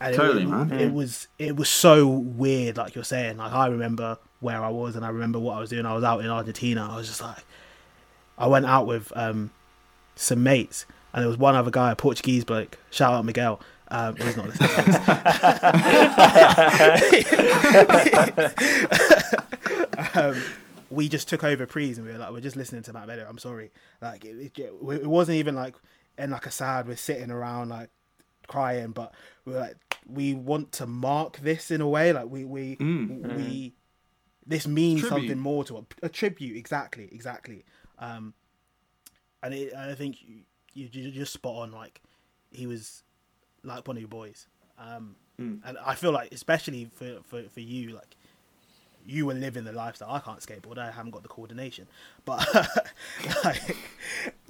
and 0.00 0.14
Totally, 0.14 0.42
it, 0.42 0.48
man. 0.48 0.72
It 0.72 0.92
was 0.92 1.28
it 1.38 1.56
was 1.56 1.68
so 1.68 2.06
weird, 2.06 2.76
like 2.76 2.94
you're 2.94 3.04
saying. 3.04 3.38
Like 3.38 3.52
I 3.52 3.66
remember 3.66 4.18
where 4.40 4.62
I 4.62 4.68
was 4.68 4.94
and 4.96 5.04
I 5.04 5.08
remember 5.08 5.38
what 5.38 5.56
I 5.56 5.60
was 5.60 5.70
doing. 5.70 5.84
I 5.86 5.94
was 5.94 6.04
out 6.04 6.20
in 6.20 6.28
Argentina. 6.30 6.88
I 6.90 6.96
was 6.96 7.06
just 7.08 7.20
like, 7.20 7.44
I 8.36 8.46
went 8.46 8.66
out 8.66 8.86
with 8.86 9.12
um, 9.16 9.50
some 10.14 10.42
mates, 10.42 10.86
and 11.12 11.22
there 11.22 11.28
was 11.28 11.38
one 11.38 11.54
other 11.56 11.70
guy, 11.70 11.90
a 11.92 11.96
Portuguese 11.96 12.44
bloke. 12.44 12.78
Shout 12.90 13.12
out 13.14 13.24
Miguel. 13.24 13.60
Um, 13.90 14.16
he's 14.16 14.36
not 14.36 14.46
listening. 14.48 14.68
to 14.68 14.84
this. 18.36 20.16
um, 20.16 20.42
we 20.90 21.08
just 21.08 21.28
took 21.28 21.44
over 21.44 21.66
prees 21.66 21.98
and 21.98 22.06
we 22.06 22.12
were 22.12 22.18
like, 22.18 22.30
we're 22.32 22.40
just 22.40 22.56
listening 22.56 22.82
to 22.82 22.92
Mac 22.92 23.06
Miller. 23.06 23.26
I'm 23.28 23.38
sorry, 23.38 23.70
like 24.00 24.24
it, 24.24 24.36
it, 24.56 24.58
it 24.58 25.06
wasn't 25.06 25.36
even 25.36 25.54
like 25.54 25.74
in 26.16 26.30
like 26.30 26.46
a 26.46 26.50
sad. 26.50 26.86
We're 26.88 26.96
sitting 26.96 27.30
around 27.30 27.68
like 27.70 27.90
crying, 28.46 28.92
but 28.92 29.12
we 29.44 29.52
were 29.52 29.60
like, 29.60 29.76
we 30.06 30.34
want 30.34 30.72
to 30.72 30.86
mark 30.86 31.38
this 31.40 31.70
in 31.70 31.80
a 31.80 31.88
way. 31.88 32.12
Like 32.12 32.28
we 32.28 32.44
we 32.44 32.76
Mm. 32.76 33.36
we 33.36 33.72
this 34.48 34.66
means 34.66 35.00
Tribute. 35.02 35.18
something 35.20 35.38
more 35.38 35.62
to 35.64 35.78
a, 35.78 35.84
a 36.02 36.08
tribute. 36.08 36.56
Exactly, 36.56 37.08
exactly. 37.12 37.64
Um, 37.98 38.34
and 39.42 39.54
it, 39.54 39.74
I 39.74 39.94
think 39.94 40.16
you, 40.22 40.40
you 40.72 40.88
you're 40.90 41.12
just 41.12 41.32
spot 41.32 41.54
on. 41.56 41.70
Like 41.72 42.00
he 42.50 42.66
was 42.66 43.04
like 43.62 43.86
one 43.86 43.96
of 43.96 44.00
your 44.00 44.08
boys. 44.08 44.48
Um, 44.78 45.14
Mm. 45.40 45.60
And 45.64 45.78
I 45.84 45.94
feel 45.94 46.12
like, 46.12 46.32
especially 46.32 46.90
for, 46.94 47.18
for, 47.24 47.42
for 47.44 47.60
you, 47.60 47.90
like 47.90 48.16
you 49.06 49.24
were 49.24 49.34
living 49.34 49.64
the 49.64 49.72
lifestyle. 49.72 50.10
I 50.12 50.18
can't 50.20 50.40
skateboard. 50.40 50.78
I 50.78 50.90
haven't 50.90 51.12
got 51.12 51.22
the 51.22 51.28
coordination. 51.28 51.86
But 52.24 52.46
like, 53.44 53.76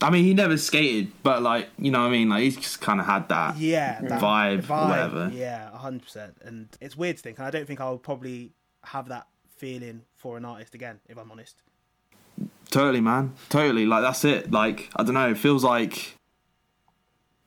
I 0.01 0.11
mean, 0.11 0.25
he 0.25 0.35
never 0.35 0.57
skated, 0.57 1.13
but 1.23 1.43
like 1.43 1.69
you 1.79 1.91
know, 1.91 2.01
what 2.01 2.07
I 2.09 2.11
mean, 2.11 2.29
like 2.29 2.43
he's 2.43 2.57
just 2.57 2.81
kind 2.81 3.01
of 3.01 3.07
had 3.07 3.29
that. 3.29 3.57
yeah, 3.59 4.01
that 4.01 4.21
Vibe 4.21 4.71
or 4.71 4.89
whatever. 4.89 5.31
Yeah, 5.33 5.71
hundred 5.77 6.05
percent. 6.05 6.37
And 6.43 6.69
it's 6.81 6.97
weird 6.97 7.17
to 7.19 7.23
think. 7.23 7.39
And 7.39 7.47
I 7.47 7.51
don't 7.51 7.67
think 7.67 7.81
I'll 7.81 7.99
probably 7.99 8.53
have 8.85 9.09
that 9.09 9.27
feeling 9.59 10.03
for 10.17 10.37
an 10.37 10.45
artist 10.45 10.75
again, 10.75 11.01
if 11.09 11.19
I'm 11.19 11.31
honest. 11.31 11.63
Totally, 12.71 13.01
man. 13.01 13.35
Totally. 13.49 13.87
Like 13.87 14.03
that's 14.03 14.25
it. 14.25 14.51
Like 14.51 14.91
I 14.97 15.03
don't 15.03 15.15
know. 15.15 15.31
It 15.31 15.39
feels 15.39 15.65
like, 15.65 16.15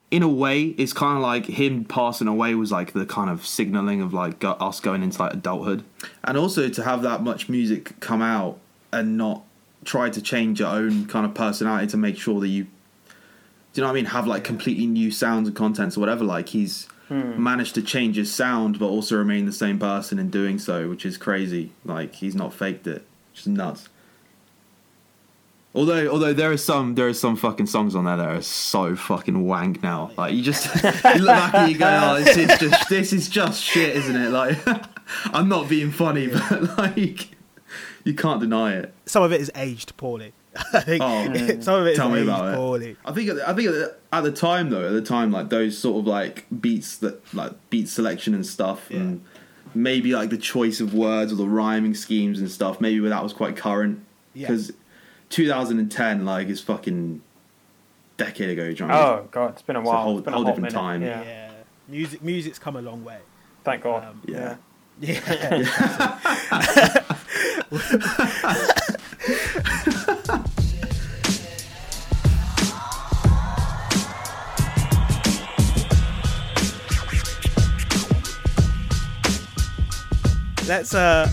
in 0.09 0.23
a 0.23 0.27
way, 0.27 0.63
it's 0.63 0.93
kind 0.93 1.15
of 1.17 1.23
like 1.23 1.45
him 1.45 1.85
passing 1.85 2.27
away 2.27 2.53
was 2.55 2.71
like 2.71 2.93
the 2.93 3.05
kind 3.05 3.29
of 3.29 3.45
signaling 3.45 4.01
of 4.01 4.13
like 4.13 4.39
go- 4.39 4.51
us 4.53 4.79
going 4.79 5.03
into 5.03 5.21
like 5.21 5.33
adulthood, 5.33 5.83
and 6.23 6.37
also 6.37 6.69
to 6.69 6.83
have 6.83 7.01
that 7.03 7.23
much 7.23 7.49
music 7.49 7.99
come 7.99 8.21
out 8.21 8.59
and 8.91 9.17
not 9.17 9.43
try 9.85 10.09
to 10.09 10.21
change 10.21 10.59
your 10.59 10.69
own 10.69 11.05
kind 11.05 11.25
of 11.25 11.33
personality 11.33 11.87
to 11.87 11.97
make 11.97 12.17
sure 12.17 12.39
that 12.39 12.49
you, 12.49 12.65
do 12.65 12.69
you 13.75 13.81
know 13.81 13.87
what 13.87 13.93
I 13.93 13.95
mean? 13.95 14.05
Have 14.05 14.27
like 14.27 14.43
completely 14.43 14.85
new 14.85 15.11
sounds 15.11 15.47
and 15.47 15.55
contents 15.55 15.97
or 15.97 16.01
whatever. 16.01 16.23
Like 16.23 16.49
he's 16.49 16.87
Hmm. 17.11 17.43
managed 17.43 17.75
to 17.75 17.81
change 17.81 18.15
his 18.15 18.33
sound, 18.33 18.79
but 18.79 18.85
also 18.85 19.17
remain 19.17 19.45
the 19.45 19.51
same 19.51 19.77
person 19.77 20.17
in 20.17 20.29
doing 20.29 20.57
so, 20.57 20.87
which 20.87 21.05
is 21.05 21.17
crazy. 21.17 21.73
Like 21.83 22.15
he's 22.15 22.35
not 22.35 22.53
faked 22.53 22.87
it. 22.87 23.05
Just 23.33 23.47
nuts. 23.47 23.89
Although, 25.75 26.07
although 26.07 26.31
there 26.31 26.53
are 26.53 26.57
some, 26.57 26.95
there 26.95 27.09
are 27.09 27.13
some 27.13 27.35
fucking 27.35 27.65
songs 27.65 27.95
on 27.95 28.05
there 28.05 28.15
that 28.15 28.29
are 28.29 28.41
so 28.41 28.95
fucking 28.95 29.45
wank 29.45 29.83
now. 29.83 30.11
Like 30.17 30.33
you 30.33 30.41
just 30.41 30.73
you 30.83 31.19
look 31.19 31.27
back 31.27 31.53
and 31.53 31.69
you 31.69 31.77
go, 31.77 31.99
"Oh, 32.01 32.23
this 32.23 32.37
is 32.37 32.57
just, 32.57 32.87
this 32.89 33.11
is 33.11 33.27
just 33.27 33.61
shit, 33.61 33.93
isn't 33.97 34.15
it?" 34.15 34.29
Like, 34.29 34.57
I'm 35.25 35.49
not 35.49 35.67
being 35.67 35.91
funny, 35.91 36.27
but 36.49 36.77
like, 36.77 37.27
you 38.05 38.13
can't 38.13 38.39
deny 38.39 38.75
it. 38.75 38.93
Some 39.05 39.23
of 39.23 39.33
it 39.33 39.41
is 39.41 39.51
aged 39.53 39.97
poorly. 39.97 40.31
I 40.73 40.79
think 40.81 41.01
Oh, 41.03 41.33
some 41.61 41.81
of 41.81 41.87
it 41.87 41.91
is 41.91 41.97
tell 41.97 42.09
me 42.09 42.19
aged 42.19 42.29
about 42.29 42.81
it. 42.81 42.97
I 43.05 43.11
think, 43.13 43.29
I 43.29 43.53
think 43.53 43.67
at 43.69 43.73
the, 43.73 43.95
at 44.11 44.21
the 44.21 44.31
time 44.31 44.69
though, 44.69 44.87
at 44.87 44.91
the 44.93 45.01
time, 45.01 45.31
like 45.31 45.49
those 45.49 45.77
sort 45.77 45.99
of 45.99 46.07
like 46.07 46.45
beats 46.61 46.97
that, 46.97 47.21
like 47.33 47.53
beat 47.69 47.87
selection 47.89 48.33
and 48.33 48.45
stuff, 48.45 48.89
and 48.89 49.23
maybe 49.73 50.13
like 50.13 50.29
the 50.29 50.37
choice 50.37 50.81
of 50.81 50.93
words 50.93 51.31
or 51.31 51.35
the 51.35 51.47
rhyming 51.47 51.93
schemes 51.93 52.39
and 52.39 52.51
stuff. 52.51 52.81
Maybe 52.81 52.99
that 53.07 53.23
was 53.23 53.31
quite 53.33 53.55
current 53.55 54.03
Yeah. 54.33 54.47
because 54.47 54.73
2010 55.29 56.25
like 56.25 56.47
is 56.49 56.59
fucking 56.61 57.21
decade 58.17 58.49
ago. 58.49 58.65
Do 58.65 58.71
you 58.83 58.87
know 58.87 58.87
what 58.87 59.15
mean? 59.15 59.19
Oh 59.23 59.27
god, 59.31 59.51
it's 59.53 59.61
been 59.61 59.75
a 59.77 59.81
while. 59.81 59.95
It's 59.95 59.99
a 59.99 60.03
whole- 60.03 60.17
it's 60.17 60.25
been 60.25 60.33
whole 60.33 60.43
a 60.43 60.45
hot 60.47 60.55
different 60.55 60.73
minute. 60.73 60.81
time. 60.81 61.01
Yeah. 61.01 61.23
Yeah. 61.23 61.51
music 61.87 62.21
music's 62.21 62.59
come 62.59 62.75
a 62.75 62.81
long 62.81 63.05
way. 63.05 63.19
Thank 63.63 63.83
God. 63.83 64.03
Um, 64.03 64.21
Yeah. 64.27 64.55
Yeah, 64.99 65.21
let's 80.71 80.93
uh 80.95 81.29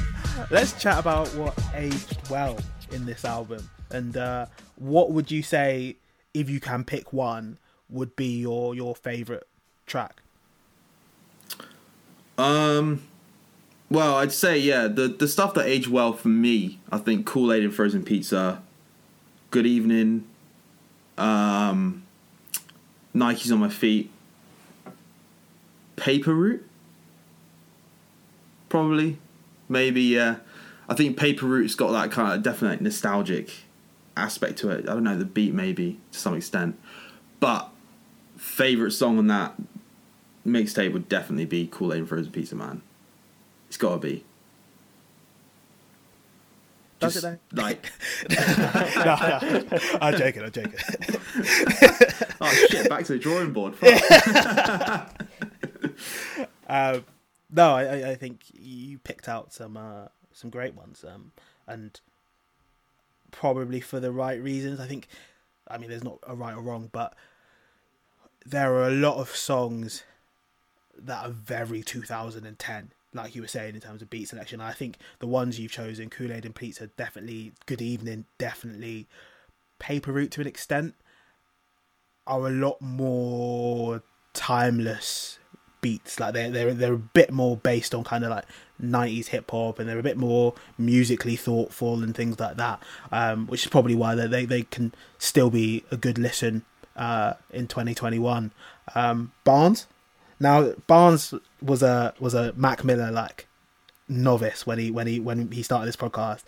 let's 0.50 0.72
chat 0.82 0.98
about 0.98 1.28
what 1.36 1.56
aged 1.74 2.18
well 2.28 2.58
in 2.90 3.06
this 3.06 3.24
album. 3.24 3.70
And 3.92 4.16
uh 4.16 4.46
what 4.74 5.12
would 5.12 5.30
you 5.30 5.44
say 5.44 5.94
if 6.34 6.50
you 6.50 6.58
can 6.58 6.82
pick 6.82 7.12
one 7.12 7.56
would 7.88 8.16
be 8.16 8.40
your 8.40 8.74
your 8.74 8.96
favorite 8.96 9.46
track? 9.86 10.22
Um, 12.36 13.02
well, 13.88 14.16
I'd 14.16 14.32
say 14.32 14.58
yeah, 14.58 14.88
the 14.88 15.06
the 15.06 15.28
stuff 15.28 15.54
that 15.54 15.66
aged 15.66 15.86
well 15.86 16.12
for 16.12 16.28
me, 16.28 16.80
I 16.90 16.98
think 16.98 17.24
Kool 17.24 17.52
Aid 17.52 17.62
and 17.62 17.72
Frozen 17.72 18.02
Pizza, 18.02 18.60
Good 19.52 19.66
Evening, 19.66 20.26
um, 21.16 22.02
Nikes 23.14 23.52
on 23.52 23.60
my 23.60 23.68
feet, 23.68 24.10
Paper 25.94 26.34
Route, 26.34 26.68
probably, 28.68 29.18
maybe 29.68 30.02
yeah. 30.02 30.36
I 30.88 30.94
think 30.94 31.16
Paper 31.16 31.46
Route's 31.46 31.74
got 31.74 31.92
that 31.92 32.10
kind 32.10 32.32
of 32.32 32.42
definite 32.42 32.80
nostalgic 32.80 33.50
aspect 34.16 34.58
to 34.58 34.70
it. 34.70 34.88
I 34.88 34.94
don't 34.94 35.04
know 35.04 35.16
the 35.16 35.24
beat 35.24 35.52
maybe 35.52 36.00
to 36.12 36.18
some 36.18 36.34
extent, 36.34 36.78
but 37.40 37.70
favorite 38.36 38.92
song 38.92 39.18
on 39.18 39.26
that 39.26 39.54
mixtape 40.46 40.92
would 40.92 41.08
definitely 41.08 41.44
be 41.44 41.66
Kool 41.70 41.92
Aid 41.92 42.00
and 42.00 42.08
Frozen 42.08 42.32
Pizza 42.32 42.56
Man. 42.56 42.82
It's 43.68 43.76
got 43.76 43.92
to 43.94 43.98
be. 43.98 44.24
Does 47.00 47.16
it 47.16 47.22
though? 47.22 47.62
Like, 47.62 47.92
no, 48.30 48.36
no, 49.04 49.68
I'm 50.00 50.16
joking. 50.16 50.42
I'm 50.42 50.50
joking. 50.50 50.74
oh 52.40 52.66
shit, 52.70 52.88
back 52.88 53.04
to 53.04 53.12
the 53.12 53.18
drawing 53.20 53.52
board. 53.52 53.74
Fuck. 53.76 55.14
Um, 56.68 57.04
no, 57.50 57.74
I, 57.74 58.10
I- 58.10 58.14
think 58.14 58.42
you 58.52 58.98
picked 58.98 59.28
out 59.28 59.52
some 59.52 59.76
uh, 59.76 60.08
some 60.32 60.50
great 60.50 60.74
ones, 60.74 61.04
um, 61.06 61.32
and 61.66 62.00
probably 63.30 63.80
for 63.80 64.00
the 64.00 64.12
right 64.12 64.40
reasons. 64.42 64.80
I 64.80 64.86
think, 64.86 65.08
I 65.68 65.78
mean, 65.78 65.90
there's 65.90 66.04
not 66.04 66.18
a 66.26 66.34
right 66.34 66.54
or 66.54 66.60
wrong, 66.62 66.88
but 66.92 67.14
there 68.46 68.72
are 68.74 68.88
a 68.88 68.92
lot 68.92 69.16
of 69.18 69.34
songs 69.34 70.04
that 70.96 71.24
are 71.26 71.30
very 71.30 71.82
2010, 71.82 72.90
like 73.14 73.34
you 73.34 73.42
were 73.42 73.48
saying 73.48 73.74
in 73.74 73.80
terms 73.80 74.02
of 74.02 74.10
beat 74.10 74.28
selection. 74.28 74.60
I 74.60 74.72
think 74.72 74.96
the 75.18 75.26
ones 75.26 75.58
you've 75.60 75.70
chosen, 75.72 76.10
Kool 76.10 76.32
Aid 76.32 76.44
and 76.44 76.54
Pizza, 76.54 76.86
definitely. 76.88 77.52
Good 77.66 77.82
Evening, 77.82 78.24
definitely. 78.38 79.06
Paper 79.78 80.12
Route 80.12 80.30
to 80.32 80.40
an 80.40 80.46
extent 80.46 80.94
are 82.26 82.46
a 82.46 82.50
lot 82.50 82.80
more 82.80 84.02
timeless 84.34 85.38
beats. 85.80 86.18
Like 86.20 86.34
they're 86.34 86.50
they're 86.50 86.74
they're 86.74 86.92
a 86.94 86.98
bit 86.98 87.32
more 87.32 87.56
based 87.56 87.94
on 87.94 88.04
kind 88.04 88.24
of 88.24 88.30
like 88.30 88.44
nineties 88.78 89.28
hip 89.28 89.50
hop, 89.50 89.78
and 89.78 89.88
they're 89.88 89.98
a 89.98 90.02
bit 90.02 90.16
more 90.16 90.54
musically 90.76 91.36
thoughtful 91.36 92.02
and 92.02 92.14
things 92.14 92.38
like 92.38 92.56
that. 92.56 92.82
Um, 93.12 93.46
which 93.46 93.62
is 93.64 93.70
probably 93.70 93.94
why 93.94 94.14
they 94.14 94.26
they, 94.26 94.44
they 94.44 94.62
can 94.62 94.94
still 95.18 95.50
be 95.50 95.84
a 95.90 95.96
good 95.96 96.18
listen 96.18 96.64
uh, 96.96 97.34
in 97.50 97.66
twenty 97.68 97.94
twenty 97.94 98.18
one. 98.18 98.52
Um, 98.94 99.32
Barnes. 99.44 99.86
Now 100.40 100.72
Barnes 100.86 101.34
was 101.60 101.82
a 101.82 102.14
was 102.20 102.34
a 102.34 102.52
Mac 102.54 102.84
Miller 102.84 103.10
like 103.10 103.46
novice 104.08 104.66
when 104.66 104.78
he 104.78 104.90
when 104.90 105.06
he 105.06 105.20
when 105.20 105.50
he 105.50 105.62
started 105.62 105.86
this 105.86 105.96
podcast. 105.96 106.42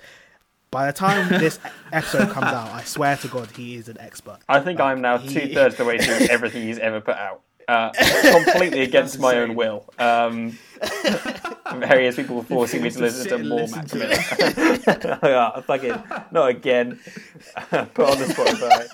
By 0.71 0.87
the 0.87 0.93
time 0.93 1.29
this 1.29 1.59
episode 1.93 2.31
comes 2.31 2.47
out, 2.47 2.69
I 2.71 2.85
swear 2.85 3.17
to 3.17 3.27
God, 3.29 3.51
he 3.57 3.75
is 3.75 3.89
an 3.89 3.99
expert. 3.99 4.39
I 4.49 4.61
think 4.61 4.79
I'm 4.79 5.01
now 5.01 5.19
he- 5.19 5.35
two 5.35 5.53
thirds 5.53 5.75
the 5.77 5.85
way 5.85 5.99
through 5.99 6.29
everything 6.29 6.63
he's 6.63 6.79
ever 6.79 7.01
put 7.01 7.17
out. 7.17 7.43
Uh, 7.71 7.93
completely 8.33 8.81
against 8.81 9.21
my 9.21 9.37
own 9.37 9.55
will. 9.55 9.85
Um, 9.97 10.59
various 11.77 12.17
people 12.17 12.43
forcing 12.43 12.83
me 12.83 12.91
to 12.91 12.99
listen 13.03 13.29
to 13.29 13.45
more 13.45 13.61
listen 13.61 13.79
Mac 13.79 13.87
to 13.87 13.97
Miller. 13.97 15.19
yeah, 15.23 15.61
fucking 15.61 16.03
not 16.33 16.49
again. 16.49 16.99
Put 17.71 18.01
on 18.01 18.19
the 18.19 18.25
Spotify. 18.25 18.89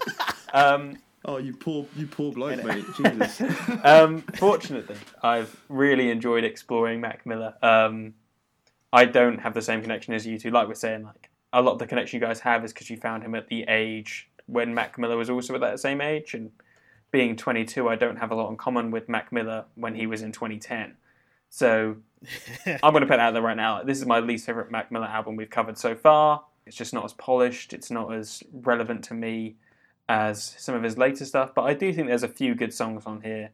Um, 0.53 0.99
oh, 1.25 1.39
you 1.39 1.55
poor, 1.55 1.87
you 1.97 2.07
poor 2.07 2.33
bloke, 2.33 2.63
mate. 2.65 2.85
Jesus. 2.99 3.41
um, 3.83 4.21
fortunately, 4.35 4.97
I've 5.23 5.59
really 5.71 6.11
enjoyed 6.11 6.45
exploring 6.45 7.01
Mac 7.01 7.25
Miller. 7.25 7.55
Um, 7.63 8.13
I 8.93 9.07
don't 9.07 9.39
have 9.39 9.55
the 9.55 9.63
same 9.63 9.81
connection 9.81 10.13
as 10.13 10.27
you 10.27 10.39
two. 10.39 10.51
Like 10.51 10.69
we're 10.69 10.75
saying, 10.75 11.03
like 11.03 11.31
a 11.55 11.63
lot 11.63 11.73
of 11.73 11.79
the 11.79 11.87
connection 11.87 12.21
you 12.21 12.27
guys 12.27 12.41
have 12.41 12.63
is 12.63 12.75
because 12.75 12.91
you 12.91 12.99
found 12.99 13.23
him 13.23 13.35
at 13.35 13.49
the 13.49 13.65
age 13.69 14.29
when 14.45 14.75
Mac 14.75 14.99
Miller 14.99 15.17
was 15.17 15.31
also 15.31 15.55
at 15.55 15.63
that 15.63 15.81
same 15.81 16.03
age, 16.03 16.35
and 16.35 16.51
being 17.17 17.35
22, 17.35 17.89
I 17.89 17.97
don't 17.97 18.19
have 18.19 18.31
a 18.31 18.35
lot 18.35 18.51
in 18.51 18.59
common 18.59 18.91
with 18.91 19.09
Mac 19.09 19.33
Miller 19.33 19.65
when 19.75 19.95
he 19.95 20.07
was 20.07 20.21
in 20.21 20.33
2010. 20.33 20.95
So 21.49 21.97
I'm 22.67 22.93
going 22.93 23.01
to 23.01 23.07
put 23.07 23.17
that 23.17 23.21
out 23.21 23.33
there 23.33 23.41
right 23.41 23.57
now. 23.57 23.83
This 23.83 23.97
is 23.97 24.05
my 24.05 24.19
least 24.21 24.45
favorite 24.45 24.71
Mac 24.71 24.93
Miller 24.93 25.07
album 25.07 25.35
we've 25.35 25.49
covered 25.49 25.79
so 25.79 25.95
far. 25.95 26.45
It's 26.67 26.77
just 26.77 26.93
not 26.93 27.07
as 27.07 27.15
polished. 27.15 27.73
It's 27.73 27.91
not 27.91 28.13
as 28.13 28.43
relevant 28.53 29.03
to 29.05 29.15
me 29.15 29.57
as 30.11 30.57
some 30.59 30.75
of 30.75 30.83
his 30.83 30.99
later 30.99 31.25
stuff. 31.25 31.55
But 31.55 31.63
I 31.63 31.73
do 31.73 31.91
think 31.91 32.09
there's 32.09 32.23
a 32.23 32.29
few 32.29 32.55
good 32.55 32.75
songs 32.75 33.07
on 33.07 33.23
here. 33.23 33.49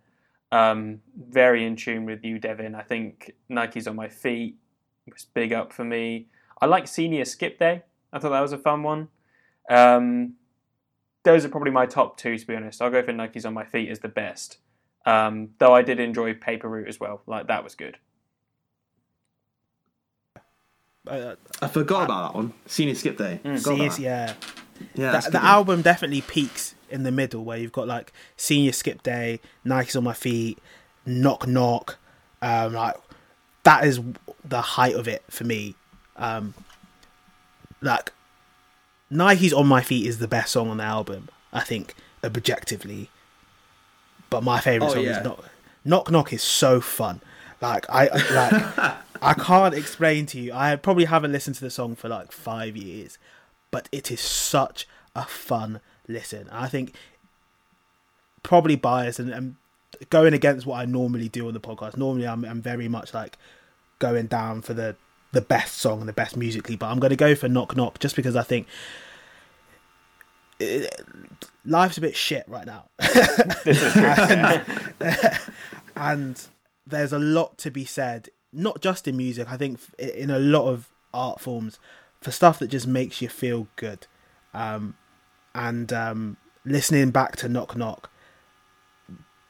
Um, 0.51 1.01
very 1.17 1.65
in 1.65 1.77
tune 1.77 2.05
with 2.05 2.25
you, 2.25 2.41
Devin. 2.41 2.75
I 2.75 2.83
think 2.83 3.31
Nike's 3.49 3.87
on 3.87 3.95
my 3.95 4.09
feet 4.09 4.57
was 5.07 5.27
big 5.33 5.53
up 5.53 5.73
for 5.73 5.85
me. 5.85 6.27
I 6.61 6.67
like 6.67 6.89
Senior 6.89 7.27
Skip 7.27 7.61
Day. 7.61 7.85
I 8.13 8.19
thought 8.19 8.31
that 8.31 8.41
was 8.41 8.53
a 8.53 8.59
fun 8.59 8.83
one. 8.83 9.07
Um, 9.71 10.35
those 11.25 11.45
are 11.45 11.49
probably 11.49 11.71
my 11.71 11.87
top 11.87 12.17
two, 12.17 12.37
to 12.37 12.47
be 12.47 12.55
honest. 12.57 12.81
I'll 12.83 12.91
go 12.91 13.03
for 13.03 13.13
Nike's 13.13 13.45
on 13.45 13.55
my 13.55 13.65
feet 13.65 13.89
as 13.91 14.01
the 14.01 14.09
best. 14.09 14.59
Um, 15.05 15.51
though 15.59 15.75
I 15.75 15.83
did 15.83 15.99
enjoy 16.01 16.35
Paper 16.35 16.69
Route 16.69 16.89
as 16.89 17.01
well. 17.01 17.23
Like 17.27 17.49
that 17.49 17.65
was 17.65 17.75
good. 17.75 17.99
Uh, 21.07 21.35
I 21.61 21.69
forgot 21.69 22.05
about 22.05 22.33
that 22.33 22.37
one. 22.37 22.53
Senior 22.67 22.95
Skip 22.95 23.19
Day. 23.19 23.41
Mm. 23.45 23.61
Forgot 23.63 23.93
see, 23.95 24.05
yeah, 24.05 24.35
Yeah, 24.95 25.13
the, 25.13 25.31
the 25.31 25.31
good. 25.33 25.47
album 25.47 25.83
definitely 25.83 26.21
peaks 26.21 26.75
in 26.91 27.03
the 27.03 27.11
middle 27.11 27.45
where 27.45 27.59
you've 27.59 27.73
got 27.73 27.89
like 27.89 28.13
Senior 28.37 28.73
Skip 28.73 29.03
Day, 29.03 29.41
Nike's 29.65 29.97
on 29.97 30.05
my 30.05 30.13
feet, 30.13 30.59
Knock 31.05 31.49
Knock, 31.49 31.99
um, 32.41 32.73
like 32.75 32.95
that 33.65 33.85
is 33.85 34.01
the 34.45 34.61
height 34.61 34.95
of 34.95 35.09
it 35.09 35.25
for 35.29 35.45
me. 35.45 35.75
Um, 36.17 36.55
like 37.81 38.13
Nike's 39.13 39.53
on 39.53 39.67
my 39.67 39.83
feet 39.83 40.07
is 40.07 40.19
the 40.19 40.29
best 40.29 40.53
song 40.53 40.69
on 40.71 40.79
the 40.79 40.85
album, 40.85 41.29
I 41.53 41.61
think, 41.61 41.95
objectively. 42.25 43.11
But 44.31 44.43
my 44.43 44.61
favorite 44.61 44.89
Oh, 44.89 44.95
song 44.95 45.05
yeah. 45.05 45.19
is 45.21 45.25
Knock 45.25 45.45
Knock 45.85 46.11
Knock 46.11 46.33
is 46.33 46.43
so 46.43 46.81
fun. 46.81 47.21
Like 47.61 47.87
I 47.91 48.05
like 48.33 48.97
I 49.23 49.35
can't 49.35 49.75
explain 49.75 50.27
to 50.27 50.41
you. 50.41 50.53
I 50.53 50.75
probably 50.77 51.05
haven't 51.05 51.33
listened 51.33 51.57
to 51.57 51.65
the 51.65 51.71
song 51.71 51.95
for 51.95 52.09
like 52.09 52.33
five 52.33 52.77
years, 52.77 53.19
but 53.71 53.89
it 53.93 54.11
is 54.11 54.21
such 54.21 54.89
a 55.15 55.25
fun 55.25 55.81
listen. 56.09 56.49
I 56.51 56.69
think 56.69 56.95
probably 58.43 58.75
biased 58.77 59.19
and, 59.19 59.31
and 59.31 59.57
going 60.11 60.33
against 60.35 60.67
what 60.67 60.81
I 60.81 60.85
normally 60.87 61.29
do 61.29 61.47
on 61.47 61.55
the 61.55 61.61
podcast. 61.61 61.97
Normally, 61.97 62.27
I'm 62.27 62.45
I'm 62.45 62.63
very 62.63 62.89
much 62.89 63.13
like 63.15 63.37
going 63.99 64.27
down 64.27 64.63
for 64.63 64.75
the 64.75 64.97
the 65.33 65.41
best 65.41 65.79
song 65.79 66.01
and 66.01 66.09
the 66.09 66.13
best 66.13 66.37
musically, 66.37 66.77
but 66.77 66.87
I'm 66.87 67.01
going 67.01 67.11
to 67.11 67.17
go 67.17 67.35
for 67.35 67.49
Knock 67.49 67.77
Knock 67.77 67.99
just 67.99 68.17
because 68.17 68.37
I 68.37 68.43
think 68.43 68.67
it, 70.61 70.95
life's 71.65 71.99
a 71.99 72.01
bit 72.01 72.15
shit 72.15 72.45
right 72.47 72.67
now. 72.67 72.85
True. 73.63 74.61
and 75.97 76.49
there's 76.87 77.13
a 77.13 77.19
lot 77.19 77.59
to 77.59 77.71
be 77.71 77.85
said 77.85 78.29
not 78.53 78.81
just 78.81 79.09
in 79.09 79.17
music 79.17 79.51
i 79.51 79.57
think 79.57 79.81
in 79.99 80.31
a 80.31 80.39
lot 80.39 80.69
of 80.69 80.89
art 81.15 81.41
forms 81.41 81.79
for 82.21 82.31
stuff 82.31 82.59
that 82.59 82.69
just 82.69 82.87
makes 82.87 83.21
you 83.21 83.29
feel 83.29 83.67
good 83.77 84.07
um, 84.55 84.95
and 85.55 85.93
um, 85.93 86.37
listening 86.65 87.11
back 87.11 87.37
to 87.37 87.49
knock 87.49 87.77
knock 87.77 88.11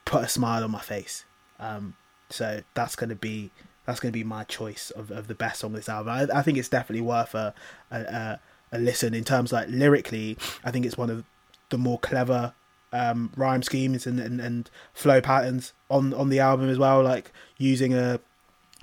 put 0.05 0.25
a 0.25 0.29
smile 0.29 0.64
on 0.64 0.71
my 0.71 0.81
face 0.81 1.25
um, 1.59 1.95
so 2.33 2.62
that's 2.75 2.97
going 2.97 3.11
to 3.11 3.16
be 3.16 3.51
that's 3.87 3.99
going 3.99 4.12
to 4.12 4.16
be 4.16 4.25
my 4.25 4.45
choice 4.45 4.90
of, 4.92 5.11
of 5.11 5.27
the 5.27 5.35
best 5.35 5.61
song 5.61 5.71
on 5.71 5.75
this 5.75 5.88
album 5.88 6.12
I, 6.12 6.38
I 6.38 6.42
think 6.42 6.59
it's 6.59 6.68
definitely 6.68 7.03
worth 7.03 7.35
a, 7.35 7.55
a, 7.90 8.38
a, 8.73 8.79
listen 8.79 9.14
in 9.14 9.25
terms 9.25 9.53
like 9.53 9.68
lyrically 9.68 10.37
i 10.64 10.71
think 10.71 10.87
it's 10.87 10.97
one 10.97 11.11
of 11.11 11.25
the 11.71 11.79
more 11.79 11.99
clever 11.99 12.55
um, 12.92 13.33
rhyme 13.37 13.62
schemes 13.62 14.07
and, 14.07 14.21
and, 14.21 14.40
and 14.40 14.71
flow 14.92 15.21
patterns 15.21 15.73
on, 15.90 16.12
on 16.14 16.29
the 16.29 16.40
album 16.40 16.68
as 16.68 16.79
well, 16.79 17.03
like 17.03 17.33
using 17.59 17.95
a 17.95 18.21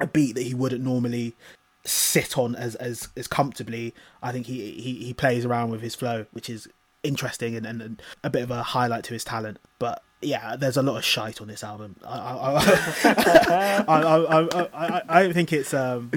a 0.02 0.08
beat 0.08 0.34
that 0.36 0.44
he 0.44 0.54
wouldn't 0.54 0.82
normally 0.82 1.36
sit 1.86 2.38
on 2.38 2.56
as 2.56 2.76
as, 2.76 3.10
as 3.16 3.28
comfortably. 3.28 3.94
I 4.24 4.32
think 4.32 4.48
he, 4.48 4.72
he, 4.72 4.94
he 5.06 5.14
plays 5.14 5.46
around 5.46 5.70
with 5.72 5.82
his 5.82 5.96
flow, 5.96 6.26
which 6.32 6.50
is 6.50 6.68
interesting 7.04 7.56
and, 7.56 7.66
and, 7.66 7.82
and 7.82 8.02
a 8.24 8.30
bit 8.30 8.44
of 8.44 8.52
a 8.52 8.64
highlight 8.64 9.04
to 9.06 9.14
his 9.14 9.24
talent. 9.24 9.60
But 9.78 10.02
yeah, 10.22 10.56
there's 10.56 10.78
a 10.78 10.82
lot 10.82 10.98
of 10.98 11.06
shite 11.06 11.42
on 11.42 11.48
this 11.48 11.64
album. 11.64 11.96
I 12.06 13.84
I, 13.88 14.00
I, 14.00 14.42
I, 14.42 14.70
I, 14.74 15.02
I, 15.08 15.24
don't 15.24 15.34
think 15.34 15.54
it's 15.54 15.74
um 15.74 16.12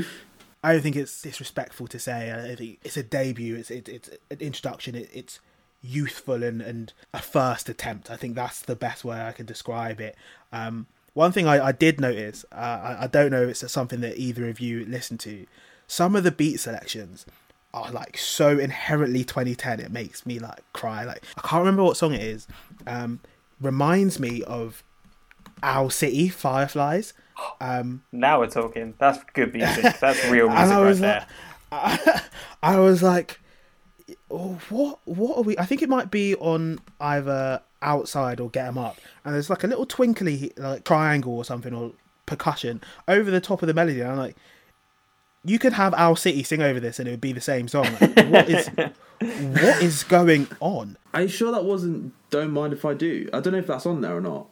I 0.62 0.72
don't 0.72 0.82
think 0.82 0.96
it's 0.96 1.22
disrespectful 1.22 1.86
to 1.88 1.98
say. 1.98 2.32
I 2.32 2.54
think 2.54 2.78
it's 2.84 2.96
a 2.96 3.02
debut. 3.02 3.56
It's 3.56 3.70
it, 3.70 3.88
it's 3.88 4.08
an 4.30 4.38
introduction. 4.40 4.94
It, 4.94 5.10
it's 5.12 5.40
youthful 5.82 6.42
and, 6.42 6.62
and 6.62 6.92
a 7.12 7.20
first 7.20 7.68
attempt. 7.68 8.10
I 8.10 8.16
think 8.16 8.34
that's 8.34 8.60
the 8.60 8.76
best 8.76 9.04
way 9.04 9.20
I 9.20 9.32
can 9.32 9.46
describe 9.46 10.00
it. 10.00 10.16
Um, 10.52 10.86
one 11.14 11.32
thing 11.32 11.46
I, 11.46 11.66
I 11.66 11.72
did 11.72 12.00
notice, 12.00 12.44
uh, 12.52 12.56
I, 13.00 13.04
I 13.04 13.06
don't 13.06 13.30
know 13.30 13.42
if 13.42 13.62
it's 13.62 13.72
something 13.72 14.00
that 14.00 14.16
either 14.16 14.48
of 14.48 14.60
you 14.60 14.84
listen 14.86 15.18
to. 15.18 15.46
Some 15.86 16.16
of 16.16 16.24
the 16.24 16.30
beat 16.30 16.58
selections 16.58 17.26
are 17.74 17.90
like 17.90 18.16
so 18.16 18.58
inherently 18.58 19.24
2010. 19.24 19.80
It 19.80 19.90
makes 19.90 20.24
me 20.24 20.38
like 20.38 20.60
cry. 20.72 21.04
Like 21.04 21.24
I 21.36 21.40
can't 21.46 21.60
remember 21.60 21.82
what 21.82 21.96
song 21.96 22.14
it 22.14 22.22
is. 22.22 22.46
Um, 22.86 23.20
reminds 23.62 24.18
me 24.20 24.42
of 24.42 24.82
Owl 25.62 25.90
City 25.90 26.28
Fireflies. 26.28 27.14
Um, 27.60 28.04
now 28.12 28.38
we're 28.40 28.46
talking. 28.50 28.94
That's 28.98 29.18
good 29.32 29.52
music. 29.54 29.98
That's 29.98 30.24
real 30.28 30.48
music 30.48 30.68
right 30.70 30.84
was 30.84 31.00
there. 31.00 31.26
like, 31.72 32.00
I 32.62 32.78
was 32.78 33.02
like, 33.02 33.40
oh, 34.30 34.60
what? 34.68 35.00
What 35.06 35.38
are 35.38 35.42
we? 35.42 35.56
I 35.58 35.64
think 35.64 35.82
it 35.82 35.88
might 35.88 36.10
be 36.10 36.36
on 36.36 36.78
either 37.00 37.62
outside 37.80 38.38
or 38.38 38.50
get 38.50 38.66
'em 38.66 38.78
up, 38.78 38.98
and 39.24 39.34
there's 39.34 39.50
like 39.50 39.64
a 39.64 39.66
little 39.66 39.86
twinkly 39.86 40.52
like 40.56 40.84
triangle 40.84 41.32
or 41.36 41.44
something 41.44 41.74
or 41.74 41.92
percussion 42.26 42.80
over 43.08 43.30
the 43.30 43.40
top 43.40 43.62
of 43.62 43.66
the 43.66 43.74
melody. 43.74 44.00
And 44.02 44.12
I'm 44.12 44.18
like, 44.18 44.36
you 45.44 45.58
could 45.58 45.72
have 45.72 45.94
Owl 45.94 46.14
City 46.14 46.42
sing 46.44 46.62
over 46.62 46.78
this, 46.78 46.98
and 47.00 47.08
it 47.08 47.12
would 47.12 47.20
be 47.20 47.32
the 47.32 47.40
same 47.40 47.66
song. 47.66 47.88
Like, 48.00 48.16
what 48.28 48.48
is 48.48 48.70
what 49.26 49.82
is 49.82 50.04
going 50.04 50.48
on? 50.60 50.96
Are 51.14 51.22
you 51.22 51.28
sure 51.28 51.52
that 51.52 51.64
wasn't 51.64 52.12
"Don't 52.30 52.50
Mind 52.52 52.72
If 52.72 52.84
I 52.84 52.94
Do"? 52.94 53.28
I 53.32 53.40
don't 53.40 53.52
know 53.52 53.58
if 53.58 53.66
that's 53.66 53.86
on 53.86 54.00
there 54.00 54.16
or 54.16 54.20
not. 54.20 54.48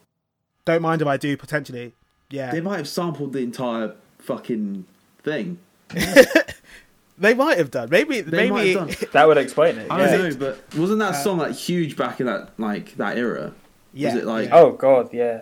Don't 0.65 0.81
mind 0.81 1.01
if 1.01 1.07
I 1.07 1.17
do. 1.17 1.35
Potentially, 1.37 1.93
yeah, 2.29 2.51
They 2.51 2.61
might 2.61 2.77
have 2.77 2.87
sampled 2.87 3.33
the 3.33 3.39
entire 3.39 3.95
fucking 4.19 4.85
thing. 5.23 5.57
they 7.17 7.33
might 7.33 7.57
have 7.57 7.71
done. 7.71 7.89
Maybe, 7.89 8.21
They 8.21 8.49
might 8.49 8.55
maybe. 8.57 8.79
have 8.79 8.99
done. 8.99 9.09
That 9.13 9.27
would 9.27 9.37
explain 9.37 9.77
it. 9.77 9.91
I 9.91 9.99
yeah. 10.05 10.17
don't 10.17 10.29
know, 10.29 10.35
but 10.37 10.77
wasn't 10.77 10.99
that 10.99 11.15
uh, 11.15 11.23
song 11.23 11.37
like 11.39 11.55
huge 11.55 11.95
back 11.97 12.19
in 12.19 12.27
that 12.27 12.51
like 12.57 12.95
that 12.97 13.17
era? 13.17 13.53
Yeah, 13.93 14.13
Was 14.13 14.21
it 14.23 14.25
like 14.25 14.49
yeah, 14.49 14.59
Oh 14.59 14.71
god, 14.71 15.13
yeah. 15.13 15.41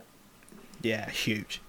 yeah, 0.81 1.09
huge. 1.09 1.61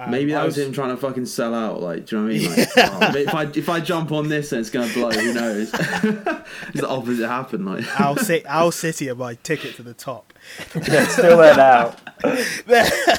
Um, 0.00 0.12
maybe 0.12 0.30
that 0.30 0.42
I 0.42 0.44
was, 0.44 0.56
him 0.56 0.72
trying 0.72 0.90
to 0.90 0.96
fucking 0.96 1.26
sell 1.26 1.52
out? 1.52 1.82
Like, 1.82 2.06
do 2.06 2.16
you 2.16 2.22
know 2.22 2.28
what 2.28 2.36
I 2.36 2.38
mean? 2.38 2.50
Like, 2.50 2.68
oh, 2.76 3.18
if 3.18 3.34
I 3.34 3.42
if 3.58 3.68
I 3.68 3.80
jump 3.80 4.12
on 4.12 4.28
this, 4.28 4.50
then 4.50 4.60
it's 4.60 4.70
gonna 4.70 4.92
blow. 4.92 5.10
Who 5.10 5.34
knows? 5.34 5.70
it's 5.74 6.80
the 6.80 6.88
opposite 6.88 7.26
happened. 7.26 7.66
Like, 7.66 8.00
Owl 8.00 8.16
City, 8.16 8.46
Owl 8.46 8.70
City 8.70 9.10
are 9.10 9.16
my 9.16 9.34
ticket 9.34 9.74
to 9.74 9.82
the 9.82 9.94
top. 9.94 10.32
They're 10.72 11.08
still 11.08 11.38
there 11.38 11.56
now. 11.56 11.96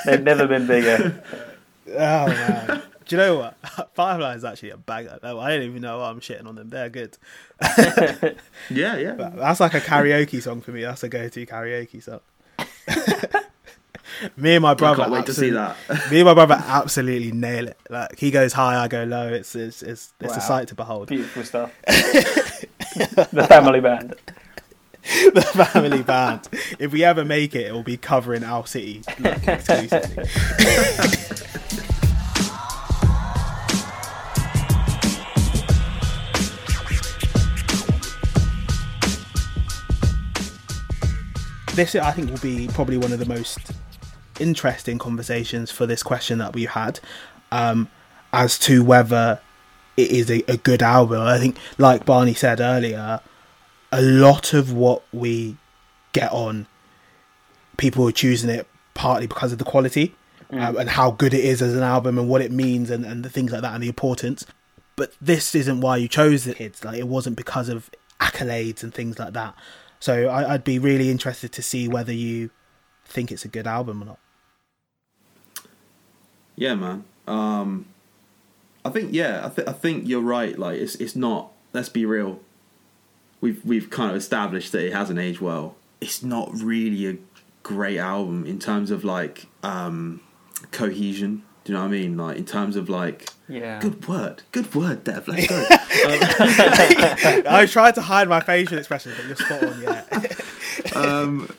They've 0.05 0.23
never 0.23 0.47
been 0.47 0.67
bigger. 0.67 1.21
Oh 1.89 2.27
man. 2.27 2.81
Do 3.05 3.15
you 3.15 3.17
know 3.17 3.37
what? 3.39 3.89
Firefly 3.95 4.35
is 4.35 4.45
actually 4.45 4.69
a 4.69 4.77
banger. 4.77 5.19
I 5.21 5.31
don't 5.33 5.63
even 5.63 5.81
know 5.81 5.97
why 5.97 6.09
I'm 6.09 6.21
shitting 6.21 6.45
on 6.45 6.55
them. 6.55 6.69
They're 6.69 6.89
good. 6.89 7.17
yeah, 8.69 8.95
yeah. 8.95 9.31
That's 9.35 9.59
like 9.59 9.73
a 9.73 9.81
karaoke 9.81 10.41
song 10.41 10.61
for 10.61 10.71
me. 10.71 10.83
That's 10.83 11.03
a 11.03 11.09
go-to 11.09 11.45
karaoke 11.45 12.01
song. 12.01 12.21
Me 14.37 14.55
and 14.55 14.63
my 14.63 14.71
I 14.71 14.73
brother. 14.73 15.03
can't 15.03 15.11
wait 15.11 15.25
to 15.27 15.33
see 15.33 15.49
that. 15.51 15.75
Me 16.11 16.19
and 16.19 16.25
my 16.25 16.33
brother 16.33 16.61
absolutely 16.65 17.31
nail 17.31 17.67
it. 17.67 17.77
Like 17.89 18.17
he 18.19 18.31
goes 18.31 18.53
high, 18.53 18.81
I 18.83 18.87
go 18.87 19.03
low. 19.03 19.27
It's 19.29 19.55
it's 19.55 19.81
it's, 19.81 20.13
it's 20.19 20.31
Wow. 20.31 20.37
a 20.37 20.41
sight 20.41 20.67
to 20.69 20.75
behold. 20.75 21.07
Beautiful 21.07 21.43
stuff. 21.43 21.71
the 21.87 23.45
family 23.49 23.79
band. 23.81 24.15
the 25.33 25.41
family 25.71 26.03
band. 26.03 26.47
If 26.77 26.91
we 26.91 27.03
ever 27.03 27.23
make 27.25 27.55
it, 27.55 27.67
it 27.67 27.71
will 27.73 27.83
be 27.83 27.97
covering 27.97 28.43
Owl 28.43 28.65
City 28.65 29.01
like, 29.19 29.47
exclusively. 29.47 30.25
this, 41.75 41.95
I 41.95 42.11
think, 42.11 42.29
will 42.29 42.37
be 42.39 42.67
probably 42.73 42.97
one 42.97 43.11
of 43.13 43.19
the 43.19 43.25
most 43.25 43.59
interesting 44.39 44.97
conversations 44.97 45.71
for 45.71 45.85
this 45.85 46.03
question 46.03 46.39
that 46.39 46.53
we've 46.53 46.69
had 46.69 46.99
um, 47.51 47.89
as 48.33 48.57
to 48.59 48.83
whether 48.83 49.41
it 49.97 50.11
is 50.11 50.29
a, 50.29 50.43
a 50.47 50.57
good 50.57 50.81
album. 50.81 51.21
I 51.21 51.37
think, 51.37 51.57
like 51.77 52.05
Barney 52.05 52.33
said 52.33 52.59
earlier, 52.59 53.21
a 53.91 54.01
lot 54.01 54.53
of 54.53 54.73
what 54.73 55.03
we 55.11 55.57
get 56.13 56.31
on, 56.31 56.67
people 57.77 58.07
are 58.07 58.11
choosing 58.11 58.49
it 58.49 58.67
partly 58.93 59.27
because 59.27 59.51
of 59.51 59.57
the 59.57 59.65
quality 59.65 60.15
um, 60.51 60.77
and 60.77 60.89
how 60.89 61.11
good 61.11 61.33
it 61.33 61.43
is 61.43 61.61
as 61.61 61.75
an 61.75 61.83
album 61.83 62.17
and 62.17 62.27
what 62.27 62.41
it 62.41 62.51
means 62.51 62.89
and, 62.89 63.05
and 63.05 63.23
the 63.23 63.29
things 63.29 63.51
like 63.51 63.61
that 63.61 63.73
and 63.73 63.83
the 63.83 63.87
importance. 63.87 64.45
But 64.95 65.13
this 65.21 65.55
isn't 65.55 65.81
why 65.81 65.97
you 65.97 66.07
chose 66.07 66.43
the 66.43 66.53
kids. 66.53 66.83
Like 66.83 66.97
it 66.97 67.07
wasn't 67.07 67.37
because 67.37 67.69
of 67.69 67.89
accolades 68.19 68.83
and 68.83 68.93
things 68.93 69.17
like 69.17 69.33
that. 69.33 69.55
So 69.99 70.27
I, 70.27 70.53
I'd 70.53 70.63
be 70.63 70.79
really 70.79 71.09
interested 71.09 71.51
to 71.53 71.61
see 71.61 71.87
whether 71.87 72.13
you 72.13 72.49
think 73.05 73.31
it's 73.31 73.45
a 73.45 73.49
good 73.49 73.67
album 73.67 74.01
or 74.01 74.05
not. 74.05 74.19
Yeah, 76.59 76.75
man. 76.75 77.05
Um, 77.25 77.85
I 78.83 78.89
think 78.89 79.13
yeah, 79.13 79.45
I, 79.45 79.49
th- 79.49 79.67
I 79.67 79.71
think 79.71 80.07
you're 80.07 80.19
right. 80.21 80.59
Like 80.59 80.77
it's 80.79 80.95
it's 80.95 81.15
not. 81.15 81.51
Let's 81.71 81.87
be 81.89 82.05
real. 82.05 82.39
We've 83.39 83.63
we've 83.63 83.89
kind 83.89 84.11
of 84.11 84.17
established 84.17 84.73
that 84.73 84.85
it 84.85 84.91
hasn't 84.93 85.19
aged 85.19 85.39
well. 85.39 85.75
It's 86.01 86.21
not 86.21 86.51
really 86.53 87.07
a 87.07 87.15
great 87.63 87.97
album 87.97 88.45
in 88.45 88.59
terms 88.59 88.91
of 88.91 89.03
like 89.05 89.45
um, 89.63 90.19
cohesion. 90.71 91.43
Do 91.63 91.71
you 91.71 91.77
know 91.77 91.83
what 91.83 91.89
I 91.89 91.91
mean? 91.91 92.17
Like 92.17 92.37
in 92.37 92.45
terms 92.45 92.75
of 92.75 92.89
like 92.89 93.29
Yeah. 93.47 93.79
good 93.79 94.05
word, 94.07 94.43
good 94.51 94.73
word, 94.75 95.05
Dev. 95.05 95.27
Let's 95.29 95.47
go. 95.47 95.65
I 97.49 97.65
tried 97.69 97.95
to 97.95 98.01
hide 98.01 98.27
my 98.27 98.41
facial 98.41 98.77
expressions, 98.77 99.15
but 99.15 99.25
you're 99.27 99.35
spot 99.37 99.63
on. 99.63 99.81
Yeah, 99.81 100.95
um, 100.99 101.49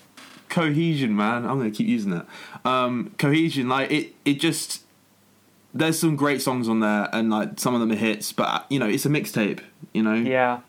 cohesion, 0.51 1.17
man. 1.17 1.47
I'm 1.47 1.59
gonna 1.59 1.71
keep 1.71 1.87
using 1.87 2.11
that. 2.11 2.27
Um, 2.65 3.15
cohesion, 3.19 3.69
like 3.71 3.91
it, 3.91 4.15
it 4.27 4.35
just. 4.41 4.83
There's 5.73 5.99
some 5.99 6.17
great 6.17 6.43
songs 6.43 6.69
on 6.69 6.81
there, 6.81 7.09
and 7.13 7.31
like 7.31 7.61
some 7.61 7.75
of 7.75 7.81
them 7.81 7.93
are 7.93 7.97
hits, 7.97 8.33
but 8.33 8.67
you 8.71 8.79
know 8.79 8.87
it's 8.89 9.07
a 9.07 9.09
mixtape. 9.09 9.61
You 9.93 10.03
know, 10.03 10.15
Yeah. 10.15 10.61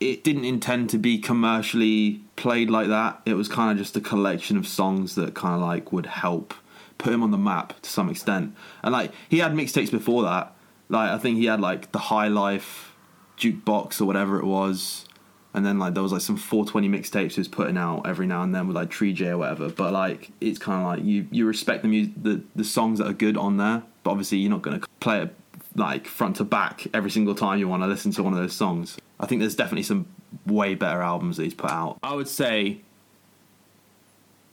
it 0.00 0.24
didn't 0.24 0.44
intend 0.44 0.90
to 0.90 0.98
be 0.98 1.18
commercially 1.18 2.20
played 2.36 2.68
like 2.70 2.88
that. 2.88 3.20
It 3.24 3.34
was 3.34 3.48
kind 3.48 3.70
of 3.70 3.78
just 3.78 3.96
a 3.96 4.00
collection 4.00 4.56
of 4.56 4.66
songs 4.66 5.14
that 5.14 5.34
kind 5.34 5.54
of 5.54 5.60
like 5.60 5.92
would 5.92 6.06
help 6.06 6.54
put 6.98 7.12
him 7.12 7.22
on 7.22 7.30
the 7.30 7.38
map 7.38 7.80
to 7.82 7.90
some 7.90 8.08
extent. 8.08 8.54
And 8.82 8.92
like 8.92 9.12
he 9.28 9.38
had 9.38 9.52
mixtapes 9.52 9.90
before 9.90 10.22
that. 10.24 10.54
Like 10.88 11.10
I 11.10 11.18
think 11.18 11.38
he 11.38 11.46
had 11.46 11.60
like 11.60 11.92
the 11.92 11.98
High 11.98 12.28
Life 12.28 12.94
jukebox 13.38 14.00
or 14.00 14.04
whatever 14.04 14.38
it 14.38 14.44
was. 14.44 15.06
And 15.54 15.66
then 15.66 15.78
like 15.78 15.94
there 15.94 16.02
was 16.02 16.12
like 16.12 16.22
some 16.22 16.36
420 16.36 16.88
mixtapes 16.88 17.32
he 17.34 17.40
was 17.40 17.48
putting 17.48 17.76
out 17.76 18.06
every 18.06 18.26
now 18.26 18.42
and 18.42 18.54
then 18.54 18.66
with 18.66 18.74
like 18.76 18.90
Tree 18.90 19.12
J 19.12 19.28
or 19.28 19.38
whatever. 19.38 19.68
But 19.68 19.92
like 19.92 20.30
it's 20.40 20.58
kind 20.58 20.80
of 20.80 20.86
like 20.86 21.04
you 21.04 21.28
you 21.30 21.46
respect 21.46 21.82
the 21.82 21.88
music 21.88 22.14
the 22.20 22.42
the 22.56 22.64
songs 22.64 22.98
that 22.98 23.06
are 23.06 23.12
good 23.12 23.36
on 23.36 23.56
there. 23.58 23.82
But 24.02 24.10
obviously 24.10 24.38
you're 24.38 24.50
not 24.50 24.62
going 24.62 24.80
to 24.80 24.86
play 25.00 25.22
it 25.22 25.34
like 25.74 26.06
front 26.06 26.36
to 26.36 26.44
back 26.44 26.86
every 26.92 27.10
single 27.10 27.34
time 27.34 27.58
you 27.58 27.68
want 27.68 27.82
to 27.82 27.86
listen 27.86 28.10
to 28.12 28.22
one 28.22 28.32
of 28.32 28.38
those 28.38 28.52
songs. 28.52 28.98
I 29.18 29.26
think 29.26 29.40
there's 29.40 29.56
definitely 29.56 29.84
some 29.84 30.06
way 30.46 30.74
better 30.74 31.02
albums 31.02 31.36
that 31.36 31.44
he's 31.44 31.54
put 31.54 31.70
out. 31.70 31.98
I 32.02 32.14
would 32.14 32.28
say 32.28 32.80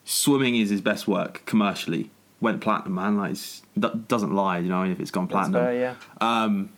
Swimming 0.06 0.56
is 0.56 0.72
his 0.72 0.82
best 0.82 1.08
work 1.08 1.46
commercially. 1.46 2.10
Went 2.42 2.62
platinum, 2.62 2.96
man. 2.96 3.18
Like, 3.18 3.32
it's, 3.34 3.62
that 3.78 4.08
doesn't 4.08 4.34
lie, 4.34 4.58
you 4.58 4.70
know, 4.70 4.84
if 4.84 5.00
it's 5.00 5.12
gone 5.12 5.28
platinum. 5.28 5.64
fair, 5.64 5.74
yeah. 5.80 5.96
Um, 6.20 6.72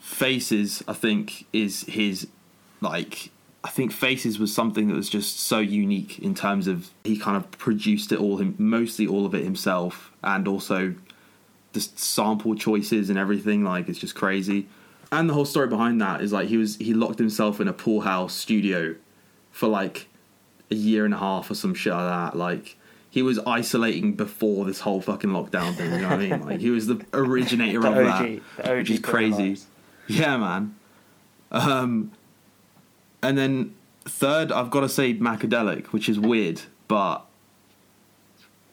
Faces, 0.00 0.82
I 0.88 0.94
think, 0.94 1.46
is 1.52 1.82
his 1.82 2.26
like. 2.80 3.30
I 3.64 3.70
think 3.70 3.92
Faces 3.92 4.38
was 4.38 4.54
something 4.54 4.88
that 4.88 4.94
was 4.94 5.10
just 5.10 5.40
so 5.40 5.58
unique 5.58 6.20
in 6.20 6.34
terms 6.34 6.68
of 6.68 6.90
he 7.02 7.18
kind 7.18 7.36
of 7.36 7.50
produced 7.52 8.12
it 8.12 8.20
all, 8.20 8.36
him 8.38 8.54
mostly 8.58 9.06
all 9.06 9.26
of 9.26 9.34
it 9.34 9.44
himself, 9.44 10.12
and 10.22 10.46
also 10.46 10.94
the 11.72 11.80
sample 11.80 12.54
choices 12.54 13.10
and 13.10 13.18
everything. 13.18 13.64
Like 13.64 13.88
it's 13.88 13.98
just 13.98 14.14
crazy. 14.14 14.68
And 15.10 15.28
the 15.28 15.34
whole 15.34 15.44
story 15.44 15.68
behind 15.68 16.00
that 16.00 16.20
is 16.20 16.32
like 16.32 16.48
he 16.48 16.56
was 16.56 16.76
he 16.76 16.94
locked 16.94 17.18
himself 17.18 17.60
in 17.60 17.68
a 17.68 17.72
pool 17.72 18.02
house 18.02 18.34
studio 18.34 18.94
for 19.50 19.68
like 19.68 20.06
a 20.70 20.74
year 20.74 21.04
and 21.04 21.14
a 21.14 21.18
half 21.18 21.50
or 21.50 21.54
some 21.54 21.74
shit 21.74 21.92
like 21.92 22.32
that. 22.32 22.36
Like 22.36 22.76
he 23.10 23.22
was 23.22 23.38
isolating 23.40 24.14
before 24.14 24.66
this 24.66 24.80
whole 24.80 25.00
fucking 25.00 25.30
lockdown 25.30 25.74
thing. 25.74 25.92
You 25.92 26.02
know 26.02 26.10
what 26.10 26.20
I 26.20 26.28
mean? 26.28 26.42
Like 26.42 26.60
he 26.60 26.70
was 26.70 26.86
the 26.86 27.04
originator 27.12 27.80
The 27.82 27.88
of 27.88 27.96
OG, 27.96 28.04
that, 28.04 28.40
the 28.56 28.70
OG 28.70 28.78
which 28.78 28.90
is 28.90 29.00
crazy. 29.00 29.58
Yeah, 30.06 30.36
man. 30.36 30.74
Um, 31.50 32.12
and 33.22 33.36
then 33.36 33.74
third, 34.04 34.52
I've 34.52 34.70
got 34.70 34.80
to 34.80 34.88
say 34.88 35.14
Macadelic, 35.14 35.86
which 35.88 36.08
is 36.08 36.18
weird, 36.18 36.62
but 36.86 37.24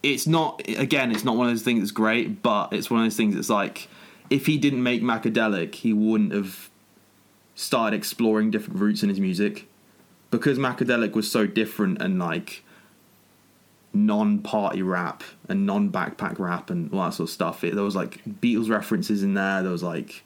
it's 0.02 0.26
not. 0.26 0.62
Again, 0.68 1.10
it's 1.12 1.24
not 1.24 1.36
one 1.36 1.46
of 1.48 1.52
those 1.52 1.62
things 1.62 1.80
that's 1.80 1.90
great, 1.90 2.42
but 2.42 2.72
it's 2.72 2.90
one 2.90 3.00
of 3.00 3.06
those 3.06 3.16
things 3.16 3.34
that's 3.34 3.50
like, 3.50 3.88
if 4.30 4.46
he 4.46 4.58
didn't 4.58 4.82
make 4.82 5.02
Macadelic, 5.02 5.74
he 5.76 5.92
wouldn't 5.92 6.32
have 6.32 6.70
started 7.54 7.96
exploring 7.96 8.50
different 8.50 8.78
routes 8.78 9.02
in 9.02 9.08
his 9.08 9.20
music, 9.20 9.66
because 10.30 10.58
Macadelic 10.58 11.12
was 11.12 11.30
so 11.30 11.46
different 11.46 12.00
and 12.02 12.18
like 12.18 12.62
non-party 13.94 14.82
rap 14.82 15.22
and 15.48 15.64
non-backpack 15.64 16.38
rap 16.38 16.68
and 16.68 16.92
all 16.92 17.02
that 17.04 17.14
sort 17.14 17.28
of 17.28 17.32
stuff. 17.32 17.64
It, 17.64 17.74
there 17.74 17.84
was 17.84 17.96
like 17.96 18.22
Beatles 18.24 18.68
references 18.68 19.22
in 19.22 19.32
there. 19.34 19.62
There 19.62 19.72
was 19.72 19.82
like 19.82 20.22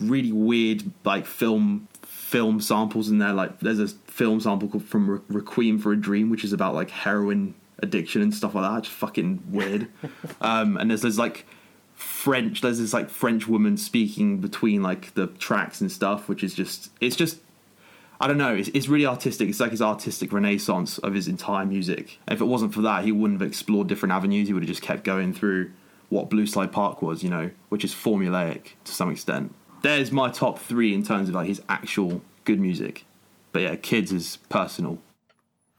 really 0.00 0.32
weird 0.32 0.90
like 1.04 1.26
film 1.26 1.86
film 2.34 2.60
samples 2.60 3.10
in 3.10 3.18
there. 3.18 3.32
Like 3.32 3.60
there's 3.60 3.78
a 3.78 3.86
film 3.86 4.40
sample 4.40 4.66
called 4.66 4.84
from 4.84 5.08
Re- 5.08 5.20
Requiem 5.28 5.78
for 5.78 5.92
a 5.92 5.96
Dream, 5.96 6.30
which 6.30 6.42
is 6.42 6.52
about 6.52 6.74
like 6.74 6.90
heroin 6.90 7.54
addiction 7.78 8.22
and 8.22 8.34
stuff 8.34 8.56
like 8.56 8.68
that. 8.68 8.82
Just 8.82 8.96
fucking 8.96 9.44
weird. 9.50 9.86
um, 10.40 10.76
and 10.76 10.90
there's 10.90 11.02
there's 11.02 11.16
like 11.16 11.46
French. 11.94 12.60
There's 12.60 12.80
this 12.80 12.92
like 12.92 13.08
French 13.08 13.46
woman 13.46 13.76
speaking 13.76 14.38
between 14.38 14.82
like 14.82 15.14
the 15.14 15.28
tracks 15.28 15.80
and 15.80 15.92
stuff, 15.92 16.28
which 16.28 16.42
is 16.42 16.54
just 16.54 16.90
it's 17.00 17.14
just 17.14 17.38
I 18.20 18.26
don't 18.26 18.38
know. 18.38 18.56
It's, 18.56 18.68
it's 18.74 18.88
really 18.88 19.06
artistic. 19.06 19.48
It's 19.48 19.60
like 19.60 19.70
his 19.70 19.82
artistic 19.82 20.32
renaissance 20.32 20.98
of 20.98 21.14
his 21.14 21.28
entire 21.28 21.64
music. 21.64 22.18
If 22.26 22.40
it 22.40 22.46
wasn't 22.46 22.74
for 22.74 22.82
that, 22.82 23.04
he 23.04 23.12
wouldn't 23.12 23.40
have 23.40 23.48
explored 23.48 23.86
different 23.86 24.12
avenues. 24.12 24.48
He 24.48 24.54
would 24.54 24.64
have 24.64 24.68
just 24.68 24.82
kept 24.82 25.04
going 25.04 25.34
through 25.34 25.70
what 26.08 26.30
Blue 26.30 26.48
Slide 26.48 26.72
Park 26.72 27.00
was, 27.00 27.22
you 27.22 27.30
know, 27.30 27.52
which 27.68 27.84
is 27.84 27.94
formulaic 27.94 28.72
to 28.86 28.92
some 28.92 29.08
extent. 29.08 29.54
There's 29.84 30.10
my 30.10 30.30
top 30.30 30.58
three 30.58 30.94
in 30.94 31.02
terms 31.04 31.28
of 31.28 31.34
like 31.34 31.46
his 31.46 31.60
actual 31.68 32.22
good 32.44 32.58
music. 32.58 33.04
But 33.52 33.60
yeah, 33.60 33.76
Kids 33.76 34.12
is 34.12 34.38
personal. 34.48 34.98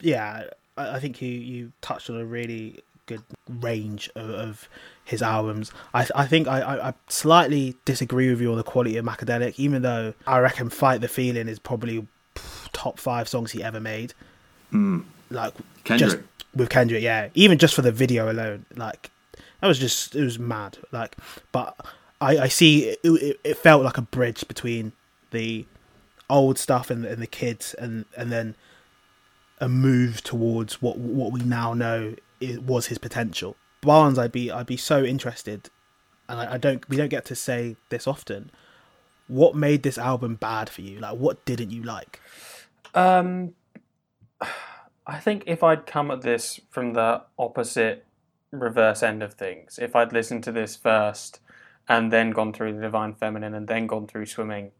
yeah, 0.00 0.44
I, 0.76 1.00
think 1.00 1.20
you 1.20 1.28
you 1.28 1.72
touched 1.80 2.08
on 2.08 2.16
a 2.16 2.24
really 2.24 2.84
good 3.06 3.22
range 3.48 4.08
of, 4.14 4.30
of 4.30 4.68
his 5.04 5.22
albums. 5.22 5.72
I 5.92 6.06
I 6.14 6.24
think 6.28 6.46
I, 6.46 6.60
I, 6.60 6.88
I 6.90 6.94
slightly 7.08 7.74
disagree 7.84 8.30
with 8.30 8.40
you 8.40 8.52
on 8.52 8.58
the 8.58 8.62
quality 8.62 8.96
of 8.96 9.04
Macadelic, 9.04 9.58
even 9.58 9.82
though 9.82 10.14
I 10.24 10.38
reckon 10.38 10.70
"Fight 10.70 11.00
the 11.00 11.08
Feeling" 11.08 11.48
is 11.48 11.58
probably 11.58 12.06
top 12.72 13.00
five 13.00 13.28
songs 13.28 13.50
he 13.50 13.64
ever 13.64 13.80
made. 13.80 14.14
Hmm. 14.70 15.00
Like 15.30 15.52
Kendrick. 15.82 16.10
just 16.12 16.22
with 16.54 16.68
Kendrick, 16.68 17.02
yeah. 17.02 17.30
Even 17.34 17.58
just 17.58 17.74
for 17.74 17.82
the 17.82 17.90
video 17.90 18.30
alone, 18.30 18.66
like 18.76 19.10
that 19.60 19.66
was 19.66 19.80
just 19.80 20.14
it 20.14 20.22
was 20.22 20.38
mad. 20.38 20.78
Like, 20.92 21.16
but 21.50 21.76
I 22.20 22.38
I 22.38 22.48
see 22.48 22.96
it, 23.02 23.38
it, 23.44 23.56
felt 23.56 23.84
like 23.84 23.98
a 23.98 24.02
bridge 24.02 24.46
between 24.48 24.92
the 25.30 25.66
old 26.28 26.58
stuff 26.58 26.90
and, 26.90 27.04
and 27.04 27.20
the 27.22 27.26
kids, 27.26 27.74
and 27.74 28.04
and 28.16 28.32
then 28.32 28.54
a 29.60 29.68
move 29.68 30.22
towards 30.22 30.80
what 30.82 30.98
what 30.98 31.32
we 31.32 31.40
now 31.40 31.74
know 31.74 32.14
it 32.40 32.62
was 32.62 32.86
his 32.86 32.98
potential. 32.98 33.56
Barnes, 33.80 34.18
I'd 34.18 34.32
be 34.32 34.50
I'd 34.50 34.66
be 34.66 34.76
so 34.76 35.04
interested, 35.04 35.70
and 36.28 36.40
I, 36.40 36.54
I 36.54 36.58
don't 36.58 36.88
we 36.88 36.96
don't 36.96 37.08
get 37.08 37.24
to 37.26 37.34
say 37.34 37.76
this 37.88 38.06
often. 38.06 38.50
What 39.28 39.56
made 39.56 39.82
this 39.82 39.98
album 39.98 40.36
bad 40.36 40.70
for 40.70 40.82
you? 40.82 41.00
Like, 41.00 41.18
what 41.18 41.44
didn't 41.44 41.70
you 41.72 41.82
like? 41.82 42.20
Um, 42.94 43.54
I 45.06 45.18
think 45.18 45.44
if 45.46 45.62
I'd 45.62 45.84
come 45.84 46.10
at 46.10 46.22
this 46.22 46.60
from 46.70 46.94
the 46.94 47.22
opposite 47.38 48.04
reverse 48.52 49.02
end 49.02 49.22
of 49.22 49.34
things, 49.34 49.78
if 49.80 49.96
I'd 49.96 50.12
listened 50.12 50.44
to 50.44 50.52
this 50.52 50.76
first 50.76 51.40
and 51.88 52.12
then 52.12 52.30
gone 52.30 52.52
through 52.52 52.74
the 52.74 52.80
Divine 52.80 53.14
Feminine 53.14 53.54
and 53.54 53.68
then 53.68 53.86
gone 53.86 54.06
through 54.06 54.26
Swimming, 54.26 54.72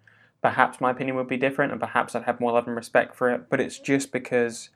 perhaps 0.42 0.80
my 0.80 0.90
opinion 0.90 1.16
would 1.16 1.28
be 1.28 1.36
different 1.36 1.72
and 1.72 1.80
perhaps 1.80 2.14
I'd 2.14 2.24
have 2.24 2.40
more 2.40 2.52
love 2.52 2.66
and 2.66 2.76
respect 2.76 3.14
for 3.14 3.30
it. 3.30 3.48
But 3.48 3.60
it's 3.60 3.78
just 3.78 4.12
because 4.12 4.70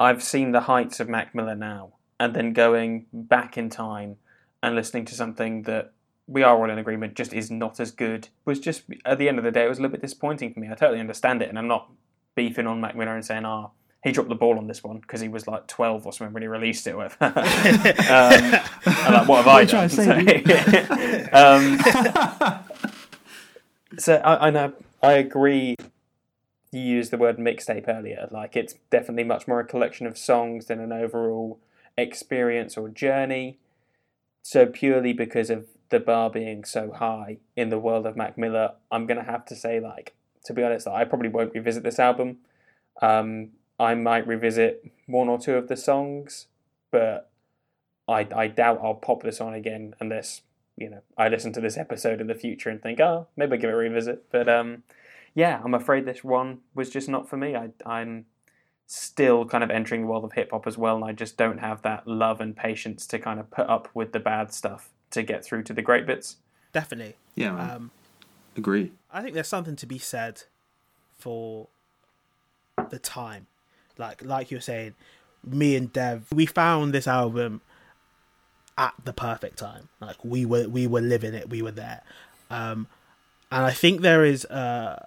I've 0.00 0.22
seen 0.22 0.52
the 0.52 0.62
heights 0.62 1.00
of 1.00 1.08
Mac 1.08 1.34
Miller 1.34 1.54
now 1.54 1.94
and 2.20 2.34
then 2.34 2.52
going 2.52 3.06
back 3.12 3.56
in 3.56 3.70
time 3.70 4.16
and 4.62 4.74
listening 4.74 5.04
to 5.06 5.14
something 5.14 5.62
that 5.62 5.92
we 6.26 6.42
are 6.42 6.56
all 6.56 6.70
in 6.70 6.78
agreement 6.78 7.14
just 7.14 7.32
is 7.32 7.50
not 7.50 7.80
as 7.80 7.90
good 7.90 8.28
was 8.44 8.60
just 8.60 8.82
at 9.04 9.18
the 9.18 9.28
end 9.28 9.38
of 9.38 9.44
the 9.44 9.50
day 9.50 9.64
it 9.64 9.68
was 9.68 9.78
a 9.78 9.82
little 9.82 9.92
bit 9.92 10.02
disappointing 10.02 10.52
for 10.52 10.60
me. 10.60 10.68
I 10.70 10.74
totally 10.74 11.00
understand 11.00 11.42
it 11.42 11.48
and 11.48 11.58
I'm 11.58 11.68
not 11.68 11.90
beefing 12.34 12.66
on 12.66 12.80
Mac 12.80 12.96
Miller 12.96 13.14
and 13.14 13.24
saying, 13.24 13.44
ah, 13.44 13.70
he 14.04 14.12
dropped 14.12 14.28
the 14.28 14.34
ball 14.34 14.58
on 14.58 14.66
this 14.68 14.84
one 14.84 14.98
because 14.98 15.20
he 15.20 15.28
was 15.28 15.46
like 15.48 15.66
12 15.66 16.06
or 16.06 16.12
something 16.12 16.32
when 16.32 16.42
he 16.42 16.48
released 16.48 16.86
it. 16.86 16.92
Or 16.92 17.08
whatever. 17.08 17.16
um, 17.26 18.52
like, 18.86 19.28
what 19.28 19.44
have 19.44 19.48
I 19.48 19.64
done? 19.64 19.88
to 19.88 21.28
um, 21.32 21.78
so 23.98 24.16
I, 24.16 24.46
I 24.46 24.50
know 24.50 24.72
I 25.02 25.12
agree. 25.12 25.74
You 26.70 26.80
used 26.80 27.10
the 27.10 27.18
word 27.18 27.38
mixtape 27.38 27.88
earlier. 27.88 28.28
Like 28.30 28.56
it's 28.56 28.74
definitely 28.90 29.24
much 29.24 29.48
more 29.48 29.60
a 29.60 29.64
collection 29.64 30.06
of 30.06 30.16
songs 30.16 30.66
than 30.66 30.80
an 30.80 30.92
overall 30.92 31.58
experience 31.96 32.76
or 32.76 32.88
journey. 32.88 33.58
So 34.42 34.66
purely 34.66 35.12
because 35.12 35.50
of 35.50 35.66
the 35.90 35.98
bar 35.98 36.30
being 36.30 36.64
so 36.64 36.92
high 36.92 37.38
in 37.56 37.70
the 37.70 37.78
world 37.78 38.06
of 38.06 38.16
Mac 38.16 38.38
Miller, 38.38 38.72
I'm 38.90 39.06
gonna 39.06 39.24
have 39.24 39.44
to 39.46 39.56
say, 39.56 39.80
like, 39.80 40.14
to 40.44 40.52
be 40.52 40.62
honest, 40.62 40.86
I 40.86 41.04
probably 41.04 41.30
won't 41.30 41.54
revisit 41.54 41.82
this 41.82 41.98
album. 41.98 42.38
Um, 43.02 43.50
I 43.78 43.94
might 43.94 44.26
revisit 44.26 44.90
one 45.06 45.28
or 45.28 45.38
two 45.38 45.54
of 45.54 45.68
the 45.68 45.76
songs, 45.76 46.46
but 46.90 47.30
I 48.08 48.26
I 48.34 48.48
doubt 48.48 48.80
I'll 48.82 48.94
pop 48.94 49.22
this 49.22 49.40
on 49.40 49.54
again 49.54 49.94
unless 50.00 50.42
you 50.76 50.90
know 50.90 51.02
I 51.16 51.28
listen 51.28 51.52
to 51.54 51.60
this 51.60 51.76
episode 51.76 52.20
in 52.20 52.26
the 52.26 52.34
future 52.34 52.70
and 52.70 52.82
think, 52.82 53.00
oh, 53.00 53.28
maybe 53.36 53.52
I'll 53.52 53.60
give 53.60 53.70
it 53.70 53.74
a 53.74 53.76
revisit. 53.76 54.30
But 54.30 54.48
um, 54.48 54.82
yeah, 55.34 55.60
I'm 55.64 55.74
afraid 55.74 56.04
this 56.04 56.24
one 56.24 56.58
was 56.74 56.90
just 56.90 57.08
not 57.08 57.28
for 57.28 57.36
me. 57.36 57.54
I 57.54 57.70
I'm 57.86 58.26
still 58.86 59.44
kind 59.44 59.62
of 59.62 59.70
entering 59.70 60.02
the 60.02 60.06
world 60.06 60.24
of 60.24 60.32
hip 60.32 60.50
hop 60.50 60.66
as 60.66 60.78
well, 60.78 60.96
and 60.96 61.04
I 61.04 61.12
just 61.12 61.36
don't 61.36 61.58
have 61.58 61.82
that 61.82 62.06
love 62.08 62.40
and 62.40 62.56
patience 62.56 63.06
to 63.08 63.18
kind 63.18 63.38
of 63.38 63.50
put 63.50 63.68
up 63.68 63.88
with 63.94 64.12
the 64.12 64.20
bad 64.20 64.52
stuff 64.52 64.90
to 65.10 65.22
get 65.22 65.44
through 65.44 65.62
to 65.64 65.72
the 65.72 65.82
great 65.82 66.06
bits. 66.06 66.36
Definitely. 66.72 67.16
Yeah, 67.34 67.52
man. 67.52 67.70
Um, 67.70 67.90
Agree. 68.56 68.92
I 69.12 69.22
think 69.22 69.34
there's 69.34 69.48
something 69.48 69.76
to 69.76 69.86
be 69.86 69.98
said 69.98 70.42
for 71.16 71.68
the 72.90 72.98
time. 72.98 73.46
Like 73.98 74.24
like 74.24 74.50
you 74.50 74.56
were 74.56 74.62
saying, 74.62 74.94
me 75.44 75.76
and 75.76 75.92
Dev, 75.92 76.26
we 76.32 76.46
found 76.46 76.92
this 76.94 77.06
album 77.06 77.60
at 78.76 78.94
the 79.04 79.12
perfect 79.12 79.58
time. 79.58 79.88
Like 80.00 80.24
we 80.24 80.44
were 80.46 80.68
we 80.68 80.86
were 80.86 81.00
living 81.00 81.34
it, 81.34 81.50
we 81.50 81.62
were 81.62 81.72
there. 81.72 82.02
Um 82.50 82.86
and 83.50 83.64
I 83.64 83.72
think 83.72 84.02
there 84.02 84.24
is 84.24 84.44
uh, 84.46 85.06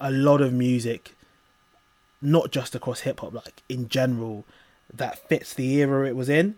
a 0.00 0.10
lot 0.10 0.40
of 0.40 0.52
music 0.52 1.14
not 2.20 2.50
just 2.50 2.74
across 2.74 3.00
hip 3.00 3.20
hop, 3.20 3.32
like 3.32 3.62
in 3.68 3.88
general, 3.88 4.44
that 4.92 5.28
fits 5.28 5.54
the 5.54 5.74
era 5.76 6.08
it 6.08 6.16
was 6.16 6.28
in. 6.28 6.56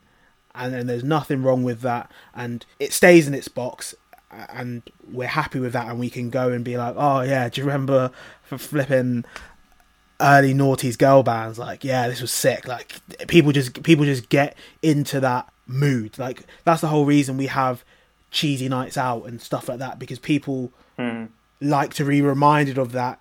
And 0.55 0.73
then 0.73 0.87
there's 0.87 1.05
nothing 1.05 1.43
wrong 1.43 1.63
with 1.63 1.83
that 1.83 2.11
and 2.35 2.65
it 2.79 2.93
stays 2.93 3.29
in 3.29 3.35
its 3.35 3.49
box 3.49 3.95
and 4.31 4.83
we're 5.11 5.29
happy 5.29 5.59
with 5.59 5.73
that, 5.73 5.89
and 5.89 5.99
we 5.99 6.09
can 6.09 6.31
go 6.31 6.51
and 6.51 6.65
be 6.65 6.77
like, 6.77 6.95
oh 6.97 7.23
yeah, 7.23 7.49
do 7.49 7.61
you 7.61 7.67
remember 7.67 8.11
flipping 8.45 9.25
early 10.21 10.55
noughties 10.55 10.99
girl 10.99 11.23
bands? 11.23 11.59
Like, 11.59 11.85
yeah, 11.85 12.09
this 12.09 12.21
was 12.21 12.33
sick. 12.33 12.67
Like 12.67 12.95
people 13.29 13.53
just 13.53 13.83
people 13.83 14.05
just 14.05 14.29
get 14.29 14.57
into 14.83 15.21
that 15.21 15.51
mood. 15.67 16.19
Like 16.19 16.43
that's 16.65 16.81
the 16.81 16.89
whole 16.89 17.05
reason 17.05 17.37
we 17.37 17.47
have 17.47 17.85
cheesy 18.31 18.69
nights 18.69 18.97
out 18.97 19.25
and 19.25 19.41
stuff 19.41 19.69
like 19.69 19.79
that 19.79 19.99
because 19.99 20.19
people 20.19 20.73
hmm. 20.97 21.27
like 21.61 21.95
to 21.95 22.05
be 22.05 22.23
reminded 22.23 22.79
of 22.79 22.93
that 22.93 23.21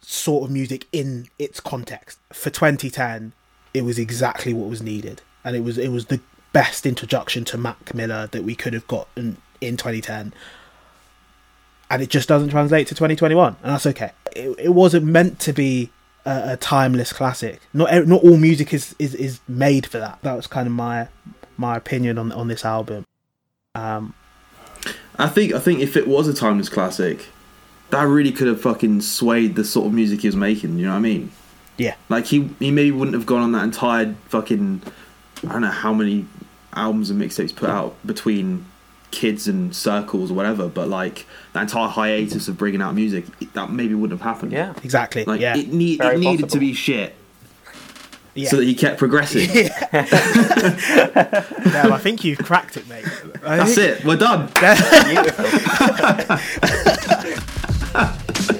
sort 0.00 0.44
of 0.44 0.50
music 0.50 0.86
in 0.92 1.28
its 1.38 1.60
context. 1.60 2.18
For 2.32 2.50
2010, 2.50 3.32
it 3.74 3.82
was 3.82 3.98
exactly 3.98 4.52
what 4.52 4.68
was 4.68 4.82
needed, 4.82 5.22
and 5.44 5.56
it 5.56 5.60
was 5.60 5.78
it 5.78 5.88
was 5.88 6.06
the 6.06 6.20
best 6.52 6.86
introduction 6.86 7.44
to 7.44 7.58
Mac 7.58 7.94
Miller 7.94 8.26
that 8.28 8.42
we 8.42 8.54
could 8.54 8.72
have 8.72 8.86
gotten 8.86 9.36
in 9.60 9.76
2010. 9.76 10.32
And 11.90 12.02
it 12.02 12.10
just 12.10 12.28
doesn't 12.28 12.50
translate 12.50 12.86
to 12.88 12.94
2021, 12.94 13.56
and 13.62 13.72
that's 13.72 13.86
okay. 13.86 14.12
It, 14.36 14.58
it 14.58 14.68
wasn't 14.74 15.06
meant 15.06 15.40
to 15.40 15.54
be 15.54 15.90
a, 16.28 16.52
a 16.52 16.56
timeless 16.56 17.12
classic. 17.12 17.60
Not 17.72 18.06
not 18.06 18.22
all 18.22 18.36
music 18.36 18.74
is, 18.74 18.94
is 18.98 19.14
is 19.14 19.40
made 19.48 19.86
for 19.86 19.98
that. 19.98 20.18
That 20.22 20.34
was 20.34 20.46
kind 20.46 20.66
of 20.66 20.72
my 20.72 21.08
my 21.56 21.76
opinion 21.76 22.18
on 22.18 22.32
on 22.32 22.48
this 22.48 22.64
album. 22.64 23.04
Um, 23.74 24.14
I 25.18 25.28
think 25.28 25.52
I 25.52 25.58
think 25.58 25.80
if 25.80 25.96
it 25.96 26.06
was 26.06 26.28
a 26.28 26.34
timeless 26.34 26.68
classic, 26.68 27.26
that 27.90 28.02
really 28.02 28.32
could 28.32 28.46
have 28.46 28.60
fucking 28.60 29.00
swayed 29.00 29.56
the 29.56 29.64
sort 29.64 29.86
of 29.86 29.92
music 29.92 30.20
he 30.20 30.28
was 30.28 30.36
making. 30.36 30.78
You 30.78 30.86
know 30.86 30.92
what 30.92 30.98
I 30.98 31.00
mean? 31.00 31.32
yeah, 31.78 31.94
Like 32.08 32.26
he 32.26 32.50
he 32.58 32.70
maybe 32.70 32.90
wouldn't 32.90 33.14
have 33.14 33.26
gone 33.26 33.42
on 33.42 33.52
that 33.52 33.64
entire 33.64 34.14
fucking 34.28 34.82
I 35.48 35.52
don't 35.52 35.62
know 35.62 35.68
how 35.70 35.94
many 35.94 36.26
albums 36.74 37.10
and 37.10 37.20
mixtapes 37.20 37.54
put 37.54 37.70
out 37.70 37.94
between 38.04 38.66
kids 39.10 39.48
and 39.48 39.74
circles 39.74 40.30
or 40.30 40.34
whatever, 40.34 40.68
but 40.68 40.88
like 40.88 41.26
that 41.52 41.62
entire 41.62 41.88
hiatus 41.88 42.48
of 42.48 42.56
bringing 42.56 42.82
out 42.82 42.94
music 42.94 43.24
that 43.54 43.70
maybe 43.70 43.94
wouldn't 43.94 44.20
have 44.20 44.34
happened. 44.34 44.52
Yeah. 44.52 44.74
exactly. 44.82 45.24
Like 45.24 45.40
yeah, 45.40 45.56
it, 45.56 45.72
need, 45.72 46.00
it 46.00 46.18
needed 46.18 46.50
to 46.50 46.58
be 46.58 46.74
shit 46.74 47.14
yeah. 48.34 48.48
so 48.48 48.56
that 48.56 48.64
he 48.64 48.74
kept 48.74 48.98
progressing. 48.98 49.48
Damn, 49.48 49.92
I 51.92 51.98
think 51.98 52.24
you've 52.24 52.38
cracked 52.38 52.76
it, 52.76 52.88
mate. 52.88 53.04
I 53.44 53.58
That's 53.58 53.74
think- 53.74 54.00
it. 54.00 54.04
We're 54.04 54.16
done. 54.16 54.48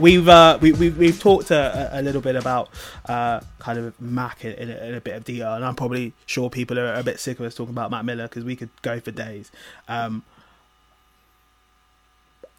we've 0.00 0.28
uh, 0.28 0.58
we, 0.60 0.72
we, 0.72 0.90
we've 0.90 1.20
talked 1.20 1.50
a, 1.50 1.90
a 1.92 2.02
little 2.02 2.20
bit 2.20 2.36
about 2.36 2.70
uh, 3.06 3.40
kind 3.58 3.78
of 3.78 4.00
Mac 4.00 4.44
in, 4.44 4.52
in, 4.52 4.70
a, 4.70 4.84
in 4.86 4.94
a 4.94 5.00
bit 5.00 5.14
of 5.14 5.24
detail, 5.24 5.54
and 5.54 5.64
I'm 5.64 5.76
probably 5.76 6.12
sure 6.26 6.50
people 6.50 6.78
are 6.78 6.94
a 6.94 7.02
bit 7.02 7.20
sick 7.20 7.38
of 7.38 7.46
us 7.46 7.54
talking 7.54 7.74
about 7.74 7.90
Mac 7.90 8.04
Miller 8.04 8.24
because 8.24 8.44
we 8.44 8.56
could 8.56 8.70
go 8.82 8.98
for 8.98 9.10
days. 9.10 9.50
Um, 9.88 10.24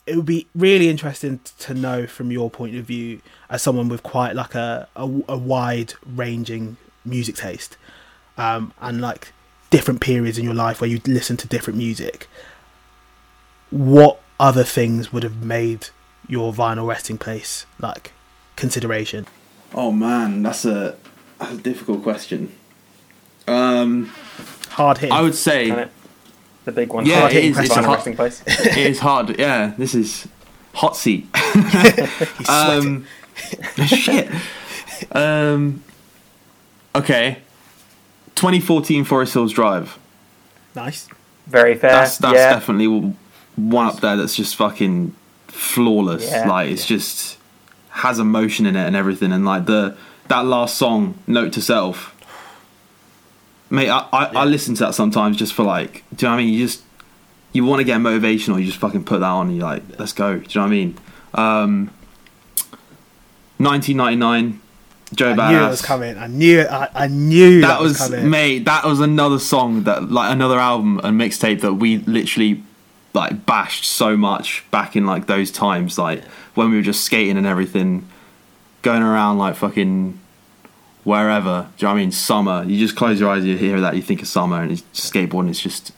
it 0.06 0.16
would 0.16 0.26
be 0.26 0.48
really 0.56 0.89
interesting 0.89 1.39
to 1.60 1.74
know 1.74 2.08
from 2.08 2.32
your 2.32 2.50
point 2.50 2.76
of 2.76 2.86
view, 2.86 3.22
as 3.50 3.62
someone 3.62 3.89
with 3.89 4.04
quite 4.04 4.36
like 4.36 4.56
a 4.56 4.88
a, 4.96 5.04
a 5.28 5.38
wide 5.38 5.94
ranging 6.06 6.78
music 7.04 7.36
taste, 7.36 7.78
um, 8.38 8.74
and 8.80 9.02
like 9.02 9.34
different 9.70 10.02
periods 10.02 10.38
in 10.38 10.44
your 10.44 10.54
life 10.54 10.82
where 10.82 10.89
you 10.89 11.02
listen 11.06 11.38
to 11.38 11.48
different 11.48 11.78
music. 11.78 12.28
What 13.70 14.22
other 14.39 14.64
things 14.64 15.14
would 15.14 15.24
have 15.24 15.44
made 15.44 15.89
your 16.28 16.53
vinyl 16.53 16.88
resting 16.88 17.17
place 17.17 17.65
like 17.80 18.13
consideration? 18.55 19.28
Oh 19.74 19.91
man, 19.91 20.43
that's 20.43 20.65
a, 20.65 20.95
that's 21.39 21.53
a 21.53 21.57
difficult 21.57 22.03
question. 22.03 22.51
Um, 23.47 24.11
Hard 24.69 24.99
hit. 24.99 25.11
I 25.11 25.22
would 25.22 25.36
say 25.36 25.88
The 26.65 26.72
big 26.72 26.93
one. 26.93 27.05
Yeah, 27.05 27.22
Hard 27.22 27.32
it 27.32 27.36
hitting 27.36 27.51
is. 27.51 27.59
It's 27.59 27.67
final 27.69 27.86
hot. 27.86 27.95
resting 27.95 28.15
place. 28.15 28.43
it 28.47 28.78
is 28.78 28.99
hard. 28.99 29.39
Yeah, 29.39 29.74
this 29.78 29.95
is 29.95 30.28
hot 30.74 30.95
seat. 30.95 31.28
Um, 32.49 33.05
shit. 33.86 34.30
Um, 35.11 35.84
okay. 36.95 37.39
2014 38.36 39.03
Forest 39.03 39.34
Hills 39.34 39.53
Drive. 39.53 39.97
nice. 40.76 41.07
Very 41.47 41.76
fair. 41.76 41.91
That's 41.91 42.17
that's 42.17 42.36
yeah. 42.36 42.53
definitely 42.53 43.15
one 43.55 43.86
up 43.86 43.99
there. 43.99 44.15
That's 44.15 44.36
just 44.36 44.55
fucking 44.55 45.15
flawless. 45.52 46.30
Yeah. 46.30 46.47
Like 46.47 46.70
it's 46.70 46.86
just 46.86 47.38
has 47.89 48.20
emotion 48.20 48.66
in 48.66 48.76
it 48.76 48.86
and 48.86 48.95
everything. 48.95 49.32
And 49.32 49.45
like 49.45 49.66
the 49.66 49.95
that 50.28 50.45
last 50.45 50.78
song, 50.78 51.18
Note 51.28 51.54
to 51.54 51.62
Self. 51.62 52.16
Mate, 53.70 53.89
I, 53.89 54.08
I, 54.12 54.26
I 54.26 54.45
listen 54.45 54.76
to 54.76 54.86
that 54.86 54.95
sometimes 54.95 55.38
just 55.38 55.54
for 55.54 55.64
like, 55.64 56.04
do 56.16 56.26
you 56.26 56.30
know 56.30 56.36
what 56.36 56.41
I 56.41 56.43
mean? 56.45 56.54
You 56.54 56.66
just 56.66 56.84
you 57.54 57.66
want 57.66 57.80
to 57.80 57.84
get 57.84 57.99
motivational, 57.99 58.60
you 58.60 58.66
just 58.66 58.78
fucking 58.78 59.04
put 59.04 59.20
that 59.20 59.26
on. 59.28 59.47
And 59.47 59.58
you're 59.58 59.66
like, 59.66 59.84
let's 59.99 60.14
go. 60.14 60.38
Do 60.38 60.39
you 60.39 60.47
know 60.56 60.62
what 60.62 60.68
I 60.68 60.70
mean? 60.70 60.97
Um, 61.34 61.91
1999, 63.58 64.62
Joey 65.14 65.34
Badass. 65.34 65.52
knew 65.52 65.66
it 65.66 65.70
was 65.70 65.82
coming. 65.82 66.18
I 66.18 66.28
knew 66.28 66.60
it. 66.62 66.68
I, 66.68 66.89
I 66.95 67.08
knew 67.08 67.62
that, 67.62 67.68
That 67.68 67.82
was, 67.82 67.97
coming. 67.97 68.30
mate. 68.30 68.66
That 68.66 68.86
was 68.86 68.99
another 68.99 69.39
song 69.39 69.84
that, 69.84 70.10
like, 70.12 70.32
another 70.32 70.58
album 70.60 70.99
and 71.04 71.20
mixtape 71.20 71.62
that 71.62 71.74
we 71.76 71.97
literally 71.97 72.64
like 73.14 73.45
bashed 73.45 73.86
so 73.86 74.16
much 74.16 74.64
back 74.72 74.95
in 74.95 75.05
like 75.05 75.28
those 75.28 75.51
times, 75.51 75.97
like 75.97 76.24
when 76.55 76.70
we 76.70 76.78
were 76.78 76.82
just 76.82 77.03
skating 77.03 77.38
and 77.38 77.45
everything, 77.47 78.07
going 78.82 79.01
around 79.03 79.38
like 79.38 79.55
fucking 79.55 80.20
wherever. 81.03 81.68
Do 81.78 81.84
you 81.84 81.88
know 81.88 81.93
what 81.93 81.99
I 81.99 82.01
mean? 82.03 82.12
Summer. 82.12 82.64
You 82.64 82.78
just 82.80 82.95
close 82.95 83.20
your 83.20 83.30
eyes, 83.30 83.43
you 83.45 83.57
hear 83.57 83.82
that, 83.82 83.95
you 83.95 84.01
think 84.01 84.22
of 84.22 84.28
summer, 84.28 84.62
and 84.62 84.72
it's 84.72 84.82
skateboarding. 84.93 85.49
is 85.49 85.59
just 85.59 85.91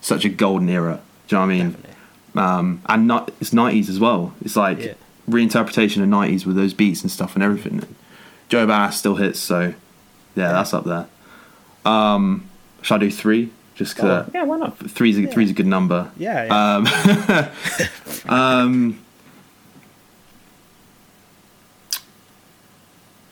such 0.00 0.24
a 0.24 0.28
golden 0.28 0.68
era. 0.68 1.00
Do 1.28 1.36
you 1.36 1.40
know 1.40 1.46
what 1.46 1.52
I 1.54 1.58
mean? 1.58 1.76
Um, 2.36 2.82
and 2.86 3.06
not, 3.06 3.30
it's 3.40 3.52
nineties 3.52 3.88
as 3.88 3.98
well. 4.00 4.34
It's 4.44 4.56
like 4.56 4.78
Yeah. 4.80 4.92
reinterpretation 5.28 6.02
of 6.02 6.08
nineties 6.08 6.44
with 6.46 6.56
those 6.56 6.74
beats 6.74 7.02
and 7.02 7.10
stuff 7.10 7.34
and 7.34 7.42
everything. 7.44 7.82
Joe 8.48 8.66
Bass 8.66 8.98
still 8.98 9.16
hits, 9.16 9.38
so 9.40 9.74
yeah, 10.36 10.52
that's 10.52 10.74
up 10.74 10.84
there. 10.84 11.06
Um, 11.84 12.48
shall 12.82 12.96
I 12.96 13.00
do 13.00 13.10
three? 13.10 13.50
Just 13.74 13.98
Oh, 14.00 14.26
yeah, 14.32 14.44
why 14.44 14.56
not? 14.58 14.78
three's 14.78 15.18
a, 15.18 15.26
three's 15.26 15.50
a 15.50 15.54
good 15.54 15.66
number. 15.66 16.10
Yeah, 16.16 16.44
yeah. 16.44 16.76
Um, 16.76 16.86
um, 18.28 19.04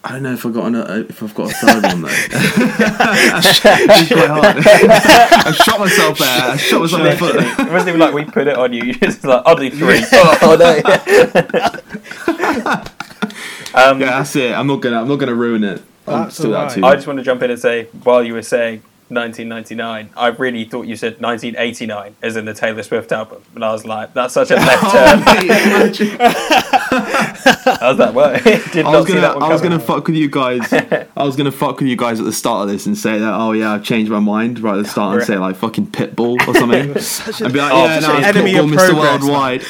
I 0.05 0.11
don't 0.11 0.24
know 0.24 0.32
if 0.32 0.45
I've 0.45 0.53
got 0.53 0.66
an, 0.66 0.74
uh, 0.74 1.05
if 1.09 1.22
I've 1.22 1.32
got 1.32 1.53
a 1.53 1.55
third 1.55 1.84
one 1.84 2.03
though. 2.03 2.09
it's 2.11 3.61
quite 3.61 4.26
hard. 4.28 4.57
I 4.66 5.53
shot 5.53 5.78
myself 5.78 6.18
there. 6.18 6.43
I 6.43 6.57
shot 6.57 6.80
myself 6.80 7.03
in 7.03 7.07
the 7.07 7.16
foot. 7.16 7.36
it 7.68 7.72
wasn't 7.72 7.90
even 7.90 8.01
like 8.01 8.12
we 8.12 8.24
put 8.24 8.49
it 8.49 8.57
on 8.59 8.72
you. 8.72 8.82
You 8.82 8.95
just 8.95 9.22
like, 9.22 9.43
I'll 9.47 9.55
do 9.55 9.70
three. 9.70 10.05
oh, 10.12 10.57
no. 10.59 10.72
um, 13.80 14.01
Yeah, 14.01 14.07
that's 14.07 14.34
it. 14.34 14.53
I'm 14.53 14.66
not 14.66 14.80
gonna. 14.80 15.01
I'm 15.01 15.09
not 15.09 15.16
gonna 15.16 15.36
ruin 15.36 15.62
it. 15.62 15.80
I'm 16.09 16.24
That's 16.24 16.34
still 16.36 16.51
that 16.51 16.57
alright. 16.57 16.74
too. 16.74 16.84
I 16.84 16.95
just 16.97 17.07
want 17.07 17.20
to 17.20 17.24
jump 17.24 17.43
in 17.43 17.53
and 17.53 17.61
say, 17.61 17.84
while 18.03 18.24
you 18.24 18.34
were 18.34 18.43
saying 18.43 18.82
1999, 19.15 20.11
I 20.17 20.27
really 20.29 20.65
thought 20.65 20.87
you 20.87 20.97
said 20.97 21.21
1989, 21.21 22.17
as 22.23 22.37
in 22.37 22.45
the 22.45 22.55
Taylor 22.55 22.83
Swift 22.83 23.13
album. 23.13 23.43
And 23.55 23.65
I 23.65 23.73
was 23.73 23.85
like, 23.87 24.15
that's 24.15 24.35
such 24.35 24.51
a 24.51 24.57
left 24.57 24.91
turn. 24.93 25.23
Oh, 25.25 25.35
mate, 25.35 25.97
How's 27.81 27.99
that 27.99 28.13
work? 28.15 28.43
Did 28.73 28.87
I 28.87 28.97
was 28.97 29.07
gonna, 29.07 29.27
I 29.27 29.49
was 29.49 29.61
gonna 29.63 29.79
fuck 29.81 30.07
with 30.07 30.17
you 30.17 30.29
guys. 30.31 30.73
I 30.73 31.07
was 31.25 31.37
gonna 31.37 31.53
fuck 31.53 31.79
with 31.81 31.89
you 31.89 31.97
guys 31.97 32.19
at 32.21 32.27
the 32.27 32.33
start 32.33 32.67
of 32.67 32.73
this 32.73 32.87
and 32.87 32.97
say 32.97 33.19
that, 33.19 33.35
oh 33.35 33.53
yeah, 33.53 33.73
I've 33.73 33.85
changed 33.85 34.11
my 34.11 34.21
mind 34.21 34.61
right 34.61 34.77
at 34.77 34.83
the 34.85 34.89
start 34.89 35.19
and 35.19 35.27
say 35.27 35.39
like 35.39 35.57
fucking 35.57 35.89
Pitbull 35.89 36.37
or 36.47 36.55
something. 36.55 36.99
Such 36.99 37.43
I'd 37.43 37.53
be 37.53 37.59
like, 37.59 37.73
Oh, 37.73 37.85
yeah, 37.85 37.99
no, 38.01 38.13
an 38.17 38.19
it's 38.25 38.29
enemy 38.29 38.57
of 38.57 38.67
Pitbull, 38.67 38.79
Mr. 38.79 38.95
Worldwide. 38.99 39.63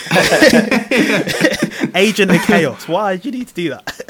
Agent 1.95 2.31
of 2.31 2.43
Chaos. 2.43 2.89
Why 2.89 3.17
did 3.17 3.25
you 3.27 3.33
need 3.33 3.49
to 3.49 3.55
do 3.55 3.71
that? 3.71 4.03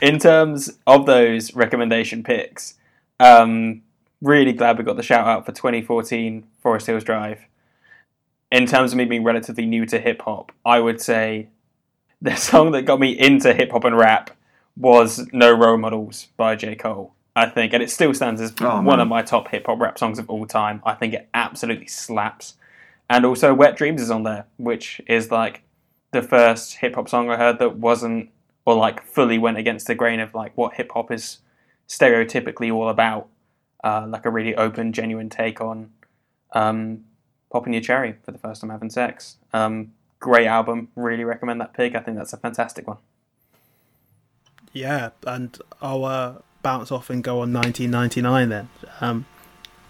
in 0.00 0.18
terms 0.18 0.72
of 0.86 1.06
those 1.06 1.54
recommendation 1.54 2.22
picks, 2.24 2.74
um, 3.22 3.82
really 4.20 4.52
glad 4.52 4.78
we 4.78 4.84
got 4.84 4.96
the 4.96 5.02
shout 5.02 5.26
out 5.26 5.46
for 5.46 5.52
2014 5.52 6.44
Forest 6.60 6.86
Hills 6.86 7.04
Drive. 7.04 7.40
In 8.50 8.66
terms 8.66 8.92
of 8.92 8.98
me 8.98 9.04
being 9.04 9.24
relatively 9.24 9.64
new 9.64 9.86
to 9.86 9.98
hip 9.98 10.22
hop, 10.22 10.52
I 10.64 10.80
would 10.80 11.00
say 11.00 11.48
the 12.22 12.36
song 12.36 12.72
that 12.72 12.82
got 12.82 13.00
me 13.00 13.18
into 13.18 13.54
hip 13.54 13.70
hop 13.70 13.84
and 13.84 13.96
rap 13.96 14.30
was 14.76 15.26
No 15.32 15.52
Role 15.52 15.78
Modelz 15.78 16.28
by 16.36 16.56
J. 16.56 16.74
Cole. 16.74 17.14
I 17.34 17.46
think, 17.46 17.72
and 17.72 17.82
it 17.82 17.90
still 17.90 18.12
stands 18.12 18.42
as 18.42 18.52
Oh, 18.60 18.82
one 18.82 19.00
of 19.00 19.08
my 19.08 19.22
top 19.22 19.48
hip 19.48 19.66
hop 19.66 19.80
rap 19.80 19.98
songs 19.98 20.18
of 20.18 20.28
all 20.28 20.46
time. 20.46 20.82
I 20.84 20.94
think 20.94 21.14
it 21.14 21.28
absolutely 21.32 21.86
slaps. 21.86 22.54
And 23.08 23.24
also, 23.24 23.54
Wet 23.54 23.78
Dreamz 23.78 24.00
is 24.00 24.10
on 24.10 24.24
there, 24.24 24.46
which 24.58 25.00
is 25.06 25.30
like 25.30 25.62
the 26.10 26.22
first 26.22 26.76
hip 26.76 26.94
hop 26.94 27.08
song 27.08 27.30
I 27.30 27.36
heard 27.36 27.58
that 27.58 27.76
wasn't 27.76 28.30
or 28.66 28.74
like 28.74 29.02
fully 29.02 29.38
went 29.38 29.58
against 29.58 29.86
the 29.86 29.94
grain 29.94 30.20
of 30.20 30.34
like 30.34 30.56
what 30.56 30.74
hip 30.74 30.92
hop 30.92 31.10
is 31.10 31.38
stereotypically 31.92 32.72
all 32.72 32.88
about, 32.88 33.28
uh, 33.84 34.06
like 34.08 34.24
a 34.24 34.30
really 34.30 34.54
open, 34.56 34.92
genuine 34.92 35.28
take 35.28 35.60
on 35.60 35.90
um, 36.52 37.04
popping 37.50 37.74
your 37.74 37.82
cherry 37.82 38.16
for 38.24 38.32
the 38.32 38.38
first 38.38 38.62
time 38.62 38.70
having 38.70 38.88
sex. 38.90 39.36
Um, 39.52 39.92
great 40.18 40.46
album, 40.46 40.88
really 40.96 41.24
recommend 41.24 41.60
that 41.60 41.74
pick. 41.74 41.94
I 41.94 42.00
think 42.00 42.16
that's 42.16 42.32
a 42.32 42.38
fantastic 42.38 42.88
one. 42.88 42.96
Yeah, 44.72 45.10
and 45.26 45.58
I'll 45.82 46.06
uh, 46.06 46.34
bounce 46.62 46.90
off 46.90 47.10
and 47.10 47.22
go 47.22 47.40
on 47.40 47.52
1999 47.52 48.48
then. 48.48 48.68
Um, 49.02 49.26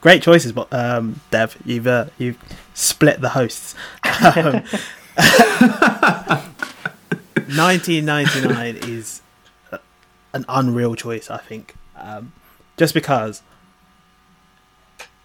great 0.01 0.23
choices, 0.23 0.51
but 0.51 0.73
um, 0.73 1.21
Dev, 1.31 1.57
you've 1.65 1.87
uh, 1.87 2.07
you've 2.19 2.39
split 2.75 3.21
the 3.21 3.29
hosts. 3.31 3.77
Um, 4.35 4.65
1999 7.55 8.77
is 8.91 9.23
an 10.33 10.45
unreal 10.49 10.95
choice, 10.95 11.31
I 11.31 11.39
think, 11.39 11.75
um, 12.03 12.33
just 12.77 12.93
because 12.95 13.43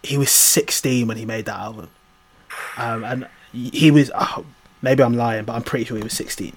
he 0.03 0.17
was 0.17 0.29
16 0.31 1.07
when 1.07 1.17
he 1.17 1.25
made 1.25 1.45
that 1.45 1.59
album, 1.59 1.89
um, 2.77 3.03
and 3.03 3.27
he 3.51 3.91
was. 3.91 4.11
Oh, 4.15 4.45
maybe 4.81 5.03
I'm 5.03 5.15
lying, 5.15 5.45
but 5.45 5.53
I'm 5.53 5.63
pretty 5.63 5.85
sure 5.85 5.97
he 5.97 6.03
was 6.03 6.13
16. 6.13 6.55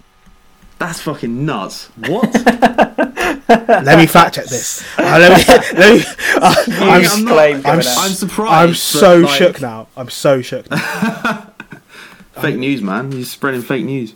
That's 0.79 1.01
fucking 1.01 1.45
nuts. 1.45 1.87
What? 1.97 2.33
Let 3.49 3.99
me 3.99 4.07
fact 4.07 4.35
check 4.37 4.47
this. 4.47 4.83
Uh, 4.99 5.19
let 5.19 5.39
me. 5.39 5.55
Let 5.79 5.95
me 5.99 6.05
uh, 6.37 6.55
I'm, 6.69 7.05
I'm 7.05 7.25
not- 7.25 7.39
I'm 7.39 7.63
coming 7.63 7.79
s- 7.81 7.97
out. 7.99 8.05
I'm 8.05 8.13
surprised. 8.13 8.69
I'm 8.69 8.75
so 8.75 9.19
like, 9.19 9.31
shook 9.39 9.61
now. 9.61 9.89
I'm 9.97 10.09
so 10.09 10.41
shook. 10.43 10.71
Now. 10.71 11.53
Fake 12.41 12.57
news, 12.57 12.81
man. 12.81 13.13
You're 13.13 13.25
spreading 13.25 13.61
fake 13.61 13.85
news. 13.85 14.15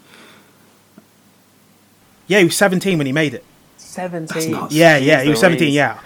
Yeah, 2.26 2.38
he 2.38 2.44
was 2.46 2.56
17 2.56 2.96
when 2.96 3.06
he 3.06 3.12
made 3.12 3.34
it. 3.34 3.44
That's 3.94 4.32
17. 4.32 4.50
nuts. 4.52 4.74
Yeah, 4.74 4.96
yeah, 4.96 5.22
he 5.22 5.30
was 5.30 5.40
17. 5.40 5.72
Yeah. 5.72 6.00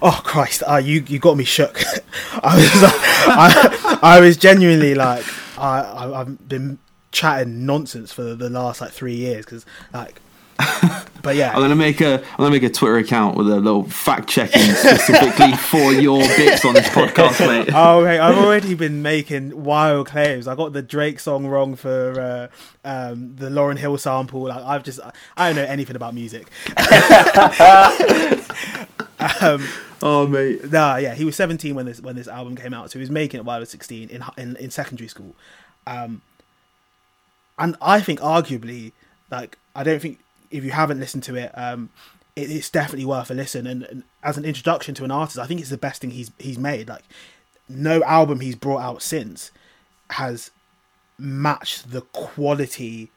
Oh 0.00 0.20
Christ! 0.24 0.62
Uh, 0.68 0.76
you 0.76 1.02
you 1.08 1.18
got 1.18 1.36
me 1.36 1.42
shook. 1.42 1.82
I 2.34 2.56
was 2.56 2.70
I, 3.26 3.98
I 4.00 4.20
was 4.20 4.36
genuinely 4.36 4.94
like 4.94 5.24
I, 5.58 5.80
I 5.80 6.20
I've 6.20 6.48
been 6.48 6.78
chatting 7.10 7.66
nonsense 7.66 8.12
for 8.12 8.34
the 8.34 8.48
last 8.48 8.80
like 8.80 8.92
three 8.92 9.14
years 9.16 9.44
because 9.44 9.66
like, 9.92 10.20
but 11.22 11.36
yeah, 11.36 11.52
I'm 11.54 11.60
gonna 11.60 11.76
make 11.76 12.00
a 12.00 12.20
I'm 12.20 12.36
gonna 12.36 12.50
make 12.50 12.64
a 12.64 12.70
Twitter 12.70 12.98
account 12.98 13.36
with 13.36 13.48
a 13.48 13.60
little 13.60 13.84
fact 13.84 14.28
checking 14.28 14.60
specifically 14.60 15.52
for 15.56 15.92
your 15.92 16.18
bits 16.18 16.64
on 16.64 16.74
this 16.74 16.88
podcast, 16.88 17.46
mate. 17.46 17.68
Oh, 17.74 18.04
mate, 18.04 18.18
I've 18.18 18.38
already 18.38 18.74
been 18.74 19.02
making 19.02 19.62
wild 19.62 20.08
claims. 20.08 20.48
I 20.48 20.56
got 20.56 20.72
the 20.72 20.82
Drake 20.82 21.20
song 21.20 21.46
wrong 21.46 21.76
for 21.76 22.20
uh, 22.20 22.48
um, 22.88 23.36
the 23.36 23.50
Lauryn 23.50 23.78
Hill 23.78 23.96
sample. 23.98 24.48
Like, 24.48 24.64
I've 24.64 24.82
just, 24.82 24.98
I 25.36 25.48
don't 25.48 25.56
know 25.56 25.64
anything 25.64 25.94
about 25.94 26.14
music. 26.14 26.48
um, 29.40 29.64
Oh, 30.00 30.28
mate. 30.28 30.70
nah, 30.70 30.96
yeah, 30.96 31.14
he 31.14 31.24
was 31.24 31.34
17 31.34 31.74
when 31.74 31.86
this 31.86 32.00
when 32.00 32.14
this 32.14 32.28
album 32.28 32.56
came 32.56 32.72
out, 32.72 32.90
so 32.90 32.98
he 32.98 33.00
was 33.00 33.10
making 33.10 33.38
it 33.38 33.44
while 33.44 33.58
he 33.58 33.60
was 33.60 33.70
16 33.70 34.08
in 34.08 34.22
in, 34.36 34.56
in 34.56 34.70
secondary 34.70 35.08
school. 35.08 35.34
Um, 35.86 36.22
and 37.58 37.76
I 37.82 38.00
think, 38.00 38.20
arguably, 38.20 38.92
like, 39.30 39.58
I 39.74 39.82
don't 39.82 40.00
think 40.00 40.20
if 40.50 40.64
you 40.64 40.70
haven't 40.70 41.00
listened 41.00 41.22
to 41.24 41.36
it, 41.36 41.50
um, 41.54 41.90
it, 42.36 42.50
it's 42.50 42.70
definitely 42.70 43.04
worth 43.04 43.30
a 43.30 43.34
listen. 43.34 43.66
And, 43.66 43.82
and 43.84 44.02
as 44.22 44.36
an 44.36 44.44
introduction 44.44 44.94
to 44.96 45.04
an 45.04 45.10
artist, 45.10 45.38
I 45.38 45.46
think 45.46 45.60
it's 45.60 45.70
the 45.70 45.76
best 45.76 46.00
thing 46.00 46.10
he's 46.10 46.30
he's 46.38 46.58
made. 46.58 46.88
Like, 46.88 47.04
no 47.68 48.02
album 48.04 48.40
he's 48.40 48.56
brought 48.56 48.80
out 48.80 49.02
since 49.02 49.50
has 50.10 50.50
matched 51.18 51.90
the 51.90 52.00
quality 52.00 53.10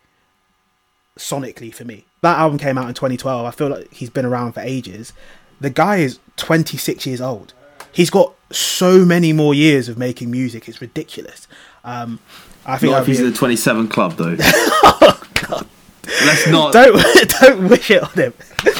sonically 1.17 1.73
for 1.73 1.86
me. 1.86 2.05
That 2.21 2.38
album 2.38 2.57
came 2.57 2.77
out 2.77 2.88
in 2.88 2.93
2012. 2.93 3.45
I 3.45 3.51
feel 3.51 3.69
like 3.69 3.93
he's 3.93 4.09
been 4.09 4.25
around 4.25 4.53
for 4.53 4.61
ages. 4.61 5.13
The 5.59 5.69
guy 5.69 5.97
is 5.97 6.19
26 6.38 7.05
years 7.05 7.21
old. 7.21 7.53
He's 7.91 8.09
got 8.09 8.34
so 8.51 9.05
many 9.05 9.34
more 9.34 9.53
years 9.53 9.89
of 9.89 9.97
making 9.97 10.32
music. 10.32 10.67
It's 10.67 10.82
ridiculous. 10.82 11.47
Um, 11.84 12.19
I 12.65 12.77
think 12.77 12.91
Not 12.91 13.01
if 13.01 13.07
he's 13.07 13.19
in 13.19 13.29
the 13.29 13.36
27 13.36 13.88
club, 13.88 14.13
though. 14.13 14.38
Let's 16.26 16.47
not. 16.47 16.74
don't 16.74 17.01
don't 17.41 17.70
wish 17.70 17.89
it 17.91 18.03
on 18.03 18.14
him. 18.14 18.34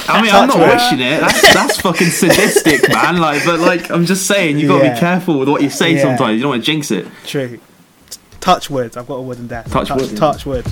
I 0.08 0.22
mean, 0.22 0.30
I'm 0.32 0.48
not 0.48 0.58
wishing 0.58 1.00
it. 1.00 1.20
That's, 1.20 1.54
that's 1.54 1.80
fucking 1.80 2.08
sadistic, 2.08 2.88
man. 2.92 3.18
Like, 3.18 3.44
but 3.44 3.60
like, 3.60 3.90
I'm 3.90 4.04
just 4.06 4.26
saying, 4.26 4.58
you 4.58 4.68
got 4.68 4.78
to 4.80 4.84
Yeah. 4.84 4.94
be 4.94 5.00
careful 5.00 5.38
with 5.38 5.48
what 5.48 5.62
you 5.62 5.70
say 5.70 5.94
Yeah. 5.94 6.02
sometimes. 6.02 6.36
You 6.36 6.42
don't 6.42 6.50
want 6.50 6.64
to 6.64 6.70
jinx 6.70 6.90
it. 6.90 7.06
True. 7.24 7.58
Touch 8.40 8.70
wood. 8.70 8.96
I've 8.96 9.06
got 9.06 9.14
a 9.14 9.22
wooden 9.22 9.46
desk. 9.46 9.70
Touch 9.70 9.88
touch, 9.88 10.00
wood. 10.00 10.16
Touch 10.16 10.46
wood. 10.46 10.66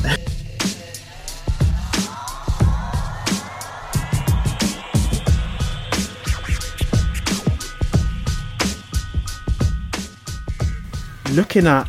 Looking 11.33 11.67
at 11.69 11.89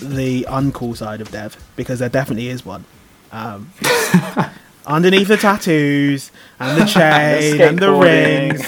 the 0.00 0.46
uncool 0.48 0.96
side 0.96 1.20
of 1.20 1.30
Dev, 1.30 1.56
because 1.74 1.98
there 1.98 2.08
definitely 2.08 2.48
is 2.48 2.64
one. 2.64 2.84
Um, 3.32 3.72
underneath 4.86 5.28
the 5.28 5.36
tattoos 5.38 6.30
and 6.60 6.80
the 6.80 6.84
chain 6.86 7.60
and 7.60 7.78
the 7.78 7.92
rings, 7.92 8.66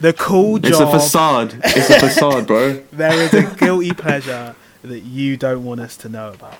the 0.00 0.14
cool 0.14 0.58
job 0.58 0.72
It's 0.72 0.80
a 0.80 0.90
facade. 0.90 1.60
It's 1.64 1.90
a 1.90 2.00
facade, 2.00 2.46
bro. 2.46 2.82
there 2.92 3.12
is 3.12 3.34
a 3.34 3.54
guilty 3.56 3.92
pleasure 3.92 4.56
that 4.82 5.00
you 5.00 5.36
don't 5.36 5.64
want 5.64 5.80
us 5.80 5.96
to 5.98 6.08
know 6.08 6.32
about, 6.32 6.58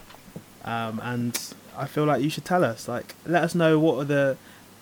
um, 0.65 1.01
and 1.03 1.55
I 1.77 1.87
feel 1.87 2.05
like 2.05 2.23
you 2.23 2.29
should 2.29 2.45
tell 2.45 2.63
us. 2.63 2.89
Like, 2.89 3.15
let 3.25 3.43
us 3.43 3.55
know 3.55 3.79
what 3.79 3.99
are 3.99 4.05
the, 4.05 4.37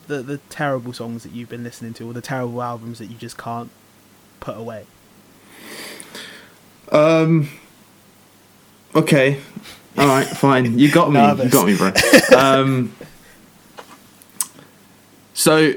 the 0.08 0.22
the 0.22 0.38
terrible 0.50 0.92
songs 0.92 1.22
that 1.22 1.32
you've 1.32 1.48
been 1.48 1.64
listening 1.64 1.94
to, 1.94 2.08
or 2.08 2.12
the 2.12 2.20
terrible 2.20 2.60
albums 2.62 2.98
that 2.98 3.06
you 3.06 3.16
just 3.16 3.38
can't 3.38 3.70
put 4.40 4.56
away. 4.56 4.84
Um. 6.90 7.50
Okay. 8.96 9.40
All 9.96 10.06
right. 10.06 10.26
Fine. 10.26 10.78
You 10.78 10.90
got 10.90 11.12
me. 11.12 11.20
You 11.44 11.50
got 11.50 11.66
me, 11.66 11.76
bro. 11.76 11.92
Um. 12.36 12.94
So, 15.34 15.74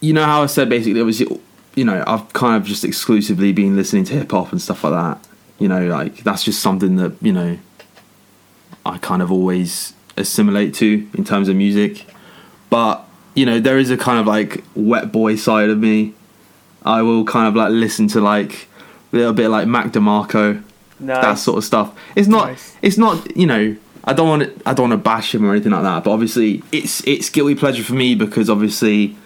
you 0.00 0.12
know 0.12 0.24
how 0.24 0.42
I 0.42 0.46
said 0.46 0.68
basically, 0.68 1.00
obviously, 1.00 1.40
you 1.76 1.84
know, 1.84 2.02
I've 2.06 2.32
kind 2.32 2.60
of 2.60 2.68
just 2.68 2.84
exclusively 2.84 3.52
been 3.52 3.76
listening 3.76 4.04
to 4.04 4.14
hip 4.14 4.30
hop 4.32 4.50
and 4.50 4.60
stuff 4.60 4.82
like 4.84 4.92
that. 4.92 5.28
You 5.58 5.68
know, 5.68 5.86
like 5.86 6.24
that's 6.24 6.44
just 6.44 6.60
something 6.60 6.96
that 6.96 7.14
you 7.22 7.32
know, 7.32 7.58
I 8.84 8.98
kind 8.98 9.22
of 9.22 9.30
always 9.32 9.94
assimilate 10.16 10.74
to 10.74 11.08
in 11.14 11.24
terms 11.24 11.48
of 11.48 11.56
music. 11.56 12.06
But 12.70 13.04
you 13.34 13.46
know, 13.46 13.60
there 13.60 13.78
is 13.78 13.90
a 13.90 13.96
kind 13.96 14.18
of 14.18 14.26
like 14.26 14.64
wet 14.74 15.12
boy 15.12 15.36
side 15.36 15.68
of 15.70 15.78
me. 15.78 16.14
I 16.84 17.02
will 17.02 17.24
kind 17.24 17.48
of 17.48 17.54
like 17.54 17.70
listen 17.70 18.08
to 18.08 18.20
like 18.20 18.68
a 19.12 19.16
little 19.16 19.32
bit 19.32 19.48
like 19.48 19.66
Mac 19.66 19.92
DeMarco 19.92 20.62
Nice. 20.98 21.22
that 21.22 21.34
sort 21.34 21.58
of 21.58 21.64
stuff. 21.64 21.98
It's 22.14 22.28
not. 22.28 22.48
Nice. 22.48 22.76
It's 22.82 22.98
not. 22.98 23.36
You 23.36 23.46
know. 23.46 23.76
I 24.08 24.12
don't 24.12 24.28
want. 24.28 24.42
To, 24.42 24.68
I 24.68 24.72
don't 24.72 24.90
want 24.90 25.00
to 25.00 25.04
bash 25.04 25.34
him 25.34 25.44
or 25.44 25.50
anything 25.52 25.72
like 25.72 25.82
that. 25.82 26.04
But 26.04 26.12
obviously, 26.12 26.62
it's 26.70 27.06
it's 27.06 27.28
guilty 27.28 27.54
pleasure 27.54 27.82
for 27.82 27.94
me 27.94 28.14
because 28.14 28.48
obviously, 28.48 29.16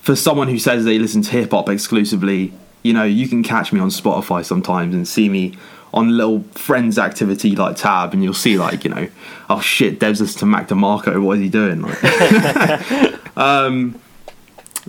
for 0.00 0.16
someone 0.16 0.48
who 0.48 0.58
says 0.58 0.84
they 0.84 0.98
listen 0.98 1.22
to 1.22 1.30
hip 1.30 1.50
hop 1.50 1.68
exclusively, 1.68 2.52
you 2.82 2.92
know, 2.92 3.04
you 3.04 3.28
can 3.28 3.42
catch 3.42 3.72
me 3.72 3.80
on 3.80 3.88
Spotify 3.88 4.44
sometimes 4.44 4.94
and 4.94 5.06
see 5.06 5.28
me 5.28 5.56
on 5.94 6.16
little 6.16 6.42
friends 6.54 6.98
activity 6.98 7.54
like 7.54 7.76
tab, 7.76 8.14
and 8.14 8.24
you'll 8.24 8.32
see 8.32 8.58
like 8.58 8.84
you 8.84 8.90
know, 8.90 9.08
oh 9.50 9.60
shit, 9.60 10.00
Dev's 10.00 10.20
listen 10.20 10.40
to 10.40 10.46
Mac 10.46 10.68
DeMarco. 10.68 11.22
What 11.22 11.38
is 11.38 11.42
he 11.44 11.48
doing? 11.50 11.82
Like, 11.82 13.36
um. 13.36 14.00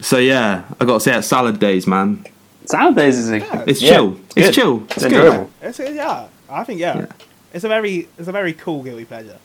So 0.02 0.18
yeah, 0.18 0.64
I 0.80 0.86
got 0.86 0.96
to 0.96 1.00
say, 1.02 1.12
at 1.12 1.24
Salad 1.24 1.60
Days, 1.60 1.86
man, 1.86 2.26
Salad 2.66 2.96
Days 2.96 3.18
is 3.18 3.32
a, 3.32 3.70
it's 3.70 3.82
yeah, 3.82 3.92
chill. 3.94 4.18
It's 4.36 4.36
good. 4.36 4.54
chill. 4.54 4.84
It's 4.84 4.98
It's 4.98 5.04
good. 5.06 5.14
enjoyable. 5.26 5.50
It's, 5.62 5.80
yeah, 5.80 6.28
I 6.50 6.64
think 6.64 6.80
yeah. 6.80 6.98
Yeah. 7.00 7.06
it's 7.54 7.64
a 7.64 7.68
very 7.68 8.08
it's 8.18 8.28
a 8.28 8.32
very 8.32 8.54
cool 8.54 8.84
guilty 8.84 9.06
pleasure. 9.06 9.38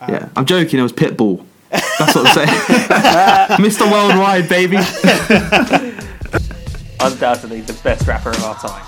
Um, 0.00 0.12
Yeah, 0.14 0.28
I'm 0.36 0.44
joking. 0.46 0.78
It 0.78 0.82
was 0.82 0.92
Pitbull. 0.92 1.44
That's 1.70 2.14
what 2.14 2.26
I'm 2.26 2.34
saying. 2.34 2.48
Mr. 3.58 3.90
Worldwide, 3.90 4.48
baby. 4.48 4.76
Undoubtedly 7.00 7.60
the 7.62 7.72
best 7.82 8.06
rapper 8.06 8.30
of 8.30 8.44
our 8.44 8.54
time. 8.56 8.82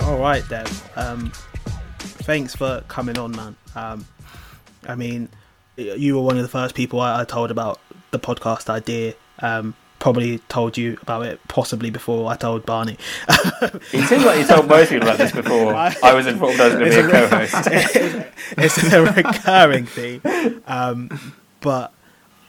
All 0.00 0.18
right, 0.18 0.46
Dev. 0.48 0.90
Um, 0.96 1.30
thanks 2.24 2.54
for 2.54 2.82
coming 2.88 3.18
on, 3.18 3.32
man. 3.32 3.56
Um, 3.74 4.04
I 4.86 4.94
mean, 4.94 5.28
y- 5.32 5.38
you 5.76 6.16
were 6.16 6.22
one 6.22 6.36
of 6.36 6.42
the 6.42 6.48
first 6.48 6.74
people 6.74 7.00
I, 7.00 7.20
I 7.22 7.24
told 7.24 7.50
about 7.50 7.80
the 8.10 8.18
podcast 8.18 8.68
idea. 8.70 9.14
Um, 9.40 9.74
probably 9.98 10.38
told 10.50 10.76
you 10.76 10.98
about 11.00 11.24
it 11.24 11.40
possibly 11.48 11.88
before 11.88 12.30
I 12.30 12.36
told 12.36 12.66
Barney. 12.66 12.98
It 13.26 14.06
seems 14.06 14.22
like 14.24 14.38
you 14.38 14.46
told 14.46 14.68
most 14.68 14.90
people 14.90 15.08
about 15.08 15.16
this 15.18 15.32
before 15.32 15.74
I 16.02 16.12
was 16.12 16.26
informed 16.26 16.60
I 16.60 16.66
was 16.66 16.74
going 16.74 16.90
to 16.90 17.02
be 17.02 17.06
a 17.06 17.28
co-host. 17.28 17.54
it's 18.58 18.92
a 18.92 19.02
recurring 19.02 19.86
theme. 19.86 20.20
Um, 20.66 21.32
but 21.62 21.92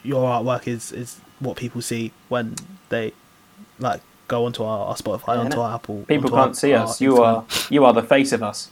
your 0.03 0.27
artwork 0.27 0.67
is, 0.67 0.91
is 0.91 1.19
what 1.39 1.55
people 1.55 1.81
see 1.81 2.11
when 2.27 2.55
they 2.89 3.13
like 3.79 4.01
go 4.27 4.45
onto 4.45 4.63
our, 4.63 4.87
our 4.87 4.95
Spotify, 4.95 5.35
Yeah, 5.35 5.41
onto 5.41 5.59
our 5.61 5.75
Apple. 5.75 6.03
People 6.07 6.29
can't 6.29 6.57
see 6.57 6.73
us. 6.73 6.99
You 6.99 7.13
Instagram. 7.13 7.69
are 7.69 7.73
you 7.73 7.85
are 7.85 7.93
the 7.93 8.03
face 8.03 8.33
of 8.33 8.43
us. 8.43 8.69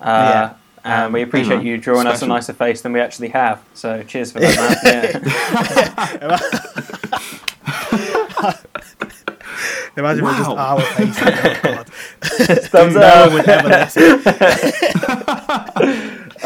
Uh, 0.00 0.04
Yeah. 0.06 0.54
And 0.86 1.12
we 1.12 1.22
appreciate 1.22 1.62
you 1.64 1.78
drawing 1.78 2.06
us 2.06 2.22
a 2.22 2.26
nicer 2.26 2.52
face 2.52 2.80
than 2.82 2.92
we 2.92 3.00
actually 3.00 3.28
have. 3.28 3.62
So 3.74 4.02
cheers 4.04 4.32
for 4.32 4.40
that, 4.40 4.84
man. 4.84 5.22
Yeah. 8.46 8.54
Imagine 9.96 10.24
we're 10.24 10.36
just 10.36 10.50
our 10.50 10.80
faces. 10.80 11.16
Oh, 11.26 11.58
God. 11.62 11.86
Thumbs 12.68 12.94
no 12.94 13.00
up. 13.00 13.26
one 13.26 13.38
would 13.38 13.48
ever 13.48 13.68
listen. 13.68 14.22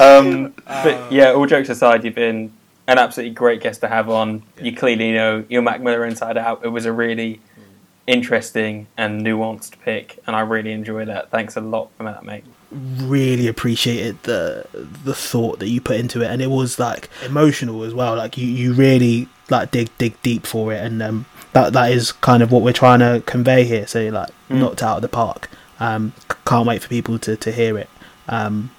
Um, 0.00 0.54
but 0.66 1.12
yeah, 1.12 1.32
all 1.32 1.46
jokes 1.46 1.68
aside, 1.68 2.04
you've 2.04 2.14
been 2.14 2.52
an 2.86 2.98
absolutely 2.98 3.34
great 3.34 3.60
guest 3.60 3.80
to 3.82 3.88
have 3.88 4.08
on. 4.08 4.42
You 4.60 4.74
clearly 4.74 5.12
know 5.12 5.44
your 5.48 5.62
Mac 5.62 5.80
Miller 5.80 6.04
inside 6.04 6.38
out. 6.38 6.64
It 6.64 6.68
was 6.68 6.86
a 6.86 6.92
really 6.92 7.34
mm. 7.34 7.62
interesting 8.06 8.86
and 8.96 9.20
nuanced 9.24 9.78
pick, 9.80 10.18
and 10.26 10.34
I 10.34 10.40
really 10.40 10.72
enjoyed 10.72 11.08
that. 11.08 11.30
Thanks 11.30 11.56
a 11.56 11.60
lot 11.60 11.90
for 11.96 12.04
that, 12.04 12.24
mate. 12.24 12.44
Really 12.72 13.48
appreciated 13.48 14.22
the 14.22 14.66
the 15.04 15.14
thought 15.14 15.58
that 15.58 15.68
you 15.68 15.80
put 15.80 15.96
into 15.96 16.22
it. 16.22 16.30
And 16.30 16.40
it 16.40 16.50
was 16.50 16.78
like 16.78 17.08
emotional 17.24 17.82
as 17.82 17.92
well. 17.94 18.16
Like 18.16 18.36
you 18.38 18.46
you 18.46 18.72
really 18.72 19.28
like 19.48 19.70
dig 19.70 19.90
dig 19.98 20.20
deep 20.22 20.46
for 20.46 20.72
it. 20.72 20.82
And 20.84 21.02
um 21.02 21.26
that 21.52 21.72
that 21.72 21.90
is 21.92 22.12
kind 22.12 22.42
of 22.42 22.52
what 22.52 22.62
we're 22.62 22.72
trying 22.72 23.00
to 23.00 23.22
convey 23.26 23.64
here. 23.64 23.86
So 23.86 24.00
like 24.08 24.30
Mm. 24.48 24.58
knocked 24.60 24.82
out 24.82 24.96
of 24.96 25.02
the 25.02 25.08
park. 25.08 25.48
Um 25.80 26.12
can't 26.44 26.66
wait 26.66 26.82
for 26.82 26.88
people 26.88 27.18
to 27.20 27.36
to 27.36 27.50
hear 27.52 27.76
it. 27.78 27.88
Um 28.28 28.70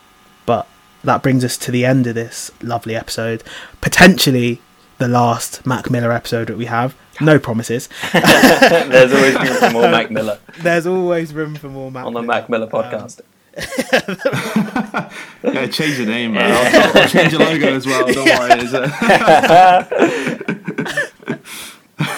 but 0.46 0.68
that 1.04 1.22
brings 1.24 1.44
us 1.44 1.58
to 1.58 1.72
the 1.72 1.86
end 1.86 2.08
of 2.08 2.16
this 2.16 2.52
lovely 2.62 2.96
episode. 2.96 3.44
Potentially 3.82 4.62
the 5.00 5.08
last 5.08 5.66
Mac 5.66 5.90
Miller 5.90 6.12
episode 6.12 6.48
that 6.48 6.58
we 6.58 6.66
have. 6.66 6.96
No 7.20 7.40
promises. 7.40 7.90
There's 8.14 9.12
always 9.14 9.36
room 9.36 9.56
for 9.60 9.70
more 9.72 9.90
Mac 9.90 10.12
Miller. 10.12 10.40
There's 10.60 10.86
always 10.88 11.34
room 11.34 11.56
for 11.56 11.68
more 11.70 11.92
Mac 11.92 12.06
on 12.06 12.14
the 12.14 12.22
Miller. 12.22 12.34
Mac 12.34 12.50
Miller 12.50 12.68
podcast. 12.68 13.22
Yeah, 15.44 15.66
change 15.68 15.98
the 15.98 16.06
name, 16.06 16.34
man. 16.34 16.52
I'll, 16.52 17.02
I'll 17.02 17.10
change 17.10 17.32
the 17.32 17.40
logo 17.40 17.76
as 17.76 17.86
well. 17.86 18.06
Don't 18.14 18.28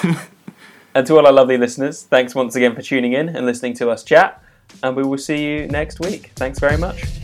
worry. 0.01 0.29
And 0.95 1.07
to 1.07 1.17
all 1.17 1.25
our 1.25 1.33
lovely 1.33 1.57
listeners, 1.57 2.03
thanks 2.03 2.35
once 2.35 2.55
again 2.55 2.75
for 2.75 2.83
tuning 2.83 3.13
in 3.13 3.29
and 3.29 3.47
listening 3.47 3.73
to 3.75 3.89
us 3.89 4.03
chat. 4.03 4.43
And 4.83 4.95
we 4.95 5.03
will 5.03 5.17
see 5.17 5.43
you 5.43 5.67
next 5.67 5.99
week. 5.99 6.31
Thanks 6.35 6.59
very 6.59 6.77
much. 6.77 7.22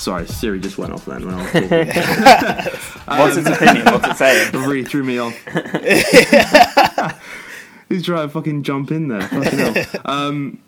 Sorry, 0.00 0.26
Siri 0.26 0.58
just 0.58 0.78
went 0.78 0.94
off 0.94 1.04
then 1.04 1.26
when 1.26 1.34
I 1.34 1.42
was 1.42 1.52
talking. 1.52 1.68
What's 3.18 3.36
its 3.36 3.48
opinion? 3.48 3.84
What's 3.84 4.08
it 4.08 4.16
saying? 4.16 4.52
Really 4.66 4.82
threw 4.82 5.04
me 5.04 5.18
off. 5.18 5.34
He's 7.90 8.02
trying 8.02 8.26
to 8.26 8.32
fucking 8.32 8.62
jump 8.62 8.92
in 8.92 9.08
there. 9.08 9.20
Fucking 9.20 9.58
hell. 9.58 10.00
Um, 10.06 10.58